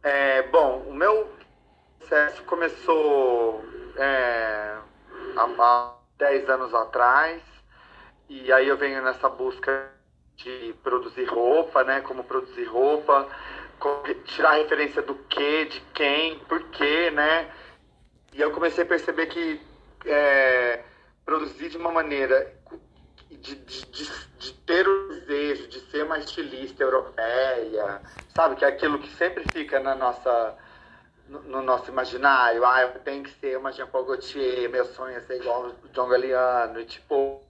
É, 0.03 0.43
bom, 0.43 0.85
o 0.89 0.95
meu 0.95 1.29
processo 1.99 2.43
começou 2.45 3.65
é, 3.97 4.77
há 5.37 5.95
10 6.19 6.49
anos 6.49 6.75
atrás 6.75 7.43
e 8.29 8.53
aí 8.53 8.69
eu 8.69 8.77
venho 8.77 9.03
nessa 9.03 9.29
busca 9.29 9.91
de 10.37 10.75
produzir 10.83 11.25
roupa, 11.27 11.85
né? 11.85 12.01
Como 12.01 12.25
produzir 12.25 12.65
roupa, 12.65 13.29
tirar 14.25 14.55
referência 14.55 15.03
do 15.03 15.15
que, 15.15 15.67
de 15.67 15.81
quem, 15.93 16.39
por 16.41 16.63
quê, 16.71 17.11
né? 17.11 17.49
E 18.33 18.41
eu 18.41 18.51
comecei 18.51 18.83
a 18.83 18.87
perceber 18.87 19.27
que 19.27 19.61
é, 20.07 20.83
produzir 21.25 21.69
de 21.71 21.77
uma 21.77 21.93
maneira 21.93 22.53
de, 23.31 23.55
de, 23.57 23.87
de, 23.87 24.11
de, 24.39 24.53
ter 24.67 24.89
o 24.89 25.09
desejo 25.09 25.69
de 25.69 25.81
ser 25.91 26.05
uma 26.05 26.19
estilista 26.19 26.83
europeia, 26.83 28.01
sabe? 28.35 28.57
Que 28.57 28.65
é 28.65 28.69
aquilo 28.69 28.99
que 28.99 29.09
sempre 29.17 29.45
fica 29.53 29.79
na 29.81 29.95
nossa, 29.95 30.57
no, 31.29 31.43
no 31.43 31.63
nosso 31.63 31.91
imaginário. 31.91 32.65
Ah, 32.65 32.83
eu 32.83 33.01
tenho 33.01 33.23
que 33.23 33.31
ser 33.31 33.59
uma 33.59 33.73
Jean 33.73 33.87
Paul 33.87 34.05
Gaultier, 34.05 34.71
meu 34.71 34.85
sonho 34.85 35.17
é 35.17 35.21
ser 35.21 35.41
igual 35.41 35.67
o 35.67 35.89
John 35.89 36.09
Galliano. 36.09 36.81
E, 36.81 36.87
tipo, 36.87 37.43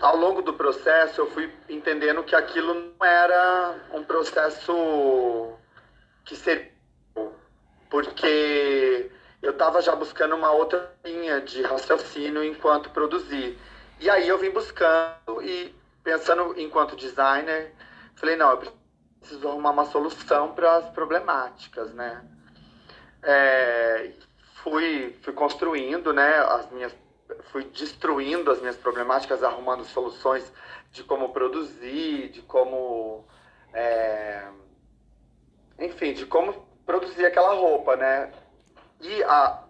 ao 0.00 0.16
longo 0.16 0.42
do 0.42 0.52
processo, 0.52 1.22
eu 1.22 1.30
fui 1.30 1.50
entendendo 1.68 2.22
que 2.22 2.34
aquilo 2.34 2.74
não 2.74 3.06
era 3.06 3.74
um 3.92 4.04
processo 4.04 5.54
que 6.24 6.36
seria. 6.36 6.70
Porque 7.88 9.10
eu 9.42 9.52
estava 9.52 9.80
já 9.80 9.94
buscando 9.94 10.34
uma 10.34 10.50
outra 10.50 10.92
linha 11.04 11.40
de 11.40 11.62
raciocínio 11.62 12.42
enquanto 12.44 12.90
produzir. 12.90 13.58
E 14.00 14.10
aí 14.10 14.28
eu 14.28 14.38
vim 14.38 14.50
buscando 14.50 15.42
e 15.42 15.74
pensando 16.02 16.58
enquanto 16.58 16.96
designer, 16.96 17.72
falei, 18.16 18.36
não, 18.36 18.50
eu 18.50 18.72
preciso 19.20 19.48
arrumar 19.48 19.70
uma 19.70 19.86
solução 19.86 20.52
para 20.54 20.76
as 20.76 20.88
problemáticas, 20.90 21.92
né? 21.92 22.24
É, 23.22 24.12
fui, 24.62 25.16
fui 25.22 25.32
construindo 25.32 26.12
né, 26.12 26.38
as 26.38 26.70
minhas 26.70 26.94
fui 27.50 27.64
destruindo 27.64 28.50
as 28.50 28.60
minhas 28.60 28.76
problemáticas, 28.76 29.42
arrumando 29.42 29.84
soluções 29.84 30.52
de 30.92 31.02
como 31.02 31.32
produzir, 31.32 32.28
de 32.30 32.42
como. 32.42 33.24
É... 33.72 34.46
Enfim, 35.78 36.14
de 36.14 36.24
como 36.26 36.66
produzir 36.84 37.26
aquela 37.26 37.54
roupa, 37.54 37.96
né? 37.96 38.32
E 39.06 39.22
a, 39.22 39.62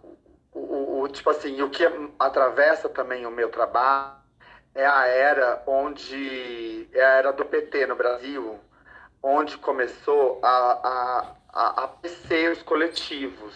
o, 0.55 1.03
o, 1.03 1.09
tipo 1.09 1.29
assim, 1.29 1.61
o 1.61 1.69
que 1.69 1.85
atravessa 2.19 2.89
também 2.89 3.27
o 3.27 3.31
meu 3.31 3.51
trabalho 3.51 4.17
é 4.75 4.87
a 4.87 5.07
era 5.07 5.63
onde. 5.67 6.89
É 6.91 7.05
a 7.05 7.11
era 7.11 7.33
do 7.33 7.45
PT 7.45 7.87
no 7.87 7.95
Brasil, 7.95 8.59
onde 9.23 9.59
começou 9.59 10.41
a, 10.43 10.49
a, 10.49 11.37
a, 11.53 11.85
a 11.85 12.51
os 12.51 12.63
coletivos, 12.63 13.55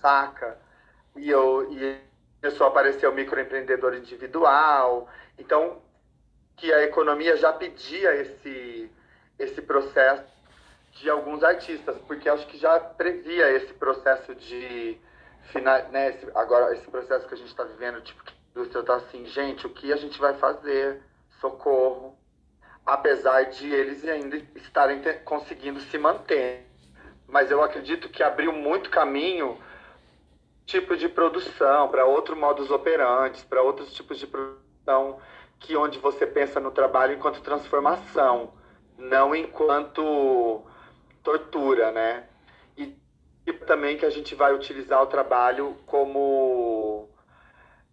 saca? 0.00 0.58
E 1.16 1.28
eu. 1.28 1.72
E 1.72 1.98
começou 2.40 2.68
a 2.68 2.70
aparecer 2.70 3.08
o 3.08 3.14
microempreendedor 3.14 3.94
individual. 3.94 5.08
Então, 5.36 5.82
que 6.54 6.72
a 6.72 6.84
economia 6.84 7.36
já 7.36 7.52
pedia 7.52 8.14
esse, 8.14 8.88
esse 9.40 9.60
processo 9.60 10.33
de 10.94 11.10
alguns 11.10 11.42
artistas, 11.42 11.96
porque 12.06 12.28
acho 12.28 12.46
que 12.46 12.56
já 12.56 12.78
previa 12.78 13.50
esse 13.50 13.72
processo 13.74 14.34
de 14.34 14.98
final, 15.44 15.88
né, 15.90 16.10
esse, 16.10 16.26
agora 16.34 16.74
esse 16.74 16.88
processo 16.90 17.26
que 17.26 17.34
a 17.34 17.36
gente 17.36 17.48
está 17.48 17.64
vivendo, 17.64 18.00
tipo, 18.00 18.22
a 18.26 18.32
indústria 18.58 18.80
está 18.80 18.94
assim, 18.96 19.26
gente, 19.26 19.66
o 19.66 19.70
que 19.70 19.92
a 19.92 19.96
gente 19.96 20.18
vai 20.18 20.34
fazer 20.34 21.02
socorro, 21.40 22.16
apesar 22.86 23.44
de 23.44 23.72
eles 23.72 24.04
ainda 24.04 24.36
estarem 24.56 25.02
conseguindo 25.24 25.80
se 25.80 25.98
manter. 25.98 26.66
Mas 27.26 27.50
eu 27.50 27.62
acredito 27.62 28.08
que 28.08 28.22
abriu 28.22 28.52
muito 28.52 28.90
caminho 28.90 29.58
tipo 30.64 30.96
de 30.96 31.08
produção, 31.08 31.88
para 31.88 32.06
outros 32.06 32.38
modus 32.38 32.70
operantes, 32.70 33.42
para 33.42 33.62
outros 33.62 33.92
tipos 33.92 34.18
de 34.18 34.26
produção 34.26 35.18
que 35.58 35.76
onde 35.76 35.98
você 35.98 36.26
pensa 36.26 36.60
no 36.60 36.70
trabalho 36.70 37.14
enquanto 37.14 37.40
transformação, 37.40 38.52
não 38.98 39.34
enquanto 39.34 40.62
tortura, 41.24 41.90
né? 41.90 42.28
E, 42.76 42.96
e 43.46 43.52
também 43.52 43.96
que 43.96 44.06
a 44.06 44.10
gente 44.10 44.34
vai 44.34 44.54
utilizar 44.54 45.02
o 45.02 45.06
trabalho 45.06 45.76
como 45.86 47.08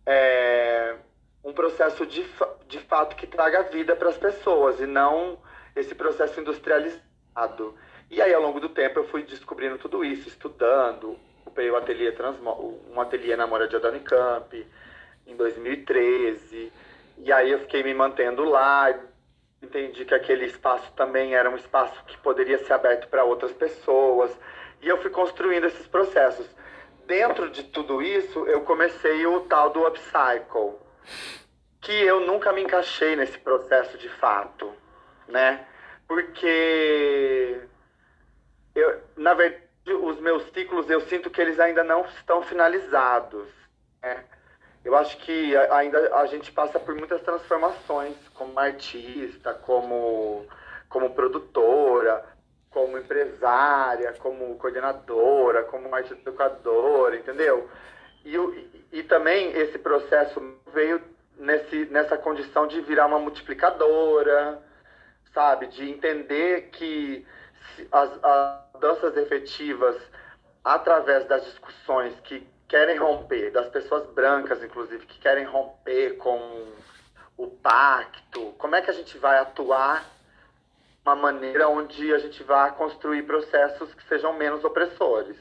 é, 0.05 0.95
um 1.43 1.53
processo 1.53 2.05
de, 2.05 2.23
de 2.67 2.79
fato 2.81 3.15
que 3.15 3.25
traga 3.25 3.63
vida 3.63 3.95
para 3.95 4.09
as 4.09 4.17
pessoas 4.17 4.79
e 4.79 4.85
não 4.85 5.39
esse 5.75 5.95
processo 5.95 6.39
industrializado. 6.39 7.75
E 8.09 8.21
aí, 8.21 8.33
ao 8.33 8.41
longo 8.41 8.59
do 8.59 8.67
tempo, 8.67 8.99
eu 8.99 9.07
fui 9.07 9.23
descobrindo 9.23 9.77
tudo 9.77 10.03
isso, 10.03 10.27
estudando. 10.27 11.17
Ocupei 11.41 11.71
o 11.71 11.77
ateliê 11.77 12.11
Transmo, 12.11 12.79
um 12.93 12.99
ateliê 12.99 13.37
na 13.37 13.47
Moradia 13.47 13.79
da 13.79 13.89
Unicamp 13.89 14.67
em 15.25 15.35
2013. 15.35 16.71
E 17.19 17.31
aí 17.31 17.51
eu 17.51 17.59
fiquei 17.59 17.83
me 17.83 17.93
mantendo 17.93 18.43
lá. 18.43 18.93
Entendi 19.61 20.05
que 20.05 20.15
aquele 20.15 20.45
espaço 20.45 20.91
também 20.93 21.35
era 21.35 21.49
um 21.49 21.55
espaço 21.55 22.03
que 22.05 22.17
poderia 22.17 22.57
ser 22.57 22.73
aberto 22.73 23.07
para 23.07 23.23
outras 23.23 23.51
pessoas. 23.51 24.35
E 24.81 24.87
eu 24.87 24.97
fui 25.01 25.11
construindo 25.11 25.65
esses 25.65 25.87
processos. 25.87 26.47
Dentro 27.05 27.49
de 27.49 27.63
tudo 27.63 28.01
isso, 28.01 28.45
eu 28.47 28.61
comecei 28.61 29.25
o 29.25 29.41
tal 29.41 29.69
do 29.69 29.85
upcycle, 29.85 30.75
que 31.79 31.91
eu 31.91 32.21
nunca 32.21 32.51
me 32.53 32.63
encaixei 32.63 33.15
nesse 33.15 33.37
processo 33.37 33.97
de 33.97 34.09
fato, 34.09 34.73
né? 35.27 35.65
Porque 36.07 37.61
eu, 38.73 39.01
na 39.17 39.33
verdade, 39.33 39.61
os 40.01 40.19
meus 40.19 40.43
ciclos 40.51 40.89
eu 40.89 41.01
sinto 41.01 41.29
que 41.29 41.41
eles 41.41 41.59
ainda 41.59 41.83
não 41.83 42.05
estão 42.05 42.41
finalizados. 42.41 43.47
Né? 44.01 44.23
Eu 44.83 44.95
acho 44.95 45.17
que 45.17 45.55
ainda 45.55 46.15
a 46.15 46.25
gente 46.25 46.51
passa 46.51 46.79
por 46.79 46.95
muitas 46.95 47.21
transformações 47.21 48.15
como 48.33 48.59
artista, 48.59 49.53
como, 49.53 50.45
como 50.89 51.11
produtora, 51.11 52.25
como 52.71 52.97
empresária, 52.97 54.13
como 54.13 54.57
coordenadora, 54.57 55.63
como 55.63 55.93
arte 55.93 56.13
educadora, 56.13 57.15
entendeu? 57.15 57.69
E, 58.25 58.35
e, 58.91 59.03
também 59.03 59.51
esse 59.51 59.77
processo 59.77 60.41
veio 60.73 61.01
nesse, 61.37 61.85
nessa 61.85 62.17
condição 62.17 62.65
de 62.65 62.81
virar 62.81 63.07
uma 63.07 63.19
multiplicadora, 63.19 64.61
sabe? 65.33 65.67
De 65.67 65.89
entender 65.89 66.69
que 66.71 67.25
as, 67.91 68.23
as 68.23 68.61
mudanças 68.73 69.17
efetivas, 69.17 69.97
através 70.63 71.25
das 71.27 71.43
discussões 71.45 72.19
que 72.21 72.47
querem 72.71 72.97
romper, 72.97 73.51
das 73.51 73.67
pessoas 73.67 74.09
brancas, 74.11 74.63
inclusive, 74.63 75.05
que 75.05 75.19
querem 75.19 75.43
romper 75.43 76.15
com 76.15 76.71
o 77.35 77.47
pacto, 77.47 78.53
como 78.57 78.77
é 78.77 78.81
que 78.81 78.89
a 78.89 78.93
gente 78.93 79.17
vai 79.17 79.39
atuar 79.39 80.05
uma 81.03 81.17
maneira 81.17 81.67
onde 81.67 82.13
a 82.13 82.19
gente 82.19 82.41
vai 82.43 82.73
construir 82.75 83.23
processos 83.23 83.93
que 83.93 84.07
sejam 84.07 84.31
menos 84.37 84.63
opressores. 84.63 85.35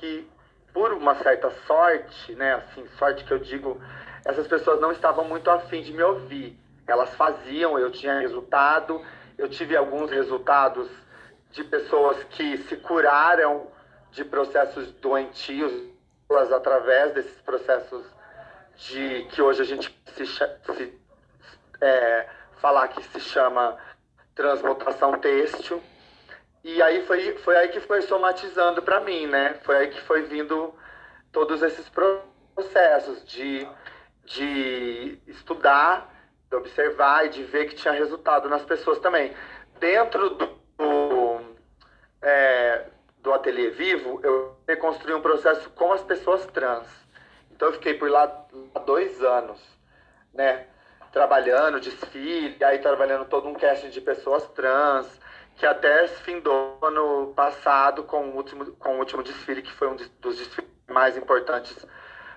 que, 0.00 0.28
por 0.72 0.92
uma 0.92 1.14
certa 1.16 1.50
sorte, 1.66 2.34
né, 2.34 2.54
assim, 2.54 2.86
sorte 2.98 3.24
que 3.24 3.32
eu 3.32 3.38
digo, 3.38 3.80
essas 4.24 4.46
pessoas 4.46 4.80
não 4.80 4.90
estavam 4.90 5.24
muito 5.24 5.50
afim 5.50 5.82
de 5.82 5.92
me 5.92 6.02
ouvir. 6.02 6.58
Elas 6.86 7.14
faziam, 7.14 7.78
eu 7.78 7.92
tinha 7.92 8.18
resultado, 8.18 9.00
eu 9.38 9.48
tive 9.48 9.76
alguns 9.76 10.10
resultados 10.10 10.90
de 11.52 11.62
pessoas 11.64 12.22
que 12.24 12.58
se 12.58 12.76
curaram 12.78 13.68
de 14.10 14.24
processos 14.24 14.90
doentios 14.94 15.72
através 16.52 17.12
desses 17.12 17.40
processos 17.42 18.04
de 18.76 19.24
que 19.30 19.42
hoje 19.42 19.62
a 19.62 19.64
gente 19.64 19.94
se, 20.14 20.26
se 20.26 21.00
é, 21.80 22.28
falar 22.60 22.88
que 22.88 23.02
se 23.02 23.20
chama 23.20 23.76
transmutação 24.34 25.18
têxtil. 25.18 25.82
E 26.62 26.82
aí 26.82 27.06
foi, 27.06 27.38
foi 27.38 27.56
aí 27.56 27.68
que 27.68 27.80
foi 27.80 28.02
somatizando 28.02 28.82
para 28.82 29.00
mim, 29.00 29.26
né? 29.26 29.54
Foi 29.62 29.76
aí 29.76 29.88
que 29.88 30.00
foi 30.02 30.22
vindo 30.22 30.74
todos 31.32 31.62
esses 31.62 31.88
processos 31.88 33.24
de, 33.24 33.66
de 34.24 35.18
estudar, 35.26 36.12
de 36.50 36.56
observar 36.56 37.26
e 37.26 37.30
de 37.30 37.44
ver 37.44 37.66
que 37.66 37.76
tinha 37.76 37.94
resultado 37.94 38.48
nas 38.48 38.62
pessoas 38.62 38.98
também. 38.98 39.34
Dentro 39.78 40.30
do, 40.30 40.46
do, 40.76 41.40
é, 42.20 42.84
do 43.18 43.32
Ateliê 43.32 43.70
Vivo, 43.70 44.20
eu 44.22 44.58
construí 44.78 45.14
um 45.14 45.22
processo 45.22 45.70
com 45.70 45.92
as 45.92 46.02
pessoas 46.02 46.44
trans. 46.46 46.86
Então 47.50 47.68
eu 47.68 47.74
fiquei 47.74 47.94
por 47.94 48.10
lá 48.10 48.26
dois 48.84 49.22
anos, 49.22 49.60
né? 50.34 50.66
Trabalhando, 51.12 51.80
desfile, 51.80 52.62
aí 52.62 52.78
trabalhando 52.78 53.24
todo 53.24 53.48
um 53.48 53.54
casting 53.54 53.90
de 53.90 54.00
pessoas 54.00 54.46
trans, 54.48 55.20
que 55.60 55.66
até 55.66 56.08
findou 56.08 56.78
ano 56.82 57.34
passado 57.36 58.02
com 58.04 58.30
o 58.30 58.36
último, 58.36 58.72
com 58.76 58.96
o 58.96 58.98
último 58.98 59.22
desfile, 59.22 59.60
que 59.60 59.72
foi 59.72 59.88
um 59.88 59.96
dos 60.18 60.38
desfiles 60.38 60.70
mais 60.88 61.18
importantes 61.18 61.86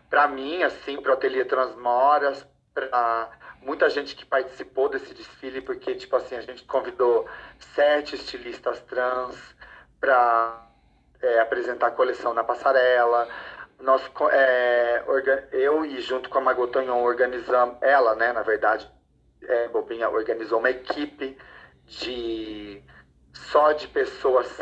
para 0.09 0.27
mim, 0.27 0.61
assim, 0.61 1.01
para 1.01 1.11
o 1.11 1.13
Ateliê 1.13 1.45
Transmoras, 1.45 2.45
para 2.73 3.31
muita 3.61 3.89
gente 3.89 4.13
que 4.13 4.25
participou 4.25 4.89
desse 4.89 5.13
desfile, 5.13 5.61
porque, 5.61 5.95
tipo 5.95 6.13
assim, 6.17 6.35
a 6.35 6.41
gente 6.41 6.63
convidou 6.65 7.25
sete 7.73 8.15
estilistas 8.15 8.81
trans 8.81 9.55
para 10.01 10.67
é, 11.21 11.39
apresentar 11.39 11.87
a 11.87 11.91
coleção 11.91 12.33
na 12.33 12.43
passarela. 12.43 13.29
nós, 13.79 14.01
é, 14.33 15.01
eu 15.53 15.85
e 15.85 16.01
junto 16.01 16.29
com 16.29 16.39
a 16.39 16.41
Magotanhon 16.41 17.01
organizamos, 17.01 17.77
ela, 17.81 18.15
né, 18.15 18.33
na 18.33 18.41
verdade, 18.41 18.91
é, 19.43 19.69
Bobinha 19.69 20.09
organizou 20.09 20.59
uma 20.59 20.69
equipe 20.69 21.37
de 21.85 22.83
só 23.33 23.71
de 23.73 23.87
pessoas, 23.87 24.61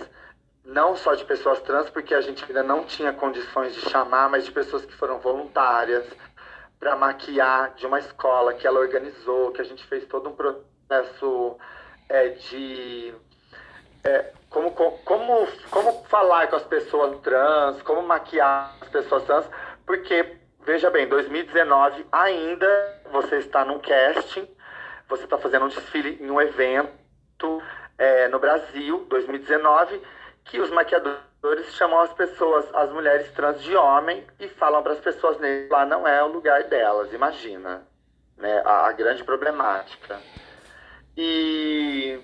não 0.63 0.95
só 0.95 1.13
de 1.13 1.25
pessoas 1.25 1.61
trans, 1.61 1.89
porque 1.89 2.13
a 2.13 2.21
gente 2.21 2.43
ainda 2.45 2.63
não 2.63 2.85
tinha 2.85 3.13
condições 3.13 3.75
de 3.75 3.81
chamar, 3.81 4.29
mas 4.29 4.45
de 4.45 4.51
pessoas 4.51 4.85
que 4.85 4.93
foram 4.93 5.19
voluntárias 5.19 6.05
para 6.79 6.95
maquiar 6.95 7.75
de 7.75 7.85
uma 7.85 7.99
escola 7.99 8.53
que 8.53 8.65
ela 8.65 8.79
organizou, 8.79 9.51
que 9.51 9.61
a 9.61 9.65
gente 9.65 9.85
fez 9.85 10.05
todo 10.05 10.29
um 10.29 10.35
processo 10.35 11.57
é, 12.09 12.29
de 12.29 13.13
é, 14.03 14.33
como, 14.49 14.71
como, 14.71 15.47
como 15.69 16.03
falar 16.05 16.47
com 16.47 16.55
as 16.55 16.63
pessoas 16.63 17.19
trans, 17.21 17.81
como 17.83 18.01
maquiar 18.01 18.75
as 18.81 18.89
pessoas 18.89 19.23
trans, 19.23 19.45
porque, 19.85 20.37
veja 20.61 20.89
bem, 20.89 21.07
2019 21.07 22.05
ainda 22.11 23.01
você 23.11 23.37
está 23.37 23.63
num 23.63 23.79
casting, 23.79 24.47
você 25.07 25.23
está 25.23 25.37
fazendo 25.37 25.65
um 25.65 25.69
desfile 25.69 26.17
em 26.21 26.31
um 26.31 26.41
evento 26.41 27.61
é, 28.01 28.27
no 28.27 28.39
Brasil, 28.39 29.05
2019, 29.07 30.01
que 30.43 30.59
os 30.59 30.71
maquiadores 30.71 31.67
chamam 31.75 31.99
as 31.99 32.11
pessoas, 32.13 32.65
as 32.73 32.89
mulheres 32.91 33.31
trans 33.33 33.61
de 33.61 33.75
homem 33.75 34.25
e 34.39 34.47
falam 34.49 34.81
para 34.81 34.93
as 34.93 34.99
pessoas 34.99 35.37
lá 35.69 35.85
não 35.85 36.07
é 36.07 36.23
o 36.23 36.27
lugar 36.27 36.63
delas, 36.63 37.13
imagina, 37.13 37.85
né, 38.37 38.61
a, 38.65 38.87
a 38.87 38.91
grande 38.91 39.23
problemática. 39.23 40.19
E 41.15 42.19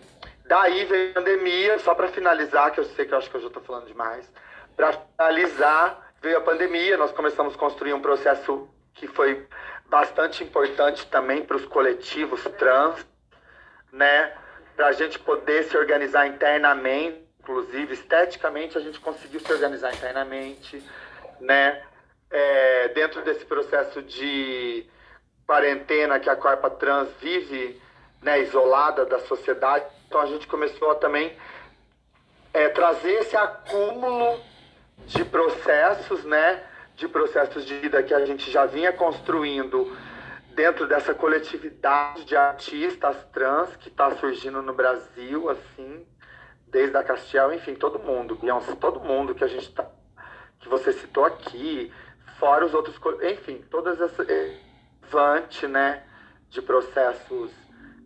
Daí 0.48 0.86
veio 0.86 1.12
a 1.12 1.14
pandemia, 1.14 1.80
só 1.80 1.94
para 1.94 2.08
finalizar, 2.08 2.72
que 2.72 2.80
eu 2.80 2.86
sei 2.86 3.06
que 3.06 3.14
eu 3.14 3.18
acho 3.18 3.30
que 3.30 3.36
eu 3.36 3.42
já 3.42 3.48
estou 3.48 3.62
falando 3.62 3.86
demais. 3.86 4.32
Para 4.78 4.94
finalizar, 4.94 6.14
veio 6.22 6.38
a 6.38 6.42
pandemia, 6.42 6.96
nós 6.96 7.12
começamos 7.12 7.54
a 7.54 7.58
construir 7.58 7.94
um 7.94 8.02
processo 8.02 8.68
que 8.94 9.08
foi 9.08 9.46
bastante 9.88 10.44
importante 10.44 11.06
também 11.08 11.44
para 11.44 11.58
os 11.58 11.66
coletivos 11.66 12.42
trans, 12.58 13.06
né? 13.92 14.34
Para 14.78 14.90
a 14.90 14.92
gente 14.92 15.18
poder 15.18 15.64
se 15.64 15.76
organizar 15.76 16.28
internamente, 16.28 17.28
inclusive 17.40 17.96
esteticamente, 17.96 18.78
a 18.78 18.82
gente 18.82 19.00
conseguiu 19.00 19.40
se 19.40 19.52
organizar 19.52 19.92
internamente, 19.92 20.84
né? 21.42 21.82
É, 22.30 22.90
dentro 22.90 23.24
desse 23.24 23.44
processo 23.44 24.04
de 24.04 24.86
quarentena 25.48 26.20
que 26.20 26.30
a 26.30 26.36
corpa 26.36 26.70
trans 26.70 27.10
vive, 27.20 27.82
né, 28.22 28.42
isolada 28.42 29.06
da 29.06 29.20
sociedade, 29.22 29.86
então 30.08 30.20
a 30.20 30.26
gente 30.28 30.46
começou 30.46 30.92
a 30.92 30.96
também 30.96 31.36
é, 32.54 32.70
trazer 32.70 33.14
esse 33.14 33.36
acúmulo 33.36 34.40
de 35.08 35.26
processos, 35.26 36.24
né? 36.24 36.64
De 36.96 37.08
processos 37.08 37.66
de 37.66 37.80
vida 37.80 38.04
que 38.04 38.14
a 38.14 38.26
gente 38.28 38.52
já 38.52 38.68
vinha 38.68 38.94
construindo 38.94 39.92
dentro 40.58 40.88
dessa 40.88 41.14
coletividade 41.14 42.26
de 42.26 42.36
artistas 42.36 43.16
trans 43.32 43.76
que 43.76 43.90
está 43.90 44.10
surgindo 44.16 44.60
no 44.60 44.74
Brasil, 44.74 45.48
assim, 45.52 46.04
desde 46.66 46.98
a 46.98 47.04
Castiel, 47.04 47.54
enfim, 47.54 47.76
todo 47.76 48.00
mundo, 48.00 48.36
Beyoncé, 48.36 48.74
todo 48.74 49.00
mundo 49.00 49.36
que 49.36 49.44
a 49.44 49.48
gente 49.48 49.72
tá, 49.72 49.88
que 50.60 50.68
você 50.68 50.92
citou 50.92 51.26
aqui, 51.26 51.94
fora 52.40 52.66
os 52.66 52.74
outros, 52.74 53.00
enfim, 53.22 53.64
todas 53.70 54.02
essas 54.02 54.26
levante, 54.28 55.68
né, 55.68 56.04
de 56.50 56.60
processos 56.60 57.52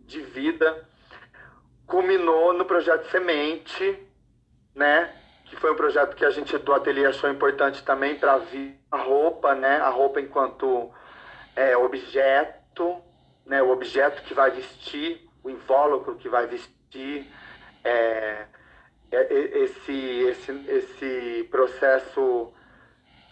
de 0.04 0.20
vida 0.20 0.86
culminou 1.86 2.52
no 2.52 2.66
projeto 2.66 3.10
Semente, 3.10 3.98
né? 4.74 5.10
Que 5.46 5.56
foi 5.56 5.72
um 5.72 5.76
projeto 5.76 6.14
que 6.14 6.24
a 6.24 6.30
gente 6.30 6.56
do 6.58 6.72
ateliê 6.72 7.06
achou 7.06 7.30
importante 7.30 7.82
também 7.82 8.18
para 8.18 8.36
vir 8.38 8.78
a 8.90 8.98
roupa, 8.98 9.54
né? 9.54 9.78
A 9.78 9.88
roupa 9.88 10.20
enquanto 10.20 10.92
é, 11.54 11.76
objeto, 11.76 13.02
né? 13.44 13.62
O 13.62 13.70
objeto 13.70 14.22
que 14.22 14.34
vai 14.34 14.50
vestir, 14.50 15.28
o 15.42 15.50
invólucro 15.50 16.16
que 16.16 16.28
vai 16.28 16.46
vestir, 16.46 17.30
é, 17.84 18.46
é, 19.10 19.34
esse, 19.34 19.92
esse, 19.92 20.52
esse 20.68 21.48
processo 21.50 22.52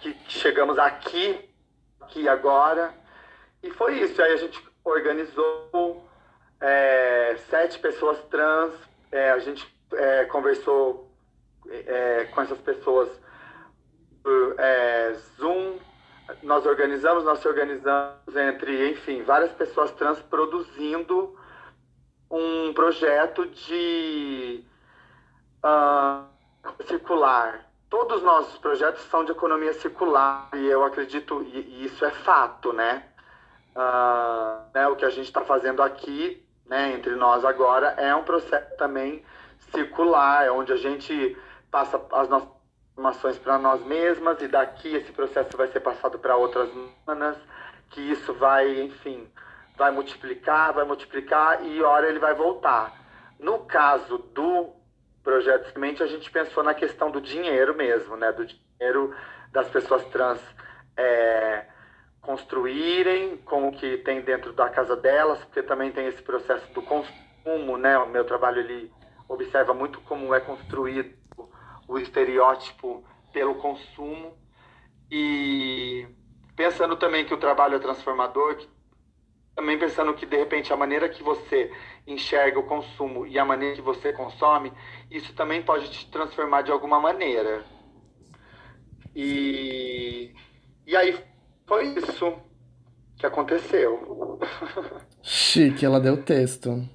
que, 0.01 0.17
chegamos 0.29 0.79
aqui, 0.79 1.49
aqui 2.01 2.29
agora. 2.29 2.93
E 3.63 3.71
foi 3.71 4.01
isso. 4.01 4.21
Aí 4.21 4.33
a 4.33 4.37
gente 4.37 4.63
organizou 4.85 6.05
é, 6.61 7.37
sete 7.49 7.79
pessoas 7.79 8.19
trans. 8.25 8.75
É, 9.11 9.31
a 9.31 9.39
gente 9.39 9.67
é, 9.93 10.25
conversou 10.27 11.11
é, 11.69 12.25
com 12.27 12.43
essas 12.43 12.59
pessoas 12.59 13.09
por 14.23 14.57
é, 14.59 15.15
Zoom. 15.39 15.79
Nós 16.43 16.65
organizamos, 16.67 17.25
nós 17.25 17.41
se 17.41 17.49
organizamos 17.49 18.37
entre, 18.37 18.91
enfim, 18.91 19.23
várias 19.23 19.53
pessoas 19.53 19.91
trans 19.93 20.21
produzindo 20.23 21.37
um 22.31 22.73
projeto 22.73 23.47
de 23.47 24.65
uh, 25.65 26.25
circular. 26.87 27.67
Todos 27.89 28.19
os 28.19 28.23
nossos 28.23 28.59
projetos 28.59 29.03
são 29.05 29.25
de 29.25 29.33
economia 29.33 29.73
circular 29.73 30.49
e 30.55 30.67
eu 30.67 30.85
acredito, 30.85 31.43
e, 31.43 31.59
e 31.59 31.85
isso 31.87 32.05
é 32.05 32.11
fato, 32.11 32.73
né? 32.73 33.05
Uh, 33.75 34.71
né, 34.75 34.89
o 34.89 34.97
que 34.97 35.05
a 35.05 35.11
gente 35.11 35.27
está 35.27 35.43
fazendo 35.43 35.83
aqui 35.83 36.45
né, 36.67 36.93
entre 36.93 37.15
nós 37.17 37.45
agora 37.45 37.89
é 37.97 38.15
um 38.15 38.23
processo 38.23 38.77
também 38.77 39.25
circular, 39.73 40.45
é 40.45 40.51
onde 40.51 40.73
a 40.73 40.77
gente 40.77 41.37
passa 41.71 42.01
as 42.13 42.29
nossas 42.29 42.60
informações 42.93 43.39
para 43.39 43.59
nós 43.59 43.85
mesmas 43.85 44.41
e 44.43 44.49
daqui 44.49 44.95
esse 44.95 45.13
processo 45.13 45.57
vai 45.57 45.69
ser 45.69 45.81
passado 45.81 46.19
para 46.19 46.37
outras 46.37 46.69
humanas, 46.71 47.37
que 47.91 48.01
isso 48.01 48.35
vai, 48.35 48.81
enfim, 48.81 49.29
vai 49.77 49.91
multiplicar, 49.91 50.73
vai 50.73 50.85
multiplicar 50.85 51.65
e 51.65 51.83
hora 51.83 52.09
ele 52.09 52.19
vai 52.19 52.35
voltar. 52.35 52.93
No 53.39 53.61
caso 53.61 54.19
do 54.19 54.71
projeto 55.23 55.73
Semente, 55.73 56.03
a 56.03 56.07
gente 56.07 56.31
pensou 56.31 56.63
na 56.63 56.75
questão 56.75 57.11
do 57.11 57.21
dinheiro 57.21 57.75
mesmo, 57.75 58.17
né, 58.17 58.33
do 58.33 58.45
dinheiro 58.45 59.15
das 59.53 59.69
pessoas 59.69 60.05
trans 60.07 60.41
é, 60.97 61.67
construírem 62.21 63.39
com 63.39 63.69
o 63.69 63.73
que 63.73 63.99
tem 63.99 64.21
dentro 64.21 64.53
da 64.53 64.69
casa 64.69 64.97
delas, 64.97 65.43
porque 65.45 65.63
também 65.63 65.91
tem 65.91 66.07
esse 66.07 66.23
processo 66.23 66.71
do 66.73 66.83
consumo, 66.83 67.77
né? 67.77 67.99
O 67.99 68.09
meu 68.09 68.25
trabalho 68.25 68.61
ele 68.61 68.93
observa 69.29 69.73
muito 69.73 70.01
como 70.03 70.35
é 70.35 70.41
construído 70.41 71.20
o 71.91 71.99
estereótipo 71.99 73.05
pelo 73.33 73.57
consumo 73.57 74.33
e 75.11 76.07
pensando 76.55 76.97
também 76.97 77.25
que 77.25 77.35
o 77.35 77.37
trabalho 77.37 77.75
é 77.75 77.79
transformador, 77.81 78.65
também 79.57 79.77
pensando 79.77 80.15
que 80.15 80.25
de 80.25 80.37
repente 80.37 80.73
a 80.73 80.77
maneira 80.77 81.09
que 81.09 81.21
você 81.21 81.73
enxerga 82.07 82.61
o 82.61 82.67
consumo 82.67 83.27
e 83.27 83.37
a 83.41 83.45
maneira 83.45 83.75
que 83.75 83.83
você 83.83 84.13
consome, 84.13 84.73
isso 85.11 85.35
também 85.35 85.63
pode 85.63 85.91
te 85.91 86.09
transformar 86.11 86.63
de 86.63 86.71
alguma 86.71 87.01
maneira. 87.01 87.65
E, 89.15 90.33
e 90.87 90.97
aí 90.97 91.19
foi 91.67 91.89
isso 91.89 92.39
que 93.17 93.27
aconteceu. 93.27 94.39
Chique, 95.23 95.85
ela 95.85 95.99
deu 95.99 96.23
texto. 96.23 96.89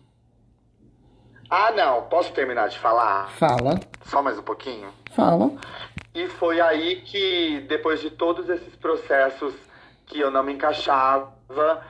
Ah, 1.50 1.72
não. 1.72 2.04
Posso 2.04 2.32
terminar 2.34 2.70
de 2.70 2.80
falar? 2.80 3.30
Fala. 3.32 3.80
Só 4.06 4.22
mais 4.22 4.38
um 4.38 4.42
pouquinho? 4.42 4.92
Fala. 5.12 5.52
E 6.14 6.28
foi 6.28 6.60
aí 6.60 7.02
que, 7.02 7.66
depois 7.68 8.02
de 8.02 8.10
todos 8.10 8.50
esses 8.50 8.76
processos 8.76 9.54
que 10.06 10.20
eu 10.20 10.32
não 10.32 10.44
me 10.44 10.54
encaixava, 10.54 11.84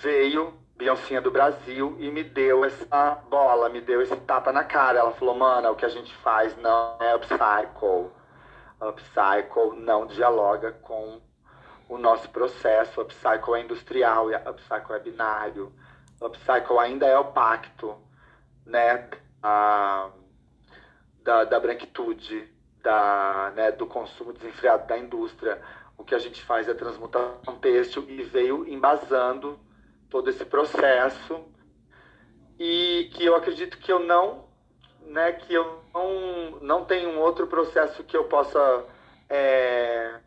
veio 0.00 0.54
Beyoncé 0.76 1.20
do 1.20 1.30
Brasil 1.30 1.96
e 1.98 2.10
me 2.10 2.22
deu 2.22 2.64
essa 2.64 3.18
bola, 3.28 3.68
me 3.68 3.80
deu 3.80 4.02
esse 4.02 4.16
tapa 4.16 4.52
na 4.52 4.64
cara. 4.64 4.98
Ela 4.98 5.12
falou, 5.12 5.34
mana, 5.34 5.70
o 5.70 5.76
que 5.76 5.84
a 5.84 5.88
gente 5.88 6.14
faz 6.16 6.56
não 6.58 6.96
é 7.00 7.14
upcycle. 7.14 8.10
Upcycle 8.80 9.80
não 9.80 10.06
dialoga 10.06 10.72
com 10.72 11.20
o 11.88 11.98
nosso 11.98 12.28
processo. 12.30 13.00
Upcycle 13.00 13.54
é 13.54 13.60
industrial, 13.60 14.28
upcycle 14.28 14.94
é 14.94 14.98
binário. 14.98 15.72
Upcycle 16.20 16.78
ainda 16.78 17.06
é 17.06 17.18
o 17.18 17.26
pacto 17.26 17.96
né, 18.64 19.08
a, 19.42 20.10
da, 21.22 21.44
da 21.44 21.60
branquitude, 21.60 22.48
da, 22.82 23.52
né, 23.54 23.72
do 23.72 23.86
consumo 23.86 24.32
desenfreado 24.32 24.86
da 24.86 24.98
indústria. 24.98 25.60
O 25.96 26.04
que 26.04 26.14
a 26.14 26.18
gente 26.18 26.42
faz 26.42 26.68
é 26.68 26.74
transmutação 26.74 27.56
têxtil 27.58 28.04
e 28.08 28.22
veio 28.22 28.66
embasando 28.68 29.58
todo 30.10 30.28
esse 30.28 30.44
processo 30.44 31.44
e 32.58 33.10
que 33.14 33.24
eu 33.24 33.34
acredito 33.34 33.78
que 33.78 33.92
eu 33.92 34.00
não, 34.00 34.44
né, 35.06 35.32
que 35.32 35.52
eu 35.52 35.82
não, 35.94 36.60
não 36.60 36.84
tenho 36.84 37.10
um 37.10 37.18
outro 37.18 37.46
processo 37.46 38.04
que 38.04 38.16
eu 38.16 38.24
possa 38.24 38.86
é, 39.28 40.20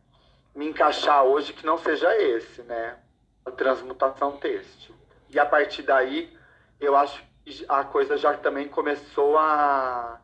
me 0.56 0.68
encaixar 0.68 1.24
hoje 1.24 1.54
que 1.54 1.66
não 1.66 1.78
seja 1.78 2.16
esse, 2.18 2.64
né? 2.64 2.98
A 3.46 3.52
transmutação 3.52 4.38
têxtil. 4.38 4.96
E 5.30 5.38
a 5.38 5.46
partir 5.46 5.84
daí, 5.84 6.36
eu 6.80 6.96
acho 6.96 7.22
a 7.70 7.84
coisa 7.84 8.18
já 8.18 8.34
também 8.36 8.68
começou 8.68 9.38
a 9.38 10.20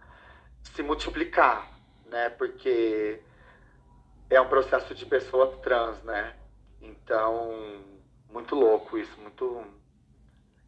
se 0.64 0.82
multiplicar, 0.82 1.70
né? 2.10 2.30
Porque 2.30 3.20
é 4.30 4.42
um 4.42 4.48
processo 4.48 4.96
de 4.96 5.06
pessoa 5.06 5.48
trans, 5.62 6.02
né? 6.04 6.34
Então, 6.82 7.52
muito 8.32 8.56
louco 8.56 8.98
isso, 8.98 9.20
muito. 9.22 9.64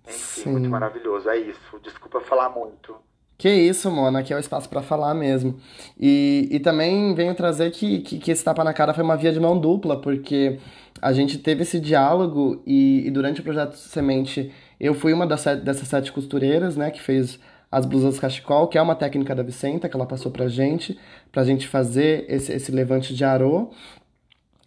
Enfim, 0.08 0.42
Sim. 0.42 0.52
muito 0.52 0.70
maravilhoso. 0.70 1.30
É 1.30 1.38
isso. 1.38 1.80
Desculpa 1.82 2.20
falar 2.22 2.50
muito. 2.50 2.96
Que 3.38 3.50
isso, 3.50 3.90
Mona, 3.90 4.20
aqui 4.20 4.32
é 4.32 4.36
o 4.36 4.40
espaço 4.40 4.70
pra 4.70 4.82
falar 4.82 5.14
mesmo. 5.14 5.60
E, 6.00 6.48
e 6.52 6.60
também 6.60 7.14
venho 7.16 7.34
trazer 7.34 7.72
que, 7.72 8.00
que, 8.02 8.20
que 8.20 8.32
esse 8.32 8.44
tapa 8.44 8.64
na 8.64 8.74
cara 8.74 8.94
foi 8.94 9.04
uma 9.04 9.18
via 9.18 9.32
de 9.34 9.40
mão 9.40 9.60
dupla, 9.60 10.00
porque 10.00 10.60
a 11.02 11.12
gente 11.12 11.38
teve 11.40 11.64
esse 11.64 11.80
diálogo 11.80 12.62
e, 12.66 13.08
e 13.08 13.12
durante 13.12 13.42
o 13.42 13.44
projeto 13.44 13.74
Semente 13.76 14.54
eu 14.80 14.94
fui 14.94 15.14
uma 15.14 15.26
das 15.28 15.44
dessas 15.44 15.88
sete 15.88 16.12
costureiras, 16.12 16.76
né, 16.76 16.92
que 16.92 17.02
fez 17.02 17.40
as 17.72 17.86
blusas 17.88 18.20
cachecol, 18.20 18.68
que 18.68 18.78
é 18.78 18.82
uma 18.82 18.96
técnica 18.96 19.34
da 19.34 19.42
Vicenta 19.42 19.90
que 19.90 19.96
ela 19.96 20.06
passou 20.06 20.32
pra 20.32 20.48
gente, 20.48 20.98
pra 21.32 21.44
gente 21.44 21.68
fazer 21.68 22.26
esse, 22.30 22.54
esse 22.54 22.72
levante 22.72 23.16
de 23.16 23.26
arô. 23.26 23.72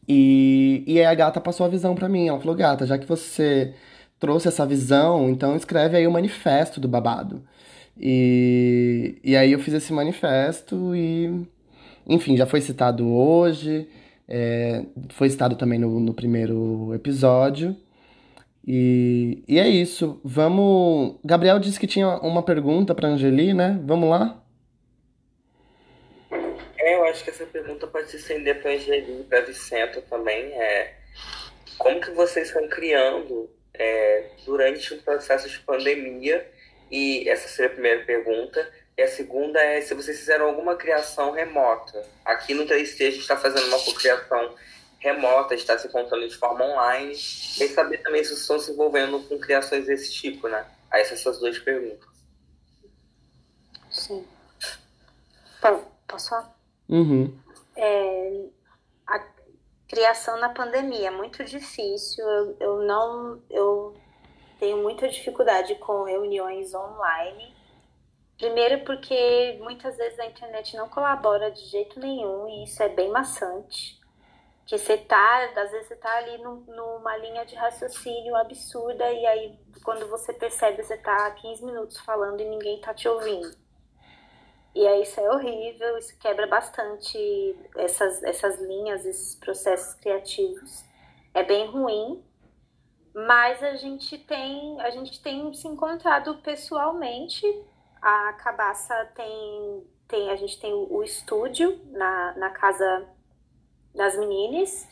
E, 0.09 0.82
e 0.86 0.98
aí 0.98 1.07
a 1.07 1.14
gata 1.14 1.40
passou 1.40 1.64
a 1.66 1.68
visão 1.68 1.94
pra 1.94 2.09
mim. 2.09 2.28
Ela 2.28 2.40
falou: 2.40 2.57
Gata, 2.57 2.86
já 2.86 2.98
que 2.98 3.07
você 3.07 3.74
trouxe 4.18 4.48
essa 4.48 4.66
visão, 4.66 5.28
então 5.30 5.57
escreve 5.57 5.96
aí 5.96 6.07
o 6.07 6.11
manifesto 6.11 6.80
do 6.80 6.88
babado. 6.88 7.42
E, 7.98 9.18
e 9.24 9.36
aí 9.36 9.52
eu 9.52 9.59
fiz 9.59 9.74
esse 9.74 9.92
manifesto 9.92 10.94
e, 10.94 11.46
enfim, 12.09 12.36
já 12.36 12.46
foi 12.46 12.61
citado 12.61 13.09
hoje, 13.09 13.88
é, 14.28 14.84
foi 15.11 15.30
citado 15.30 15.57
também 15.57 15.78
no, 15.78 16.00
no 16.00 16.12
primeiro 16.14 16.92
episódio. 16.94 17.76
E, 18.67 19.45
e 19.47 19.59
é 19.59 19.69
isso. 19.69 20.21
Vamos. 20.25 21.19
Gabriel 21.25 21.59
disse 21.59 21.79
que 21.79 21.87
tinha 21.87 22.09
uma 22.19 22.43
pergunta 22.43 22.95
pra 22.95 23.09
Angeli, 23.09 23.55
né? 23.55 23.79
Vamos 23.85 24.11
lá? 24.11 24.43
É, 26.77 26.97
eu 26.97 27.05
acho 27.05 27.23
que 27.23 27.31
essa 27.31 27.47
pergunta 27.47 27.87
pode 27.87 28.11
se 28.11 28.17
estender 28.17 28.61
para 28.61 28.73
Angeli 28.73 29.21
e 29.21 29.25
para 29.25 29.43
Vicenta 29.43 30.03
também. 30.03 30.53
É, 30.53 30.95
como 31.79 32.01
que 32.01 32.11
vocês 32.11 32.49
estão 32.49 32.67
criando 32.69 33.49
é, 33.73 34.31
durante 34.45 34.95
um 34.95 34.99
processo 34.99 35.49
de 35.49 35.61
pandemia? 35.61 36.45
E 36.91 37.29
essa 37.29 37.47
seria 37.49 37.71
a 37.71 37.75
primeira 37.75 38.05
pergunta. 38.05 38.69
E 38.97 39.03
a 39.03 39.09
segunda 39.09 39.61
é 39.61 39.81
se 39.81 39.95
vocês 39.95 40.19
fizeram 40.19 40.47
alguma 40.47 40.75
criação 40.75 41.31
remota. 41.31 42.03
Aqui 42.25 42.55
no 42.55 42.64
3T 42.64 43.07
a 43.07 43.11
gente 43.11 43.21
está 43.21 43.37
fazendo 43.37 43.67
uma 43.69 43.79
cocriação 43.79 44.55
remota, 45.12 45.54
a 45.54 45.57
gente 45.57 45.61
está 45.68 45.78
se 45.78 45.86
encontrando 45.88 46.28
de 46.28 46.36
forma 46.36 46.64
online. 46.64 47.12
E 47.12 47.68
saber 47.68 47.98
também 47.98 48.22
se 48.22 48.30
vocês 48.30 48.40
estão 48.42 48.59
se 48.59 48.70
envolvendo 48.72 49.20
com 49.28 49.38
criações 49.38 49.86
desse 49.86 50.12
tipo, 50.12 50.48
né? 50.48 50.66
Aí 50.90 51.02
essas 51.02 51.20
são 51.20 51.32
as 51.32 51.38
duas 51.38 51.59
perguntas. 51.59 52.09
Sim. 53.90 54.26
Po- 55.61 55.84
Posso 56.07 56.30
falar? 56.30 56.54
Uhum. 56.88 57.36
É, 57.76 58.44
a 59.07 59.24
criação 59.88 60.38
na 60.38 60.50
pandemia 60.50 61.09
é 61.09 61.11
muito 61.11 61.44
difícil. 61.44 62.24
Eu, 62.24 62.57
eu 62.61 62.82
não, 62.82 63.42
eu 63.50 63.96
tenho 64.61 64.78
muita 64.78 65.09
dificuldade 65.09 65.74
com 65.76 66.04
reuniões 66.04 66.74
online. 66.74 67.54
Primeiro 68.38 68.84
porque 68.84 69.59
muitas 69.62 69.96
vezes 69.96 70.18
a 70.20 70.26
internet 70.26 70.76
não 70.76 70.88
colabora 70.88 71.50
de 71.50 71.64
jeito 71.66 71.98
nenhum 71.98 72.46
e 72.48 72.64
isso 72.64 72.82
é 72.82 72.88
bem 72.88 73.11
maçante. 73.11 73.98
Que 74.67 74.77
você 74.79 74.99
tá, 74.99 75.45
às 75.57 75.71
vezes 75.71 75.89
você 75.89 75.97
tá 75.97 76.14
ali 76.19 76.39
num- 76.39 76.64
numa 76.67 77.17
linha 77.17 77.45
de 77.47 77.55
raciocínio 77.55 78.37
absurda 78.37 79.11
e 79.12 79.27
aí 79.27 79.59
quando 79.85 80.09
você 80.09 80.33
percebe 80.35 80.83
você 80.83 80.97
tá 80.99 81.31
15 81.33 81.64
minutos 81.64 81.99
falando 82.01 82.41
e 82.41 82.45
ninguém 82.45 82.81
tá 82.81 82.93
te 82.93 83.09
ouvindo. 83.09 83.57
E 84.75 84.87
aí 84.87 85.03
isso 85.03 85.19
é 85.19 85.31
horrível, 85.31 85.97
isso 85.97 86.19
quebra 86.19 86.47
bastante 86.47 87.17
essas, 87.77 88.23
essas 88.23 88.61
linhas, 88.61 89.07
esses 89.07 89.35
processos 89.37 89.95
criativos. 89.95 90.85
É 91.33 91.43
bem 91.43 91.67
ruim, 91.67 92.23
mas 93.14 93.62
a 93.62 93.75
gente 93.77 94.19
tem, 94.19 94.81
a 94.83 94.91
gente 94.91 95.23
tem 95.23 95.53
se 95.55 95.67
encontrado 95.67 96.37
pessoalmente. 96.43 97.47
A 98.03 98.35
Cabaça 98.35 98.95
tem, 99.14 99.87
tem 100.07 100.31
a 100.31 100.37
gente 100.37 100.61
tem 100.61 100.73
o, 100.75 100.93
o 100.93 101.03
estúdio 101.03 101.81
na, 101.93 102.35
na 102.37 102.51
casa 102.51 103.09
das 103.97 104.16
meninas, 104.16 104.86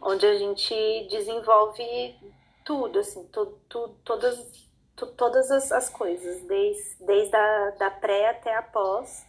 onde 0.00 0.26
a 0.26 0.36
gente 0.36 0.74
desenvolve 1.10 2.16
tudo, 2.64 2.98
assim, 2.98 3.24
tu, 3.26 3.46
tu, 3.68 3.88
todas, 4.04 4.68
tu, 4.96 5.06
todas 5.08 5.50
as, 5.50 5.70
as 5.70 5.90
coisas, 5.90 6.42
desde, 6.42 7.04
desde 7.04 7.36
a 7.36 7.70
da 7.72 7.90
pré 7.90 8.30
até 8.30 8.56
a 8.56 8.62
pós. 8.62 9.26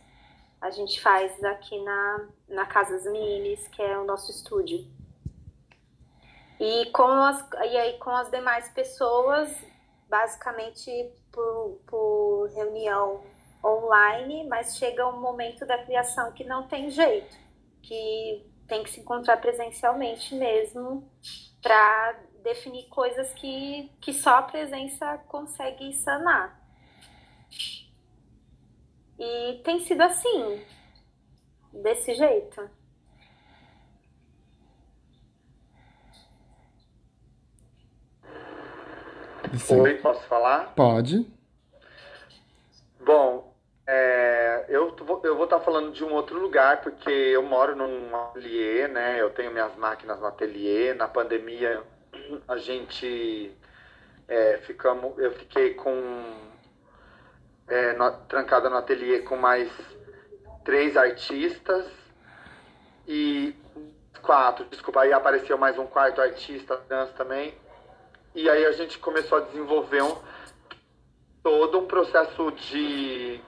A 0.61 0.71
gente 0.71 1.01
faz 1.01 1.43
aqui 1.43 1.79
na, 1.83 2.27
na 2.47 2.65
Casa 2.65 2.93
das 2.93 3.05
Meninas, 3.05 3.67
que 3.67 3.81
é 3.81 3.97
o 3.99 4.05
nosso 4.05 4.31
estúdio. 4.31 4.87
E 6.59 6.85
com 6.91 7.03
as, 7.03 7.45
e 7.51 7.77
aí 7.77 7.97
com 7.99 8.11
as 8.11 8.31
demais 8.31 8.69
pessoas, 8.69 9.53
basicamente 10.09 11.11
por, 11.31 11.79
por 11.85 12.49
reunião 12.55 13.21
online, 13.63 14.47
mas 14.47 14.77
chega 14.77 15.07
um 15.07 15.19
momento 15.19 15.65
da 15.65 15.77
criação 15.83 16.31
que 16.31 16.45
não 16.45 16.67
tem 16.67 16.89
jeito, 16.89 17.35
que 17.81 18.54
tem 18.67 18.83
que 18.83 18.89
se 18.89 18.99
encontrar 18.99 19.37
presencialmente 19.37 20.33
mesmo 20.35 21.09
para 21.61 22.19
definir 22.43 22.87
coisas 22.89 23.33
que, 23.33 23.91
que 24.01 24.13
só 24.13 24.35
a 24.35 24.43
presença 24.43 25.17
consegue 25.27 25.93
sanar. 25.93 26.61
E 29.17 29.61
tem 29.63 29.79
sido 29.79 30.01
assim, 30.01 30.63
desse 31.71 32.13
jeito. 32.13 32.69
Oi, 39.69 39.93
posso 39.99 40.21
falar? 40.27 40.73
Pode. 40.75 41.25
Bom, 42.99 43.54
é, 43.87 44.65
eu, 44.67 44.95
eu 45.23 45.35
vou 45.35 45.45
estar 45.45 45.59
falando 45.59 45.91
de 45.91 46.03
um 46.03 46.13
outro 46.13 46.39
lugar, 46.39 46.81
porque 46.81 47.09
eu 47.09 47.43
moro 47.43 47.75
num 47.75 48.15
ateliê, 48.15 48.87
né? 48.87 49.21
Eu 49.21 49.29
tenho 49.29 49.51
minhas 49.51 49.75
máquinas 49.75 50.19
no 50.19 50.25
ateliê. 50.25 50.93
Na 50.93 51.07
pandemia, 51.07 51.83
a 52.47 52.57
gente 52.57 53.55
é, 54.27 54.57
ficamos, 54.57 55.17
eu 55.19 55.31
fiquei 55.33 55.75
com 55.75 55.93
é, 57.67 57.93
no- 57.93 58.11
trancada 58.27 58.69
no 58.69 58.77
ateliê 58.77 59.19
com 59.19 59.35
mais 59.37 59.69
três 60.63 60.97
artistas 60.97 61.85
e 63.07 63.55
quatro, 64.21 64.65
desculpa, 64.65 65.01
aí 65.01 65.13
apareceu 65.13 65.57
mais 65.57 65.77
um 65.77 65.85
quarto 65.85 66.19
artista 66.19 66.75
trans 66.77 67.11
também. 67.11 67.53
E 68.33 68.49
aí 68.49 68.65
a 68.65 68.71
gente 68.71 68.97
começou 68.97 69.37
a 69.37 69.41
desenvolver 69.41 70.01
um, 70.01 70.17
todo 71.43 71.79
um 71.79 71.85
processo 71.85 72.51
de 72.51 73.39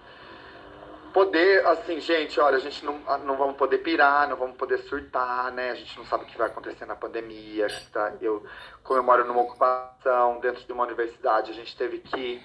poder, 1.17 1.65
assim, 1.65 1.99
gente, 1.99 2.39
olha, 2.39 2.57
a 2.57 2.59
gente 2.59 2.85
não, 2.85 2.99
não 3.25 3.35
vamos 3.37 3.57
poder 3.57 3.79
pirar, 3.79 4.29
não 4.29 4.37
vamos 4.37 4.55
poder 4.55 4.77
surtar, 4.77 5.51
né? 5.51 5.71
A 5.71 5.73
gente 5.73 5.97
não 5.97 6.05
sabe 6.05 6.23
o 6.23 6.27
que 6.27 6.37
vai 6.37 6.45
acontecer 6.45 6.85
na 6.85 6.95
pandemia. 6.95 7.65
Tá? 7.91 8.13
Eu 8.21 8.45
comemoro 8.83 9.25
numa 9.25 9.41
ocupação 9.41 10.39
dentro 10.39 10.63
de 10.63 10.71
uma 10.71 10.83
universidade, 10.83 11.49
a 11.49 11.55
gente 11.55 11.75
teve 11.75 11.97
que 12.01 12.39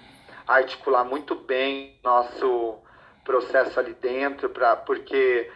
articular 0.47 1.03
muito 1.03 1.35
bem 1.35 1.99
nosso 2.03 2.79
processo 3.23 3.79
ali 3.79 3.93
dentro, 3.93 4.49
pra, 4.49 4.75
porque 4.75 5.51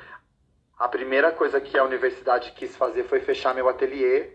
a 0.77 0.87
primeira 0.87 1.31
coisa 1.31 1.59
que 1.59 1.75
a 1.75 1.83
universidade 1.83 2.51
quis 2.51 2.77
fazer 2.77 3.05
foi 3.05 3.19
fechar 3.21 3.51
meu 3.55 3.67
ateliê 3.67 4.33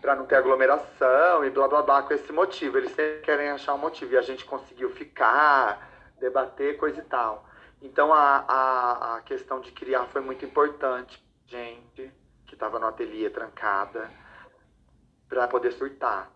para 0.00 0.14
não 0.14 0.26
ter 0.26 0.36
aglomeração 0.36 1.44
e 1.44 1.50
blá 1.50 1.66
blá 1.66 1.82
blá 1.82 2.02
com 2.04 2.14
esse 2.14 2.32
motivo. 2.32 2.78
Eles 2.78 2.92
sempre 2.92 3.22
querem 3.22 3.50
achar 3.50 3.74
um 3.74 3.78
motivo 3.78 4.14
e 4.14 4.16
a 4.16 4.22
gente 4.22 4.44
conseguiu 4.44 4.90
ficar, 4.90 6.14
debater, 6.20 6.76
coisa 6.76 7.00
e 7.00 7.04
tal. 7.04 7.45
Então 7.80 8.12
a, 8.12 8.44
a, 8.48 9.16
a 9.16 9.20
questão 9.22 9.60
de 9.60 9.70
criar 9.72 10.06
foi 10.06 10.20
muito 10.20 10.44
importante, 10.44 11.22
gente 11.46 12.12
que 12.46 12.54
estava 12.54 12.78
no 12.78 12.86
ateliê 12.86 13.28
trancada, 13.28 14.10
para 15.28 15.48
poder 15.48 15.72
surtar, 15.72 16.30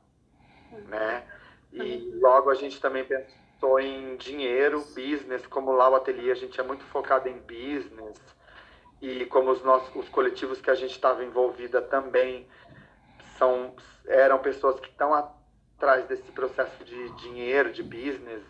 né? 0.89 1.27
E 1.73 2.11
logo 2.21 2.51
a 2.51 2.55
gente 2.55 2.81
também 2.81 3.05
pensou 3.05 3.79
em 3.79 4.17
dinheiro, 4.17 4.81
business, 4.95 5.47
como 5.47 5.71
lá 5.73 5.89
o 5.89 5.95
ateliê 5.95 6.33
a 6.33 6.35
gente 6.35 6.59
é 6.61 6.65
muito 6.65 6.85
focado 6.87 7.29
em 7.29 7.39
business. 7.39 8.19
E 9.01 9.25
como 9.27 9.51
os 9.51 9.63
nossos 9.63 9.95
os 9.95 10.09
coletivos 10.09 10.61
que 10.61 10.71
a 10.71 10.75
gente 10.75 10.91
estava 10.91 11.25
envolvida 11.25 11.81
também 11.81 12.47
são 13.39 13.75
eram 14.07 14.39
pessoas 14.39 14.79
que 14.81 14.89
estão 14.89 15.15
atrás 15.15 16.07
desse 16.07 16.31
processo 16.33 16.85
de 16.85 17.09
dinheiro, 17.17 17.73
de 17.73 17.83
business, 17.83 18.43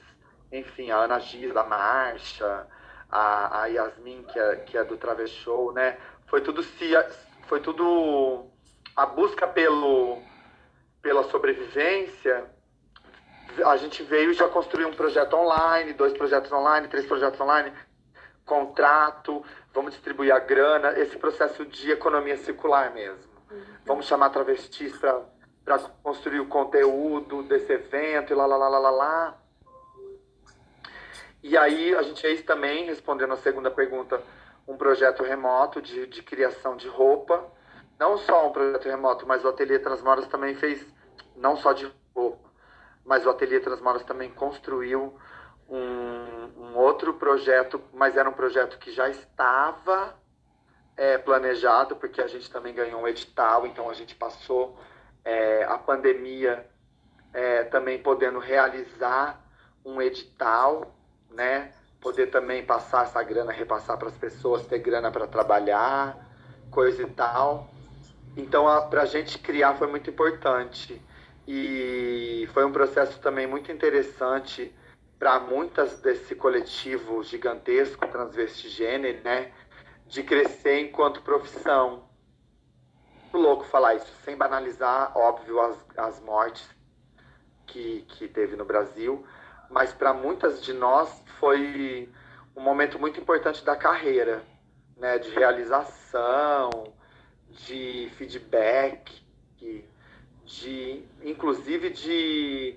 enfim, 0.51 0.91
a 0.91 0.97
Ana 0.97 1.21
Giz 1.21 1.53
da 1.53 1.63
Marcha, 1.63 2.67
a, 3.11 3.63
a 3.63 3.67
Yasmin 3.67 4.23
que 4.25 4.39
é, 4.39 4.57
que 4.57 4.79
é 4.79 4.85
do 4.85 4.97
Traves 4.97 5.31
Show, 5.31 5.73
né? 5.73 5.99
Foi 6.27 6.41
tudo 6.41 6.63
se 6.63 6.91
foi 7.47 7.61
tudo 7.61 8.47
a 8.97 9.07
busca 9.07 9.47
pelo 9.47 10.23
pela 11.03 11.25
sobrevivência. 11.25 12.45
A 13.65 13.77
gente 13.77 14.03
veio 14.05 14.31
e 14.31 14.35
já 14.35 14.49
construiu 14.49 14.89
um 14.89 14.95
projeto 14.95 15.35
online, 15.35 15.93
dois 15.93 16.13
projetos 16.13 16.53
online, 16.53 16.87
três 16.89 17.05
projetos 17.07 17.41
online, 17.41 17.73
contrato, 18.45 19.45
vamos 19.73 19.93
distribuir 19.93 20.35
a 20.35 20.39
grana, 20.39 20.99
esse 20.99 21.17
processo 21.17 21.65
de 21.67 21.91
economia 21.91 22.37
circular 22.37 22.93
mesmo. 22.93 23.31
Uhum. 23.51 23.63
Vamos 23.85 24.07
chamar 24.07 24.31
travestis 24.31 24.97
para 24.99 25.79
construir 26.03 26.41
o 26.41 26.47
conteúdo 26.47 27.43
desse 27.45 27.73
evento 27.73 28.33
e 28.33 28.37
lá, 28.37 28.47
lá, 28.47 28.57
lá, 28.57 28.69
lá, 28.69 28.79
lá, 28.79 28.91
lá. 28.91 29.40
E 31.43 31.57
aí 31.57 31.95
a 31.95 32.03
gente 32.03 32.21
fez 32.21 32.43
também, 32.43 32.87
respondendo 32.87 33.33
a 33.33 33.37
segunda 33.37 33.71
pergunta, 33.71 34.23
um 34.67 34.77
projeto 34.77 35.23
remoto 35.23 35.81
de, 35.81 36.07
de 36.07 36.23
criação 36.23 36.77
de 36.77 36.89
roupa. 36.89 37.45
Não 37.99 38.17
só 38.19 38.49
um 38.49 38.53
projeto 38.53 38.89
remoto, 38.89 39.27
mas 39.27 39.45
o 39.45 39.49
Ateliê 39.49 39.79
Transmoras 39.79 40.27
também 40.27 40.55
fez, 40.55 40.87
não 41.37 41.57
só 41.57 41.73
de 41.73 41.91
roupa, 42.15 42.49
mas 43.05 43.27
o 43.27 43.31
Ateliê 43.31 43.61
Transmoras 43.61 44.05
também 44.05 44.31
construiu 44.31 45.19
um, 45.69 45.77
um 46.57 46.77
outro 46.77 47.15
projeto, 47.15 47.81
mas 47.93 48.17
era 48.17 48.29
um 48.29 48.33
projeto 48.33 48.79
que 48.79 48.91
já 48.91 49.09
estava 49.09 50.15
é, 50.97 51.19
planejado, 51.19 51.97
porque 51.97 52.21
a 52.21 52.27
gente 52.27 52.51
também 52.51 52.75
ganhou 52.75 53.03
um 53.03 53.09
edital, 53.09 53.67
então 53.67 53.89
a 53.89 53.95
gente 53.95 54.15
passou 54.15 54.79
é, 55.25 55.65
a 55.65 55.79
pandemia 55.79 56.67
é, 57.33 57.65
também 57.65 58.03
podendo 58.03 58.39
realizar 58.39 59.41
um 59.85 60.01
edital, 60.01 60.95
né? 61.31 61.73
Poder 62.01 62.29
também 62.29 62.65
passar 62.65 63.05
essa 63.05 63.23
grana, 63.23 63.53
repassar 63.53 63.99
para 63.99 64.09
as 64.09 64.17
pessoas, 64.17 64.67
ter 64.67 64.79
grana 64.79 65.11
para 65.11 65.27
trabalhar, 65.27 66.17
coisa 66.71 67.03
e 67.03 67.11
tal. 67.11 67.69
Então, 68.37 68.65
para 68.89 69.03
a 69.03 69.07
gente 69.07 69.39
criar 69.39 69.75
foi 69.75 69.87
muito 69.87 70.09
importante. 70.09 71.01
E 71.47 72.49
foi 72.53 72.65
um 72.65 72.73
processo 72.73 73.19
também 73.21 73.47
muito 73.47 73.73
interessante 73.73 74.75
para 75.19 75.39
muitas 75.41 76.01
desse 76.01 76.35
coletivo 76.35 77.23
gigantesco 77.23 78.07
transvestigênero, 78.07 79.23
né? 79.23 79.53
De 80.07 80.23
crescer 80.23 80.81
enquanto 80.81 81.23
profissão. 81.23 82.09
Louco 83.33 83.65
falar 83.65 83.95
isso, 83.95 84.13
sem 84.25 84.37
banalizar, 84.37 85.17
óbvio, 85.17 85.61
as, 85.61 85.85
as 85.97 86.21
mortes 86.21 86.69
que, 87.67 88.03
que 88.09 88.27
teve 88.27 88.57
no 88.57 88.65
Brasil, 88.65 89.25
mas 89.71 89.93
para 89.93 90.13
muitas 90.13 90.63
de 90.63 90.73
nós 90.73 91.23
foi 91.39 92.13
um 92.57 92.61
momento 92.61 92.99
muito 92.99 93.21
importante 93.21 93.65
da 93.65 93.77
carreira, 93.77 94.43
né? 94.97 95.19
De 95.19 95.31
realização, 95.31 96.93
de 97.49 98.11
feedback, 98.17 99.25
de 100.45 101.05
inclusive 101.23 101.91
de 101.91 102.77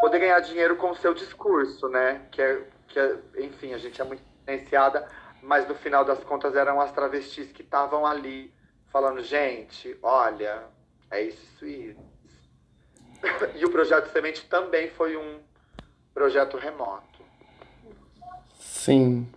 poder 0.00 0.20
ganhar 0.20 0.40
dinheiro 0.40 0.76
com 0.76 0.90
o 0.90 0.96
seu 0.96 1.12
discurso, 1.12 1.88
né? 1.88 2.26
Que 2.30 2.40
é, 2.40 2.66
que 2.88 2.98
é, 2.98 3.16
enfim, 3.38 3.74
a 3.74 3.78
gente 3.78 4.00
é 4.00 4.04
muito 4.04 4.22
influenciada, 4.42 5.08
mas 5.42 5.66
no 5.66 5.74
final 5.74 6.04
das 6.04 6.22
contas 6.22 6.54
eram 6.54 6.80
as 6.80 6.92
travestis 6.92 7.50
que 7.50 7.62
estavam 7.62 8.06
ali 8.06 8.54
falando, 8.90 9.22
gente, 9.22 9.98
olha, 10.02 10.64
é 11.10 11.22
isso, 11.22 11.66
isso 11.66 11.66
e 11.66 11.96
isso. 12.24 13.56
e 13.56 13.64
o 13.64 13.70
projeto 13.70 14.12
Semente 14.12 14.46
também 14.46 14.90
foi 14.90 15.16
um 15.16 15.40
projeto 16.14 16.56
remoto. 16.56 17.22
Sim. 18.58 19.28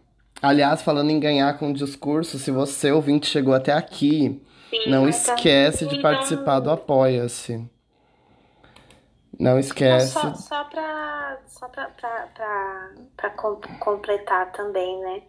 Aliás, 0.41 0.81
falando 0.81 1.09
em 1.09 1.19
ganhar 1.19 1.57
com 1.57 1.69
o 1.71 1.73
discurso, 1.73 2.37
se 2.37 2.51
você 2.51 2.91
ouvinte 2.91 3.27
chegou 3.27 3.53
até 3.53 3.71
aqui, 3.71 4.41
Sim, 4.69 4.89
não 4.89 5.07
esquece 5.07 5.85
de 5.85 6.01
participar 6.01 6.59
do 6.59 6.69
Apoia-se. 6.69 7.69
Não 9.39 9.59
esquece. 9.59 10.13
Só, 10.13 10.33
só 10.33 10.63
para 10.65 11.39
só 11.47 11.67
pra, 11.67 11.89
pra, 11.89 12.27
pra, 12.33 12.91
pra 13.17 13.29
completar 13.79 14.51
também, 14.51 14.99
né? 14.99 15.23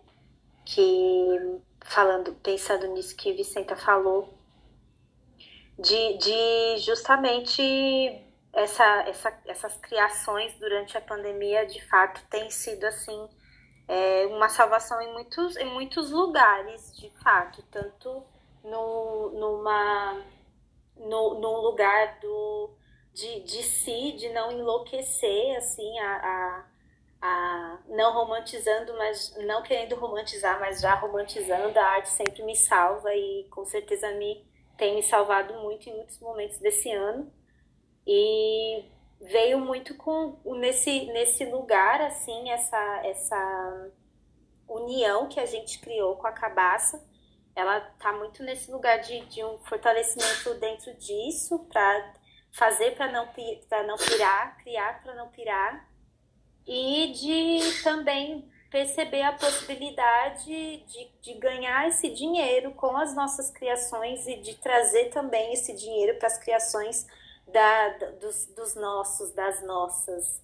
Que 0.64 1.60
falando, 1.84 2.32
pensando 2.42 2.86
nisso 2.88 3.16
que 3.16 3.32
Vicenta 3.32 3.76
falou, 3.76 4.34
de, 5.78 6.18
de 6.18 6.78
justamente 6.78 7.62
essa, 8.56 8.84
essa, 9.06 9.38
essas 9.46 9.76
criações 9.76 10.58
durante 10.58 10.96
a 10.96 11.00
pandemia 11.00 11.66
de 11.66 11.80
fato 11.86 12.26
tem 12.30 12.48
sido 12.50 12.84
assim 12.84 13.28
é, 13.86 14.26
uma 14.26 14.48
salvação 14.48 15.00
em 15.02 15.12
muitos, 15.12 15.56
em 15.58 15.66
muitos 15.66 16.10
lugares, 16.10 16.96
de 16.96 17.10
fato, 17.22 17.62
tanto 17.70 18.24
no, 18.64 19.30
numa, 19.30 20.24
no, 20.96 21.34
num 21.38 21.56
lugar 21.58 22.18
do 22.18 22.70
de, 23.12 23.40
de 23.40 23.62
si, 23.62 24.12
de 24.12 24.28
não 24.30 24.50
enlouquecer, 24.50 25.56
assim, 25.56 25.98
a, 26.00 26.16
a, 26.16 26.64
a, 27.22 27.78
não 27.88 28.12
romantizando, 28.12 28.94
mas 28.94 29.34
não 29.46 29.62
querendo 29.62 29.96
romantizar, 29.96 30.58
mas 30.58 30.80
já 30.80 30.94
romantizando, 30.94 31.78
a 31.78 31.84
arte 31.84 32.10
sempre 32.10 32.42
me 32.42 32.56
salva 32.56 33.14
e 33.14 33.46
com 33.50 33.64
certeza 33.64 34.10
me 34.12 34.44
tem 34.76 34.94
me 34.94 35.02
salvado 35.02 35.54
muito 35.54 35.88
em 35.88 35.94
muitos 35.94 36.18
momentos 36.20 36.58
desse 36.58 36.90
ano. 36.92 37.32
E 38.06 38.84
veio 39.20 39.58
muito 39.58 39.94
com 39.96 40.38
nesse, 40.58 41.06
nesse 41.06 41.44
lugar, 41.46 42.00
assim, 42.00 42.50
essa, 42.50 43.00
essa 43.04 43.90
união 44.68 45.28
que 45.28 45.40
a 45.40 45.46
gente 45.46 45.78
criou 45.80 46.16
com 46.16 46.26
a 46.26 46.32
cabaça. 46.32 47.02
Ela 47.54 47.80
tá 47.98 48.12
muito 48.12 48.42
nesse 48.42 48.70
lugar 48.70 48.98
de, 48.98 49.20
de 49.26 49.42
um 49.42 49.58
fortalecimento 49.60 50.54
dentro 50.54 50.94
disso, 50.94 51.66
para 51.72 52.14
fazer 52.52 52.94
para 52.94 53.10
não, 53.10 53.26
não 53.86 53.96
pirar, 53.96 54.58
criar 54.58 55.02
para 55.02 55.14
não 55.14 55.28
pirar, 55.28 55.88
e 56.66 57.12
de 57.12 57.82
também 57.82 58.50
perceber 58.70 59.22
a 59.22 59.32
possibilidade 59.32 60.44
de, 60.44 61.08
de 61.22 61.34
ganhar 61.34 61.88
esse 61.88 62.10
dinheiro 62.10 62.72
com 62.72 62.96
as 62.96 63.14
nossas 63.14 63.50
criações 63.50 64.26
e 64.26 64.36
de 64.36 64.54
trazer 64.56 65.10
também 65.10 65.52
esse 65.52 65.74
dinheiro 65.74 66.18
para 66.18 66.26
as 66.26 66.38
criações 66.38 67.06
da, 67.46 67.88
dos, 68.20 68.46
dos 68.54 68.74
nossos, 68.74 69.32
das 69.32 69.64
nossas. 69.66 70.42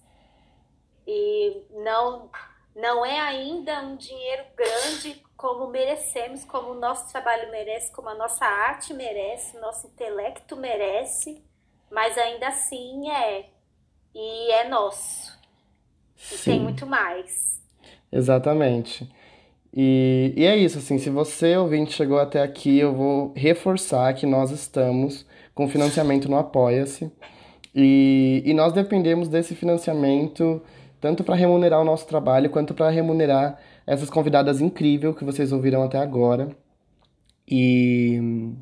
E 1.05 1.63
não, 1.71 2.29
não 2.75 3.05
é 3.05 3.19
ainda 3.19 3.81
um 3.81 3.95
dinheiro 3.95 4.45
grande 4.55 5.21
como 5.35 5.67
merecemos, 5.67 6.45
como 6.45 6.71
o 6.71 6.79
nosso 6.79 7.11
trabalho 7.11 7.51
merece, 7.51 7.91
como 7.91 8.09
a 8.09 8.15
nossa 8.15 8.45
arte 8.45 8.93
merece, 8.93 9.57
o 9.57 9.61
nosso 9.61 9.87
intelecto 9.87 10.55
merece 10.55 11.43
mas 11.93 12.17
ainda 12.17 12.47
assim 12.47 13.09
é. 13.11 13.45
E 14.15 14.51
é 14.51 14.67
nosso. 14.67 15.39
E 16.31 16.37
Sim. 16.37 16.51
tem 16.51 16.59
muito 16.59 16.85
mais. 16.85 17.61
Exatamente. 18.11 19.09
E, 19.75 20.33
e 20.37 20.45
é 20.45 20.55
isso, 20.55 20.77
assim, 20.77 20.99
se 20.99 21.09
você 21.09 21.57
ouvinte 21.57 21.93
chegou 21.93 22.19
até 22.19 22.41
aqui, 22.41 22.77
eu 22.77 22.93
vou 22.93 23.33
reforçar 23.35 24.13
que 24.13 24.25
nós 24.25 24.51
estamos 24.51 25.25
com 25.55 25.67
financiamento 25.67 26.29
no 26.29 26.37
Apoia-se. 26.37 27.11
E, 27.75 28.43
e 28.45 28.53
nós 28.53 28.71
dependemos 28.73 29.27
desse 29.27 29.55
financiamento 29.55 30.61
tanto 31.01 31.23
para 31.23 31.35
remunerar 31.35 31.81
o 31.81 31.83
nosso 31.83 32.07
trabalho 32.07 32.49
quanto 32.49 32.73
para 32.73 32.89
remunerar 32.89 33.59
essas 33.85 34.09
convidadas 34.09 34.61
incríveis 34.61 35.17
que 35.17 35.25
vocês 35.25 35.51
ouviram 35.51 35.83
até 35.83 35.97
agora. 35.97 36.49
E 37.47 38.53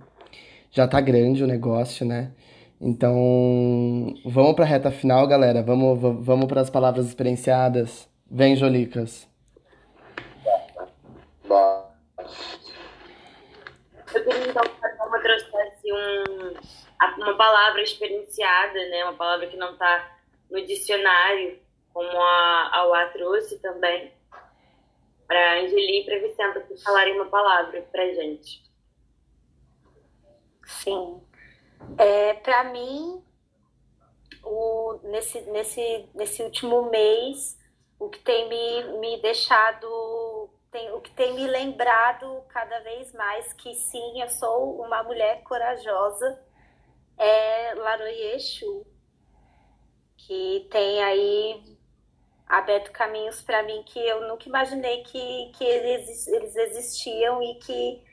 já 0.71 0.87
tá 0.87 0.99
grande 1.01 1.43
o 1.43 1.47
negócio, 1.47 2.05
né? 2.05 2.31
Então, 2.79 4.15
vamos 4.25 4.55
para 4.55 4.65
a 4.65 4.67
reta 4.67 4.89
final, 4.89 5.27
galera. 5.27 5.61
Vamos, 5.61 5.99
vamos 6.25 6.47
para 6.47 6.61
as 6.61 6.69
palavras 6.69 7.05
experienciadas. 7.05 8.09
Vem, 8.29 8.55
Jolicas. 8.55 9.30
Eu 14.13 14.23
queria 14.23 14.47
então 14.49 14.63
que 14.63 15.03
uma 15.07 15.21
trouxesse 15.21 15.93
um, 15.93 16.53
uma 17.17 17.37
palavra 17.37 17.81
experienciada, 17.81 18.89
né? 18.89 19.03
Uma 19.03 19.13
palavra 19.13 19.47
que 19.47 19.57
não 19.57 19.73
está 19.73 20.17
no 20.49 20.65
dicionário, 20.65 21.59
como 21.93 22.09
a, 22.09 22.69
a 22.73 22.87
UA 22.87 23.05
trouxe 23.07 23.59
também, 23.59 24.13
para 25.27 25.53
a 25.53 25.59
Angeli 25.61 26.01
e 26.01 26.05
para 26.05 26.17
a 26.17 26.19
Vicenta 26.19 26.67
falarem 26.83 27.15
uma 27.15 27.29
palavra 27.29 27.81
para 27.91 28.13
gente. 28.13 28.61
Sim. 30.65 31.21
É, 31.97 32.33
para 32.35 32.65
mim, 32.65 33.23
o, 34.43 34.99
nesse, 35.03 35.41
nesse, 35.41 36.09
nesse 36.13 36.43
último 36.43 36.89
mês, 36.89 37.57
o 37.99 38.09
que 38.09 38.19
tem 38.19 38.49
me, 38.49 38.99
me 38.99 39.21
deixado, 39.21 40.49
tem, 40.71 40.91
o 40.93 41.01
que 41.01 41.11
tem 41.11 41.35
me 41.35 41.45
lembrado 41.45 42.43
cada 42.47 42.79
vez 42.79 43.13
mais 43.13 43.51
que 43.53 43.75
sim, 43.75 44.21
eu 44.21 44.29
sou 44.29 44.81
uma 44.81 45.03
mulher 45.03 45.43
corajosa, 45.43 46.43
é 47.17 47.73
Laroye 47.75 48.37
que 50.17 50.67
tem 50.71 51.03
aí 51.03 51.77
aberto 52.47 52.91
caminhos 52.91 53.41
para 53.41 53.63
mim 53.63 53.83
que 53.83 53.99
eu 53.99 54.27
nunca 54.27 54.47
imaginei 54.47 55.03
que, 55.03 55.51
que 55.57 55.63
eles, 55.63 56.27
eles 56.27 56.55
existiam 56.55 57.41
e 57.43 57.55
que 57.59 58.03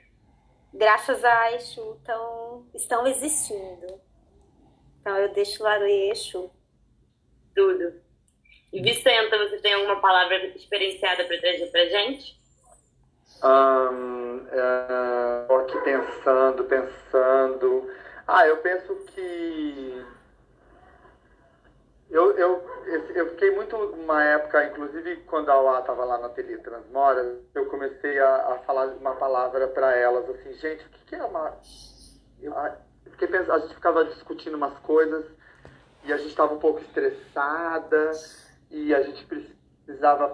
graças 0.73 1.25
a 1.25 1.53
Exu, 1.53 2.01
tão, 2.05 2.69
estão 2.75 3.07
existindo. 3.07 4.01
Então 5.01 5.17
eu 5.17 5.33
deixo 5.33 5.67
Exu. 5.67 6.51
Tudo. 7.55 8.01
E 8.73 8.83
Vicenta, 8.83 9.39
você 9.39 9.59
tem 9.59 9.75
alguma 9.75 10.01
palavra 10.01 10.37
experienciada 10.49 11.25
para 11.25 11.41
trazer 11.41 11.71
para 11.71 11.89
gente? 11.89 12.38
Hum, 13.43 14.19
aqui 15.69 15.79
pensando, 15.83 16.65
pensando. 16.65 17.91
Ah, 18.27 18.47
eu 18.47 18.57
penso 18.59 18.95
que. 19.07 20.05
Eu, 22.11 22.37
eu, 22.39 22.67
eu 23.15 23.31
fiquei 23.31 23.55
muito 23.55 23.77
uma 23.77 24.25
época, 24.25 24.65
inclusive 24.65 25.17
quando 25.27 25.51
a 25.51 25.53
Auá 25.53 25.81
estava 25.81 26.07
lá 26.07 26.17
na 26.17 26.27
Ateliê 26.29 26.57
Transmora, 26.57 27.39
eu 27.55 27.67
comecei 27.67 28.19
a, 28.19 28.55
a 28.55 28.59
falar 28.61 28.87
uma 28.95 29.15
palavra 29.15 29.69
para 29.69 29.95
elas, 29.95 30.29
assim, 30.31 30.55
gente, 30.55 30.87
o 30.87 30.89
que, 30.89 31.05
que 31.05 31.15
é 31.15 31.23
uma. 31.23 31.55
Eu 32.43 32.55
fiquei 33.11 33.29
pensando, 33.29 33.53
a 33.53 33.59
gente 33.59 33.75
ficava 33.75 34.07
discutindo 34.07 34.57
umas 34.57 34.79
coisas 34.79 35.27
e 36.05 36.13
a 36.13 36.17
gente 36.17 36.31
estava 36.31 36.55
um 36.55 36.59
pouco 36.59 36.81
estressada 36.81 38.13
e 38.71 38.95
a 38.95 39.03
gente 39.03 39.27
precisava 39.27 39.58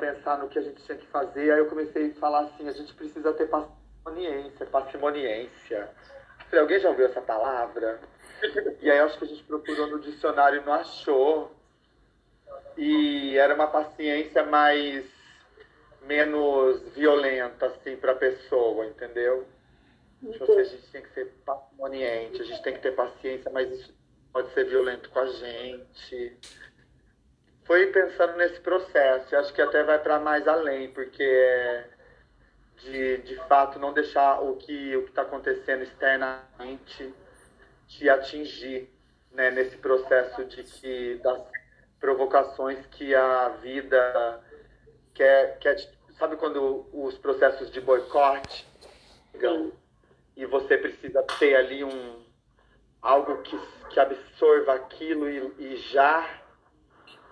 pensar 0.04 0.38
no 0.38 0.48
que 0.48 0.58
a 0.58 0.62
gente 0.62 0.82
tinha 0.84 0.98
que 0.98 1.06
fazer. 1.06 1.52
Aí 1.52 1.58
eu 1.58 1.68
comecei 1.68 2.10
a 2.10 2.14
falar 2.14 2.40
assim, 2.40 2.68
a 2.68 2.72
gente 2.72 2.92
precisa 2.94 3.32
ter 3.32 3.48
parcimoniência, 3.48 4.66
parcimoniência. 4.66 5.90
Falei, 6.50 6.60
alguém 6.60 6.80
já 6.80 6.90
ouviu 6.90 7.06
essa 7.06 7.20
palavra? 7.20 8.00
E 8.82 8.90
aí 8.90 8.98
acho 8.98 9.16
que 9.18 9.24
a 9.24 9.28
gente 9.28 9.42
procurou 9.44 9.86
no 9.86 9.98
dicionário 10.00 10.60
e 10.60 10.64
não 10.66 10.74
achou. 10.74 11.50
E 12.76 13.38
era 13.38 13.54
uma 13.54 13.68
paciência 13.68 14.44
mais 14.44 15.06
menos 16.02 16.82
violenta 16.92 17.66
assim 17.66 17.96
para 17.96 18.12
a 18.12 18.16
pessoa, 18.16 18.84
entendeu? 18.84 19.46
Assim, 20.28 20.58
a 20.58 20.64
gente 20.64 20.90
tem 20.90 21.02
que 21.02 21.14
ser 21.14 21.26
parcimoniente, 21.46 22.42
a 22.42 22.44
gente 22.44 22.62
tem 22.62 22.74
que 22.74 22.80
ter 22.80 22.94
paciência, 22.94 23.50
mas 23.50 23.70
isso 23.70 23.94
pode 24.30 24.52
ser 24.52 24.64
violento 24.64 25.08
com 25.08 25.20
a 25.20 25.26
gente. 25.26 26.38
Foi 27.64 27.86
pensando 27.86 28.36
nesse 28.36 28.60
processo, 28.60 29.34
acho 29.36 29.52
que 29.52 29.62
até 29.62 29.82
vai 29.82 29.98
para 29.98 30.18
mais 30.18 30.46
além, 30.46 30.90
porque 30.92 31.22
é 31.22 31.88
de, 32.78 33.18
de 33.18 33.36
fato 33.48 33.78
não 33.78 33.92
deixar 33.92 34.40
o 34.40 34.56
que 34.56 34.96
o 34.96 35.06
está 35.06 35.22
acontecendo 35.22 35.82
externamente 35.82 37.14
te 37.88 38.08
atingir 38.08 38.90
né, 39.32 39.50
nesse 39.50 39.76
processo 39.76 40.44
de 40.44 40.62
que 40.62 41.20
das 41.22 41.40
provocações 41.98 42.84
que 42.86 43.14
a 43.14 43.48
vida 43.62 44.40
quer, 45.14 45.58
quer 45.58 45.76
sabe 46.18 46.36
quando 46.36 46.86
os 46.92 47.16
processos 47.18 47.70
de 47.70 47.80
boicote 47.80 48.66
e 50.36 50.44
você 50.46 50.76
precisa 50.76 51.22
ter 51.38 51.54
ali 51.54 51.82
um 51.82 52.24
algo 53.00 53.42
que, 53.42 53.58
que 53.90 54.00
absorva 54.00 54.74
aquilo 54.74 55.28
e, 55.28 55.54
e 55.58 55.76
já 55.76 56.43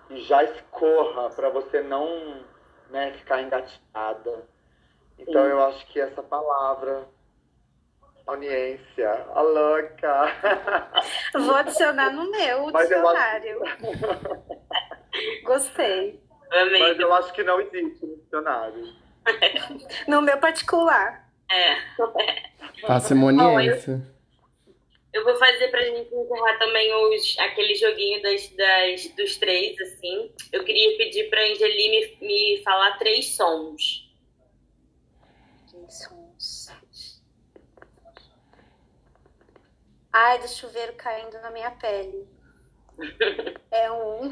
e 0.09 0.21
já 0.21 0.43
escorra 0.43 1.29
para 1.29 1.49
você 1.49 1.81
não 1.81 2.43
né, 2.89 3.13
ficar 3.13 3.41
engatilhada. 3.41 4.47
Então 5.17 5.43
Sim. 5.43 5.49
eu 5.49 5.63
acho 5.63 5.87
que 5.87 5.99
essa 5.99 6.21
palavra 6.21 7.07
Audiência, 8.25 9.25
a 9.35 9.41
louca. 9.41 10.31
Vou 11.35 11.55
adicionar 11.55 12.09
no 12.11 12.31
meu 12.31 12.71
dicionário. 12.71 13.59
Gostei. 15.43 16.23
Amém. 16.49 16.81
Mas 16.81 16.99
eu 16.99 17.13
acho 17.13 17.33
que 17.33 17.43
não 17.43 17.59
existe 17.59 18.05
no 18.05 18.15
dicionário. 18.15 18.95
no 20.07 20.21
meu 20.21 20.37
particular. 20.37 21.27
É. 21.51 21.75
Parcimoniense. 22.87 24.01
Eu, 25.13 25.23
vou 25.23 25.35
fazer 25.35 25.67
pra 25.69 25.83
gente 25.83 26.13
encerrar 26.13 26.57
também 26.57 26.93
os, 26.93 27.37
aquele 27.39 27.75
joguinho 27.75 28.21
das, 28.21 28.49
das, 28.49 29.07
dos 29.15 29.37
três, 29.37 29.79
assim. 29.79 30.33
Eu 30.51 30.63
queria 30.65 30.97
pedir 30.97 31.29
pra 31.29 31.43
Angeli 31.43 31.89
me, 31.89 32.27
me 32.27 32.63
falar 32.63 32.97
três 32.97 33.35
sons. 33.35 34.11
Três 35.69 35.99
sons. 35.99 36.23
Ai, 40.11 40.39
do 40.39 40.47
chuveiro 40.47 40.93
caindo 40.93 41.41
na 41.41 41.49
minha 41.51 41.71
pele. 41.71 42.27
É 43.71 43.91
um. 43.91 44.29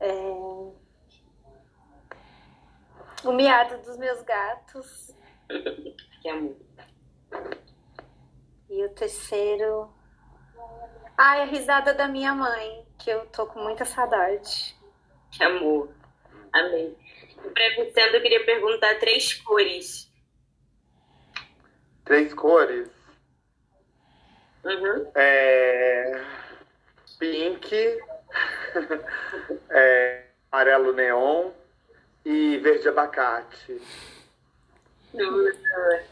É... 0.00 0.10
O 3.22 3.32
miado 3.32 3.82
dos 3.82 3.98
meus 3.98 4.22
gatos. 4.22 5.14
Que 6.22 6.28
amor. 6.30 6.56
E 8.68 8.84
o 8.84 8.88
terceiro. 8.90 9.90
Ai, 11.16 11.42
a 11.42 11.44
risada 11.44 11.94
da 11.94 12.08
minha 12.08 12.34
mãe, 12.34 12.86
que 12.98 13.10
eu 13.10 13.26
tô 13.26 13.46
com 13.46 13.60
muita 13.60 13.84
saudade. 13.84 14.76
Que 15.30 15.44
amor. 15.44 15.88
Amém. 16.52 16.96
Pra 17.52 18.16
eu 18.16 18.22
queria 18.22 18.44
perguntar 18.44 18.98
três 18.98 19.34
cores. 19.34 20.10
Três 22.04 22.32
cores? 22.34 22.88
Uhum. 24.64 25.10
É, 25.14 26.24
pink, 27.18 27.74
é, 29.70 30.24
amarelo 30.50 30.92
neon 30.92 31.50
e 32.24 32.58
verde 32.58 32.88
abacate. 32.88 33.80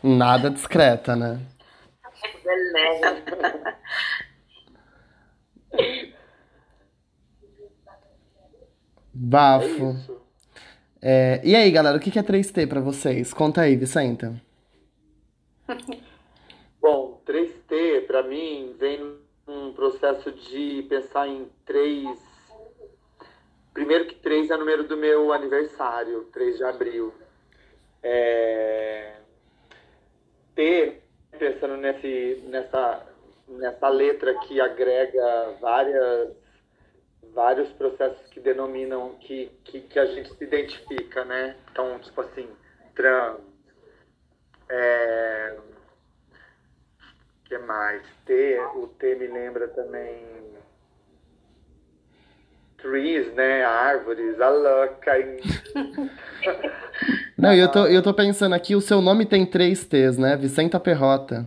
Nada 0.02 0.50
discreta, 0.50 1.16
né? 1.16 1.40
Bafo. 9.12 9.94
É, 11.00 11.40
e 11.44 11.54
aí, 11.54 11.70
galera, 11.70 11.96
o 11.96 12.00
que 12.00 12.18
é 12.18 12.22
3T 12.22 12.68
para 12.68 12.80
vocês? 12.80 13.32
Conta 13.32 13.60
aí, 13.62 13.76
Vicenta. 13.76 14.40
Bom, 16.80 17.22
3T 17.26 18.06
para 18.06 18.22
mim 18.22 18.74
vem 18.78 19.18
um 19.46 19.72
processo 19.72 20.32
de 20.32 20.86
pensar 20.88 21.28
em 21.28 21.48
três. 21.64 22.18
Primeiro 23.72 24.06
que 24.06 24.14
três 24.14 24.51
é 24.51 24.55
o 24.55 24.59
número 24.59 24.84
do 24.84 24.96
meu 24.96 25.32
aniversário, 25.32 26.24
3 26.32 26.59
de 26.59 26.64
abril. 26.64 27.12
É... 28.02 29.16
T, 30.55 31.02
pensando 31.35 31.77
nesse, 31.77 32.43
nessa, 32.48 33.06
nessa 33.48 33.89
letra 33.89 34.35
que 34.40 34.61
agrega 34.61 35.56
várias, 35.61 36.36
vários 37.32 37.69
processos 37.73 38.27
que 38.28 38.40
denominam, 38.40 39.16
que, 39.20 39.47
que, 39.65 39.81
que 39.81 39.98
a 39.98 40.06
gente 40.06 40.35
se 40.35 40.44
identifica, 40.44 41.24
né? 41.24 41.56
Então, 41.70 41.98
tipo 41.98 42.20
assim, 42.20 42.48
trans, 42.94 43.40
é, 44.69 45.56
que 47.44 47.59
mais? 47.59 48.02
T, 48.24 48.59
o 48.77 48.86
T 48.89 49.15
me 49.16 49.27
lembra 49.27 49.69
também 49.69 50.35
trees, 52.85 53.32
né? 53.35 53.65
Árvores, 53.65 54.40
a 54.40 54.48
louca. 54.51 55.12
Não, 57.44 57.54
eu 57.54 57.70
tô, 57.70 57.86
eu 57.86 58.02
tô 58.02 58.14
pensando 58.14 58.54
aqui, 58.54 58.74
o 58.74 58.80
seu 58.80 59.02
nome 59.02 59.26
tem 59.26 59.44
três 59.44 59.86
T's, 59.86 60.16
né? 60.16 60.34
Vicenta 60.34 60.80
Perrota. 60.80 61.46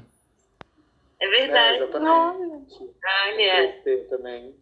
É 1.19 1.27
verdade. 1.27 1.77
É, 1.77 1.83
exatamente. 1.83 2.83
Olha. 2.83 3.81
Três 3.81 3.83
T 3.83 3.97
também. 4.09 4.55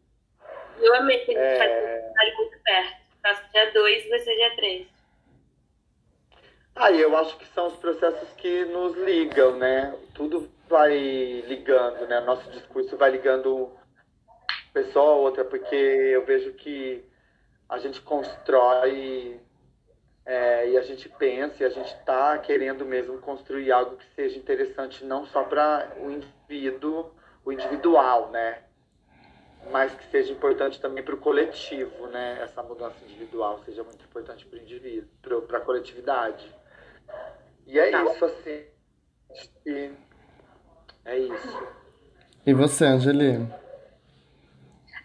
Eu 0.82 0.96
amei 0.96 1.20
que 1.20 1.36
a 1.36 1.58
gente 1.58 1.62
é... 1.62 2.12
faz 2.16 2.38
muito 2.38 2.58
perto. 2.64 2.96
Faço 3.22 3.42
dia 3.52 3.74
dois, 3.74 4.10
vai 4.10 4.20
ser 4.20 4.36
dia 4.36 4.56
três. 4.56 4.88
Ah, 6.76 6.92
eu 6.92 7.16
acho 7.18 7.38
que 7.38 7.46
são 7.48 7.68
os 7.68 7.76
processos 7.78 8.30
que 8.38 8.66
nos 8.66 8.96
ligam, 8.98 9.58
né? 9.58 9.94
Tudo 10.14 10.50
vai 10.70 10.94
ligando, 11.48 12.08
né? 12.08 12.20
Nosso 12.22 12.50
discurso 12.52 12.96
vai 12.98 13.12
ligando 13.12 13.72
pessoa 14.74 15.12
a 15.12 15.16
outra, 15.16 15.44
porque 15.46 15.76
eu 15.76 16.26
vejo 16.26 16.54
que 16.54 17.04
a 17.70 17.78
gente 17.78 18.02
constrói 18.02 19.40
é, 20.26 20.70
e 20.70 20.78
a 20.78 20.82
gente 20.82 21.08
pensa 21.08 21.62
e 21.62 21.66
a 21.66 21.70
gente 21.70 21.94
está 21.94 22.38
querendo 22.40 22.84
mesmo 22.84 23.20
construir 23.20 23.72
algo 23.72 23.96
que 23.96 24.06
seja 24.16 24.38
interessante 24.38 25.06
não 25.06 25.26
só 25.28 25.44
para 25.44 25.96
o 26.00 26.10
indivíduo, 26.10 27.12
o 27.44 27.52
individual, 27.52 28.32
né? 28.32 28.64
Mas 29.72 29.94
que 29.94 30.06
seja 30.08 30.32
importante 30.32 30.82
também 30.82 31.04
para 31.04 31.14
o 31.14 31.20
coletivo, 31.20 32.08
né? 32.08 32.40
Essa 32.42 32.64
mudança 32.64 32.96
individual 33.04 33.60
seja 33.66 33.84
muito 33.84 34.04
importante 34.04 34.46
para 34.46 34.58
o 34.58 34.62
indivíduo, 34.62 35.42
para 35.44 35.60
a 35.60 35.62
coletividade. 35.62 36.52
E 37.68 37.78
é 37.78 37.92
tá. 37.92 38.04
isso, 38.04 38.26
assim. 38.26 38.66
E 39.66 39.92
é 41.06 41.18
isso. 41.20 41.68
E 42.46 42.54
você, 42.54 42.86
Angeli? 42.86 43.48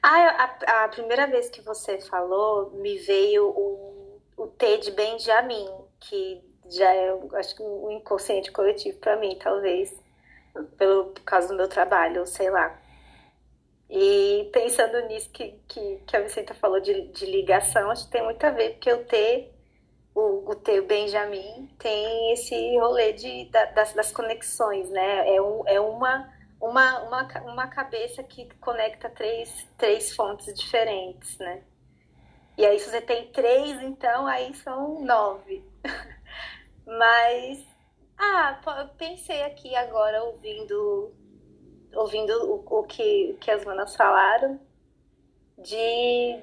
Ah, 0.03 0.55
a, 0.67 0.85
a 0.85 0.89
primeira 0.89 1.27
vez 1.27 1.51
que 1.51 1.61
você 1.61 2.01
falou, 2.01 2.71
me 2.71 2.97
veio 2.99 3.49
o, 3.49 4.00
o 4.43 4.47
T 4.47 4.79
de 4.79 4.91
Benjamin, 4.93 5.69
que 6.01 6.43
já 6.69 6.95
é, 6.95 7.13
acho 7.35 7.57
que 7.57 7.63
um 7.63 7.91
inconsciente 7.91 8.51
coletivo 8.53 8.99
para 8.99 9.17
mim, 9.17 9.37
talvez, 9.39 9.95
pelo, 10.79 11.07
por 11.07 11.23
causa 11.23 11.49
do 11.49 11.55
meu 11.55 11.69
trabalho, 11.69 12.25
sei 12.27 12.51
lá. 12.51 12.81
E 13.89 14.49
pensando 14.53 15.01
nisso 15.09 15.29
que, 15.31 15.61
que, 15.69 15.97
que 16.07 16.17
a 16.17 16.21
Vicenta 16.21 16.55
falou 16.55 16.81
de, 16.81 17.09
de 17.09 17.27
ligação, 17.27 17.91
acho 17.91 18.07
que 18.07 18.13
tem 18.13 18.23
muito 18.23 18.43
a 18.45 18.51
ver, 18.51 18.75
porque 18.75 18.93
o 18.93 19.05
T, 19.05 19.51
o 20.15 20.21
o, 20.21 20.51
o 20.51 20.55
teu 20.55 20.87
Benjamin 20.87 21.69
tem 21.79 22.33
esse 22.33 22.55
rolê 22.79 23.13
de, 23.13 23.47
da, 23.47 23.65
das, 23.67 23.93
das 23.93 24.13
conexões, 24.13 24.91
né? 24.91 25.35
É, 25.35 25.41
um, 25.41 25.63
é 25.67 25.81
uma, 25.81 26.33
uma, 26.61 27.03
uma, 27.03 27.23
uma 27.43 27.67
cabeça 27.69 28.23
que 28.23 28.49
conecta 28.61 29.09
três, 29.09 29.67
três 29.79 30.15
fontes 30.15 30.53
diferentes, 30.55 31.39
né? 31.39 31.63
E 32.61 32.67
aí, 32.67 32.79
se 32.79 32.91
você 32.91 33.01
tem 33.01 33.33
três, 33.33 33.83
então, 33.83 34.27
aí 34.27 34.53
são 34.57 35.03
nove. 35.03 35.65
Mas, 36.85 37.67
ah, 38.19 38.61
pensei 38.99 39.43
aqui 39.45 39.75
agora, 39.75 40.23
ouvindo, 40.25 41.11
ouvindo 41.95 42.31
o, 42.53 42.81
o 42.81 42.83
que, 42.83 43.35
que 43.41 43.51
as 43.51 43.65
manas 43.65 43.97
falaram, 43.97 44.61
de 45.57 46.39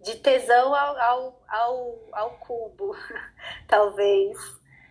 de 0.00 0.16
tesão 0.16 0.74
ao, 0.74 0.98
ao, 0.98 1.42
ao, 1.48 1.98
ao 2.10 2.30
cubo, 2.38 2.96
talvez, 3.68 4.36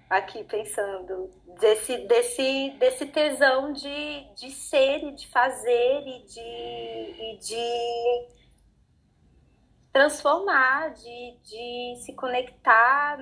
aqui 0.10 0.42
pensando, 0.46 1.30
desse, 1.60 1.98
desse, 2.08 2.70
desse 2.80 3.06
tesão 3.08 3.74
de, 3.74 4.34
de 4.36 4.52
ser 4.52 5.04
e 5.04 5.12
de 5.12 5.28
fazer 5.28 6.02
e 6.08 6.24
de, 6.24 6.40
e 6.40 7.38
de 7.42 8.36
transformar, 9.96 10.94
de, 10.94 11.38
de 11.42 12.02
se 12.04 12.14
conectar 12.16 13.18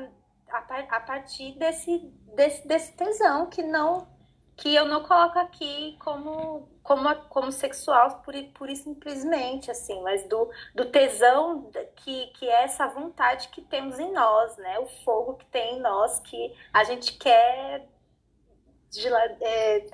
a, 0.50 0.58
a 0.58 1.00
partir 1.02 1.52
desse, 1.60 2.00
desse, 2.36 2.68
desse 2.68 2.98
tesão 2.98 3.46
que 3.46 3.62
não 3.62 4.12
que 4.56 4.74
eu 4.74 4.86
não 4.86 5.04
coloco 5.04 5.38
aqui 5.38 5.96
como 6.00 6.68
como, 6.82 7.16
como 7.30 7.52
sexual 7.52 8.22
por, 8.24 8.34
por 8.56 8.76
simplesmente, 8.76 9.70
assim, 9.70 10.02
mas 10.02 10.28
do, 10.28 10.50
do 10.74 10.86
tesão 10.86 11.70
que, 11.96 12.28
que 12.38 12.50
é 12.50 12.64
essa 12.64 12.88
vontade 12.88 13.50
que 13.50 13.62
temos 13.62 14.00
em 14.00 14.12
nós, 14.12 14.58
né? 14.58 14.80
O 14.80 14.88
fogo 15.04 15.36
que 15.36 15.46
tem 15.46 15.78
em 15.78 15.80
nós, 15.80 16.20
que 16.22 16.56
a 16.74 16.84
gente 16.84 17.14
quer 17.20 17.88
de, 18.90 19.08
é, 19.42 19.86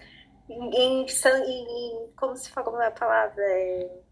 em, 0.50 0.76
em, 0.76 1.06
em, 1.06 2.14
como 2.16 2.36
se 2.38 2.50
fala 2.50 2.66
como 2.66 2.82
é 2.82 2.88
a 2.88 2.92
palavra? 2.92 3.44
É, 3.44 4.09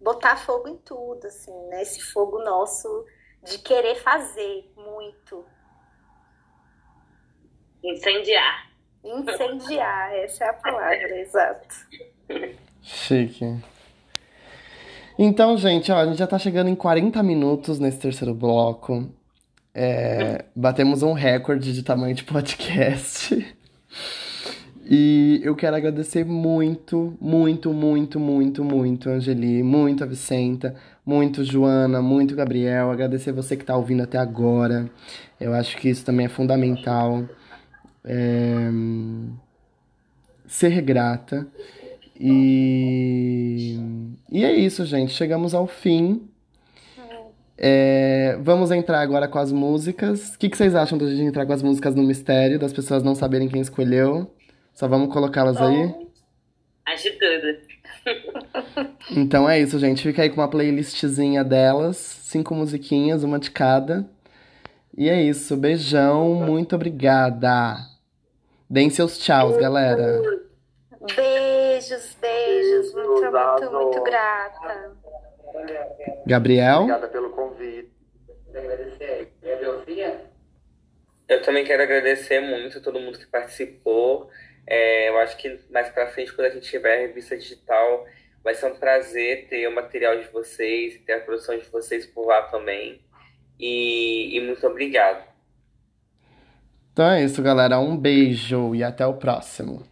botar 0.00 0.36
fogo 0.36 0.68
em 0.68 0.76
tudo, 0.76 1.26
assim, 1.26 1.52
né? 1.68 1.82
Esse 1.82 2.00
fogo 2.00 2.42
nosso 2.42 3.06
de 3.42 3.58
querer 3.58 3.96
fazer 3.96 4.70
muito. 4.76 5.44
Incendiar. 7.82 8.70
Incendiar, 9.04 10.14
essa 10.16 10.44
é 10.44 10.48
a 10.48 10.52
palavra, 10.54 11.20
exato. 11.20 11.74
Chique. 12.82 13.44
Então, 15.18 15.56
gente, 15.56 15.92
ó, 15.92 15.96
a 15.96 16.06
gente 16.06 16.18
já 16.18 16.26
tá 16.26 16.38
chegando 16.38 16.68
em 16.68 16.74
40 16.74 17.22
minutos 17.22 17.78
nesse 17.78 17.98
terceiro 17.98 18.34
bloco. 18.34 19.06
É, 19.74 20.46
batemos 20.54 21.02
um 21.02 21.12
recorde 21.12 21.72
de 21.72 21.82
tamanho 21.82 22.14
de 22.14 22.24
podcast. 22.24 23.56
E 24.92 25.40
eu 25.44 25.54
quero 25.54 25.76
agradecer 25.76 26.24
muito, 26.24 27.16
muito, 27.20 27.72
muito, 27.72 28.18
muito, 28.18 28.64
muito, 28.64 29.08
Angeli, 29.08 29.62
muito 29.62 30.02
a 30.02 30.06
Vicenta, 30.06 30.74
muito 31.06 31.44
Joana, 31.44 32.02
muito 32.02 32.34
Gabriel. 32.34 32.90
Agradecer 32.90 33.30
você 33.30 33.56
que 33.56 33.64
tá 33.64 33.76
ouvindo 33.76 34.02
até 34.02 34.18
agora. 34.18 34.90
Eu 35.40 35.54
acho 35.54 35.76
que 35.76 35.88
isso 35.88 36.04
também 36.04 36.26
é 36.26 36.28
fundamental 36.28 37.24
é, 38.04 38.68
ser 40.48 40.82
grata. 40.82 41.46
E, 42.18 43.78
e 44.28 44.44
é 44.44 44.52
isso, 44.52 44.84
gente. 44.84 45.12
Chegamos 45.12 45.54
ao 45.54 45.68
fim. 45.68 46.28
É, 47.56 48.36
vamos 48.42 48.72
entrar 48.72 49.02
agora 49.02 49.28
com 49.28 49.38
as 49.38 49.52
músicas. 49.52 50.34
O 50.34 50.38
que, 50.40 50.48
que 50.48 50.56
vocês 50.56 50.74
acham 50.74 50.98
da 50.98 51.06
gente 51.06 51.22
entrar 51.22 51.46
com 51.46 51.52
as 51.52 51.62
músicas 51.62 51.94
no 51.94 52.02
mistério, 52.02 52.58
das 52.58 52.72
pessoas 52.72 53.04
não 53.04 53.14
saberem 53.14 53.48
quem 53.48 53.60
escolheu? 53.60 54.28
Só 54.80 54.88
vamos 54.88 55.12
colocá-las 55.12 55.58
aí? 55.58 55.94
Acho 56.86 57.10
tudo. 57.18 57.70
Então 59.14 59.46
é 59.48 59.60
isso, 59.60 59.78
gente. 59.78 60.02
Fica 60.02 60.22
aí 60.22 60.30
com 60.30 60.40
uma 60.40 60.48
playlistzinha 60.48 61.44
delas. 61.44 61.98
Cinco 61.98 62.54
musiquinhas, 62.54 63.22
uma 63.22 63.38
de 63.38 63.50
cada. 63.50 64.08
E 64.96 65.10
é 65.10 65.20
isso. 65.20 65.54
Beijão. 65.54 66.32
Muito 66.32 66.76
obrigada. 66.76 67.76
Deem 68.70 68.88
seus 68.88 69.18
tchauz, 69.18 69.58
galera. 69.58 70.22
Beijos, 71.14 72.16
beijos. 72.18 72.94
Muito, 72.94 73.30
muito, 73.30 73.72
muito 73.72 74.02
grata. 74.02 74.96
Gabriel? 76.26 76.84
Obrigada 76.84 77.08
pelo 77.08 77.30
convite. 77.30 77.92
Eu 81.28 81.42
também 81.42 81.64
quero 81.64 81.82
agradecer 81.82 82.40
muito 82.40 82.78
a 82.78 82.80
todo 82.80 82.98
mundo 82.98 83.18
que 83.18 83.26
participou. 83.26 84.30
É, 84.66 85.08
eu 85.08 85.18
acho 85.18 85.36
que 85.36 85.58
mais 85.70 85.88
pra 85.88 86.06
frente, 86.08 86.32
quando 86.32 86.48
a 86.48 86.50
gente 86.50 86.68
tiver 86.68 86.94
a 86.94 87.00
revista 87.00 87.36
digital, 87.36 88.06
vai 88.42 88.54
ser 88.54 88.66
um 88.66 88.76
prazer 88.76 89.48
ter 89.48 89.66
o 89.66 89.74
material 89.74 90.18
de 90.18 90.28
vocês, 90.28 90.98
ter 91.04 91.14
a 91.14 91.20
produção 91.20 91.58
de 91.58 91.68
vocês 91.68 92.06
por 92.06 92.26
lá 92.26 92.42
também. 92.42 93.00
E, 93.58 94.36
e 94.36 94.40
muito 94.40 94.66
obrigado. 94.66 95.28
Então 96.92 97.10
é 97.10 97.24
isso, 97.24 97.42
galera. 97.42 97.78
Um 97.78 97.96
beijo 97.96 98.74
e 98.74 98.82
até 98.82 99.06
o 99.06 99.14
próximo. 99.14 99.84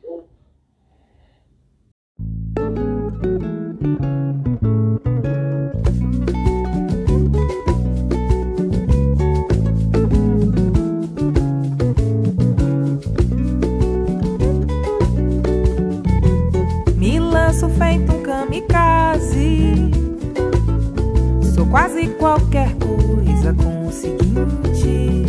Sou 21.54 21.66
quase 21.66 22.08
qualquer 22.18 22.74
coisa 22.76 23.54
com 23.54 23.86
o 23.86 23.92
seguinte. 23.92 25.24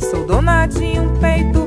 Sou 0.00 0.24
dona 0.26 0.66
de 0.66 0.98
um 0.98 1.08
peito 1.20 1.63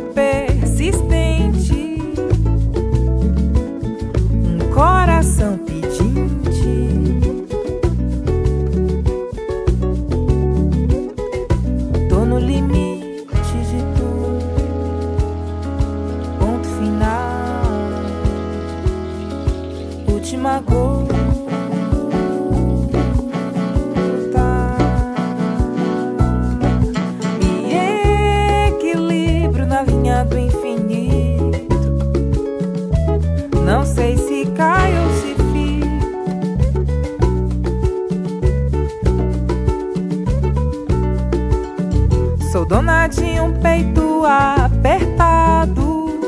dona 42.67 43.07
de 43.07 43.39
um 43.39 43.53
peito 43.61 44.25
apertado, 44.25 46.19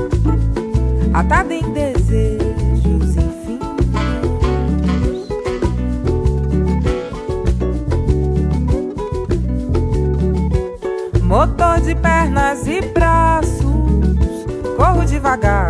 atado 1.13 1.51
em 1.51 1.69
desejos 1.73 3.17
infinitos. 3.17 3.67
Motor 11.21 11.81
de 11.81 11.93
pernas 11.95 12.65
e 12.67 12.79
braços, 12.81 13.65
corro 14.77 15.05
devagar, 15.05 15.68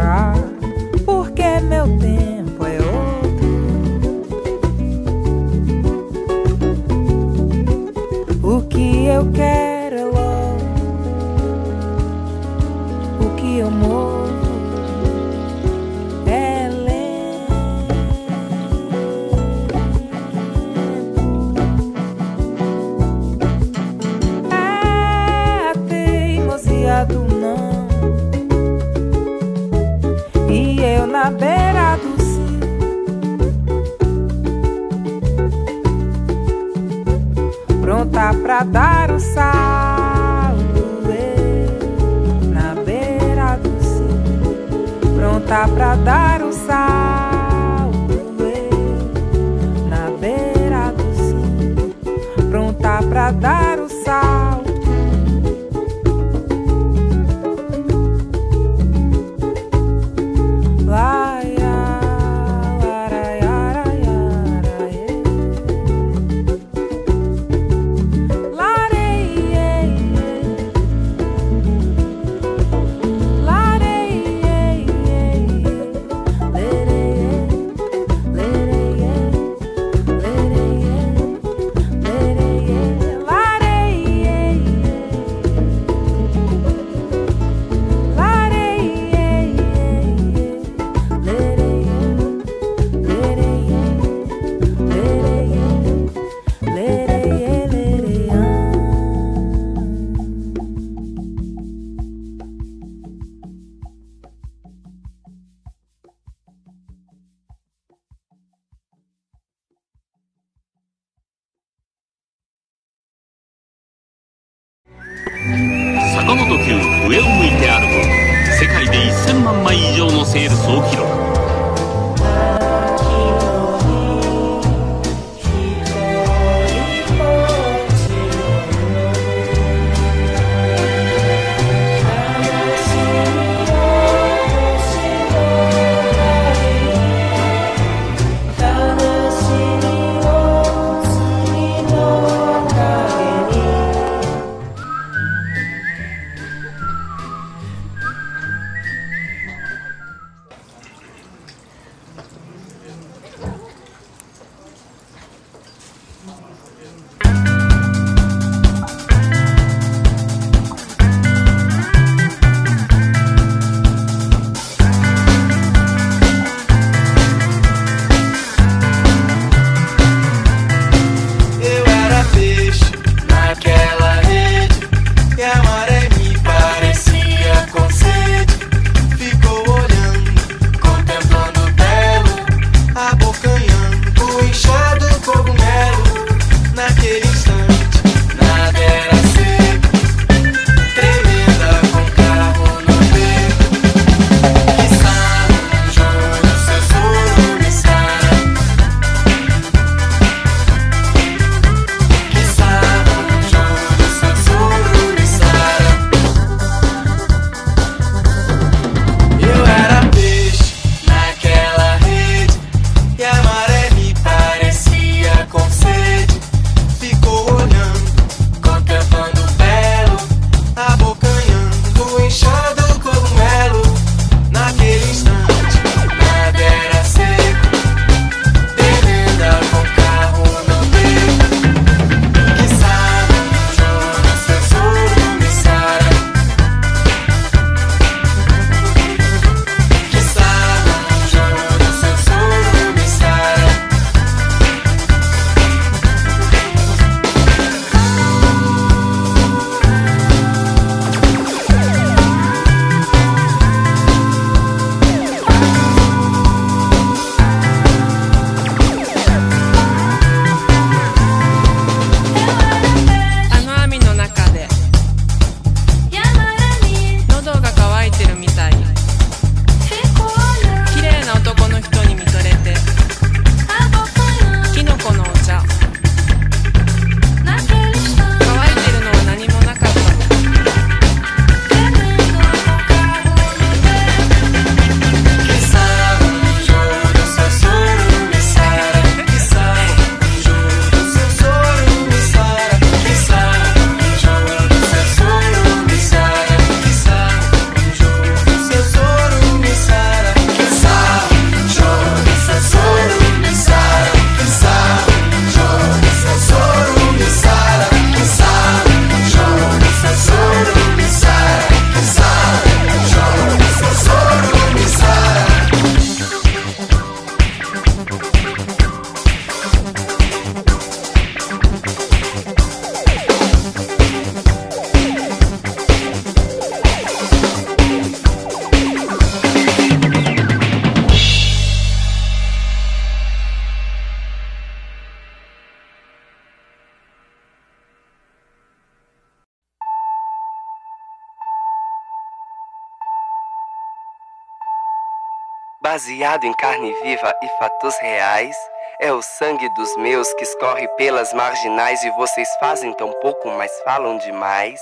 viva 347.09 347.33
e 347.41 347.47
fatos 347.57 347.97
reais. 347.97 348.55
É 348.99 349.11
o 349.11 349.21
sangue 349.21 349.67
dos 349.69 349.95
meus 349.97 350.31
que 350.33 350.43
escorre 350.43 350.87
pelas 350.89 351.33
marginais 351.33 352.03
e 352.03 352.09
vocês 352.11 352.47
fazem 352.59 352.93
tão 352.93 353.11
pouco, 353.13 353.49
mas 353.49 353.71
falam 353.83 354.17
demais. 354.17 354.79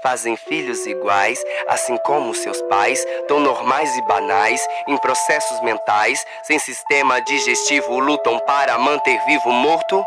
Fazem 0.00 0.36
filhos 0.36 0.86
iguais, 0.86 1.42
assim 1.66 1.96
como 1.98 2.34
seus 2.34 2.60
pais, 2.62 3.02
tão 3.26 3.40
normais 3.40 3.96
e 3.96 4.02
banais, 4.02 4.64
em 4.86 4.96
processos 4.98 5.60
mentais, 5.62 6.22
sem 6.44 6.58
sistema 6.58 7.20
digestivo, 7.22 7.98
lutam 7.98 8.38
para 8.40 8.78
manter 8.78 9.18
vivo 9.24 9.50
morto. 9.50 10.04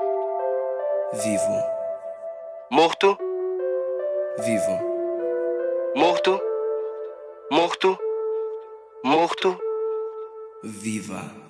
Vivo. 1.14 1.64
Morto. 2.70 3.18
Vivo. 4.40 4.80
Morto. 5.96 6.40
Morto. 7.52 7.98
Morto. 9.04 9.60
Viva. 10.64 11.47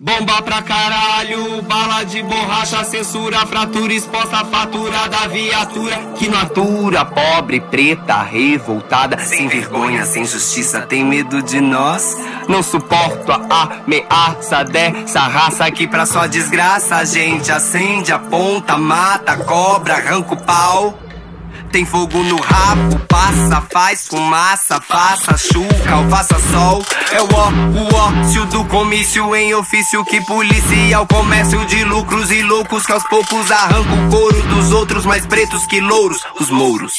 Bomba 0.00 0.40
pra 0.42 0.62
caralho, 0.62 1.60
bala 1.62 2.04
de 2.04 2.22
borracha, 2.22 2.84
censura, 2.84 3.44
fratura 3.46 3.92
exposta, 3.92 4.44
fatura 4.44 5.08
da 5.08 5.26
viatura. 5.26 5.96
Que 6.14 6.28
natura, 6.28 7.04
pobre, 7.04 7.58
preta, 7.58 8.22
revoltada, 8.22 9.18
sem 9.18 9.48
vergonha, 9.48 10.06
sem 10.06 10.24
justiça, 10.24 10.82
tem 10.82 11.04
medo 11.04 11.42
de 11.42 11.60
nós? 11.60 12.16
Não 12.46 12.62
suporto 12.62 13.32
a 13.32 13.80
ameaça 13.84 14.62
dessa 14.62 15.22
raça 15.22 15.68
que 15.72 15.88
pra 15.88 16.06
sua 16.06 16.28
desgraça 16.28 16.94
a 16.94 17.04
gente 17.04 17.50
acende, 17.50 18.12
aponta, 18.12 18.78
mata, 18.78 19.36
cobra, 19.38 19.94
arranca 19.94 20.32
o 20.32 20.44
pau. 20.44 20.96
Tem 21.70 21.84
fogo 21.84 22.22
no 22.22 22.40
rabo, 22.40 22.98
passa, 23.08 23.62
faz 23.70 24.06
fumaça, 24.06 24.80
faça 24.80 25.36
chuca 25.36 25.96
ou 25.96 26.08
faça 26.08 26.36
sol. 26.50 26.82
É 27.12 27.20
o 27.20 27.28
ó, 27.32 27.50
o 27.50 27.94
ócio 27.94 28.46
do 28.46 28.64
comício 28.64 29.36
em 29.36 29.54
ofício 29.54 30.04
que 30.04 30.20
policia 30.22 31.00
o 31.00 31.06
comércio 31.06 31.64
de 31.66 31.84
lucros 31.84 32.30
e 32.30 32.42
loucos 32.42 32.86
que 32.86 32.92
aos 32.92 33.02
poucos 33.04 33.50
arranca 33.50 33.92
o 33.92 34.10
couro 34.10 34.42
dos 34.48 34.72
outros 34.72 35.04
mais 35.04 35.26
pretos 35.26 35.66
que 35.66 35.80
louros, 35.80 36.22
os 36.40 36.48
mouros. 36.48 36.94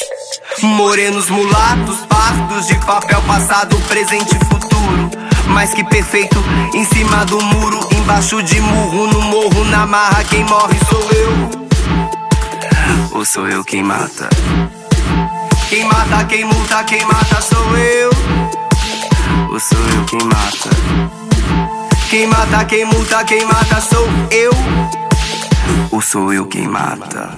Morenos, 0.61 1.29
mulatos, 1.29 2.05
pardos 2.07 2.67
de 2.67 2.75
papel 2.85 3.21
passado, 3.23 3.75
presente 3.87 4.35
e 4.35 4.45
futuro. 4.45 5.09
Mais 5.47 5.73
que 5.73 5.83
perfeito, 5.83 6.37
em 6.75 6.85
cima 6.85 7.25
do 7.25 7.41
muro, 7.41 7.79
embaixo 7.91 8.41
de 8.43 8.61
murro, 8.61 9.07
no 9.07 9.21
morro, 9.21 9.65
na 9.65 9.87
marra, 9.87 10.23
quem 10.25 10.43
morre 10.43 10.77
sou 10.89 11.11
eu. 11.11 11.58
Ou 13.11 13.25
sou 13.25 13.47
eu 13.47 13.63
quem 13.63 13.83
mata? 13.83 14.29
Quem 15.69 15.83
mata, 15.85 16.23
quem 16.25 16.45
multa, 16.45 16.83
quem 16.83 17.03
mata 17.05 17.41
sou 17.41 17.77
eu. 17.77 18.09
Ou 19.51 19.59
sou 19.59 19.79
eu 19.79 20.05
quem 20.05 20.19
mata? 20.23 20.69
Quem 22.09 22.27
mata, 22.27 22.65
quem 22.65 22.85
multa, 22.85 23.23
quem 23.23 23.45
mata 23.45 23.81
sou 23.81 24.07
eu. 24.31 24.51
Ou 25.91 26.01
sou 26.01 26.33
eu 26.33 26.45
quem 26.47 26.67
mata? 26.67 27.35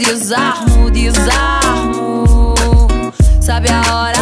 Desarmo, 0.00 0.90
desarmo. 0.90 2.54
Sabe 3.40 3.68
a 3.70 3.80
hora 3.94 4.19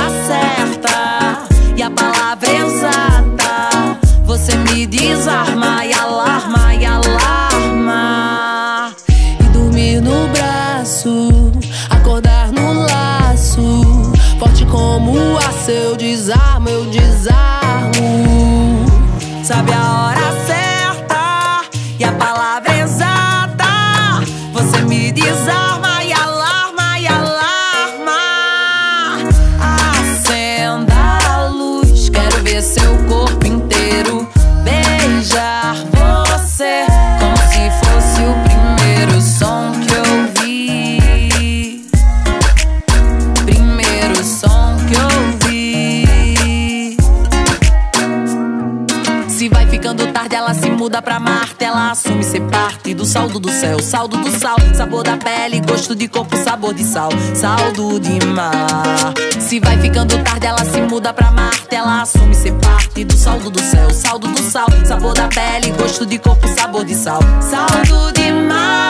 Ser 52.38 52.44
parte 52.50 52.94
do 52.94 53.04
saldo 53.04 53.40
do 53.40 53.50
céu. 53.50 53.80
Saldo 53.80 54.16
do 54.16 54.30
sal, 54.30 54.56
sabor 54.72 55.02
da 55.02 55.16
pele, 55.16 55.60
gosto 55.60 55.92
de 55.92 56.06
corpo, 56.06 56.36
sabor 56.36 56.72
de 56.72 56.84
sal. 56.84 57.08
Saldo 57.34 57.98
de 57.98 58.24
mar. 58.26 59.12
Se 59.40 59.58
vai 59.58 59.76
ficando 59.78 60.16
tarde, 60.22 60.46
ela 60.46 60.64
se 60.64 60.80
muda 60.82 61.12
pra 61.12 61.32
Marte. 61.32 61.74
Ela 61.74 62.02
assume 62.02 62.32
ser 62.36 62.52
parte 62.52 63.02
do 63.02 63.16
saldo 63.16 63.50
do 63.50 63.58
céu. 63.60 63.90
Saldo 63.90 64.28
do 64.28 64.40
sal, 64.40 64.68
sabor 64.84 65.14
da 65.14 65.26
pele, 65.26 65.72
gosto 65.72 66.06
de 66.06 66.16
corpo, 66.16 66.46
sabor 66.46 66.84
de 66.84 66.94
sal. 66.94 67.18
Saldo 67.40 68.12
de 68.12 68.30
mar. 68.30 68.86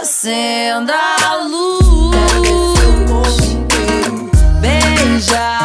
Acenda 0.00 0.94
a 1.28 1.44
luz. 1.44 1.82
Beijar 4.62 5.61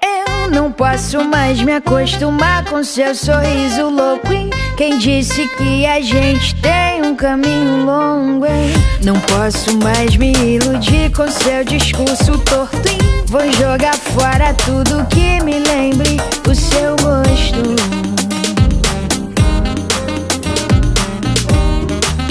Eu 0.00 0.50
não 0.52 0.70
posso 0.70 1.24
mais 1.24 1.60
me 1.60 1.72
acostumar 1.72 2.64
com 2.66 2.84
seu 2.84 3.16
sorriso 3.16 3.88
louco. 3.88 4.32
hein? 4.32 4.48
Quem 4.76 4.96
disse 4.98 5.44
que 5.56 5.84
a 5.84 6.00
gente 6.00 6.54
tem 6.62 7.02
um 7.02 7.16
caminho 7.16 7.84
longo? 7.84 8.46
hein? 8.46 8.72
Não 9.04 9.18
posso 9.22 9.76
mais 9.78 10.16
me 10.16 10.30
iludir 10.32 11.10
com 11.10 11.28
seu 11.28 11.64
discurso 11.64 12.38
torto. 12.44 12.88
hein? 12.88 13.24
Vou 13.26 13.50
jogar 13.52 13.94
fora 13.96 14.54
tudo 14.54 15.04
que 15.06 15.42
me 15.42 15.58
lembre 15.58 16.16
o 16.48 16.54
seu 16.54 16.94
gosto. 16.96 17.99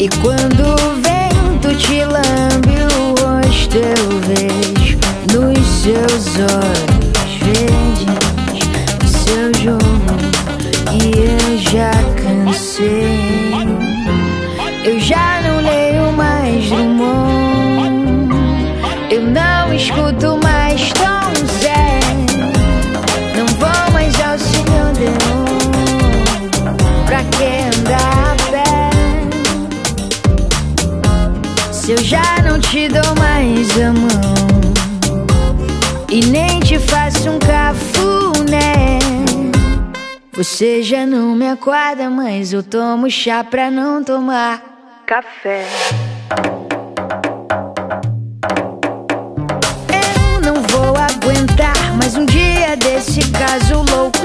E 0.02 0.08
quando 0.22 0.62
o 0.62 0.96
vento 1.02 1.76
te 1.78 2.06
lambe 2.06 2.78
o 2.96 3.10
rosto, 3.20 3.76
eu 3.76 4.10
vejo 4.22 4.98
nos 5.34 5.68
seus 5.68 6.38
olhos 6.40 7.34
verdes 7.44 8.00
seu 9.06 9.54
jogo. 9.62 10.16
E 10.94 11.04
eu 11.18 11.58
já 11.58 11.92
cansei. 12.16 13.19
Te 32.70 32.88
dou 32.88 33.16
mais 33.16 33.68
a 33.82 33.92
mão 33.92 34.36
E 36.08 36.24
nem 36.26 36.60
te 36.60 36.78
faço 36.78 37.30
um 37.30 37.40
cafuné. 37.40 39.00
Você 40.34 40.84
já 40.84 41.06
não 41.06 41.36
me 41.36 41.48
acorda, 41.50 42.10
mas 42.10 42.54
eu 42.54 42.64
tomo 42.64 43.10
chá 43.10 43.44
pra 43.44 43.72
não 43.72 44.04
tomar 44.04 44.62
café. 45.06 45.66
Eu 50.34 50.42
não 50.42 50.62
vou 50.62 50.96
aguentar 50.96 51.96
mais 51.98 52.16
um 52.16 52.26
dia 52.26 52.76
desse 52.78 53.20
caso 53.32 53.84
louco? 53.92 54.19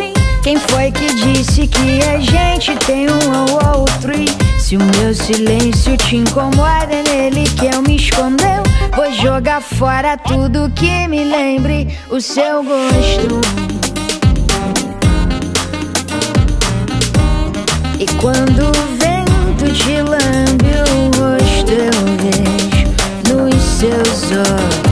Quem 0.45 0.59
foi 0.59 0.93
que 0.93 1.07
disse 1.07 1.67
que 1.67 2.03
a 2.03 2.21
gente 2.21 2.77
tem 2.85 3.07
um 3.09 3.33
ao 3.33 3.81
outro? 3.81 4.13
E 4.13 4.61
se 4.61 4.77
o 4.77 4.79
meu 4.79 5.15
silêncio 5.15 5.97
te 5.97 6.17
incomoda, 6.17 6.91
é 6.91 7.03
nele 7.03 7.45
que 7.59 7.65
eu 7.65 7.81
me 7.81 7.97
escondeu. 7.97 8.63
Vou 8.95 9.11
jogar 9.11 9.63
fora 9.63 10.19
tudo 10.19 10.71
que 10.77 11.09
me 11.09 11.25
lembre 11.25 11.89
o 12.11 12.21
seu 12.21 12.63
gosto. 12.63 13.41
E 17.99 18.05
quando 18.21 18.69
o 18.69 18.97
vento 18.99 19.73
te 19.73 19.97
lambe 20.03 20.75
o 20.91 21.05
rosto, 21.23 21.73
eu 21.73 21.91
vejo 22.21 23.49
nos 23.49 23.63
seus 23.63 24.31
olhos 24.31 24.84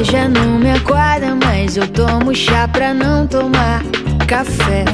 Você 0.00 0.12
já 0.12 0.28
não 0.30 0.58
me 0.58 0.70
acorda, 0.70 1.36
mas 1.44 1.76
eu 1.76 1.86
tomo 1.86 2.34
chá 2.34 2.66
pra 2.66 2.94
não 2.94 3.26
tomar 3.26 3.82
café. 4.26 4.86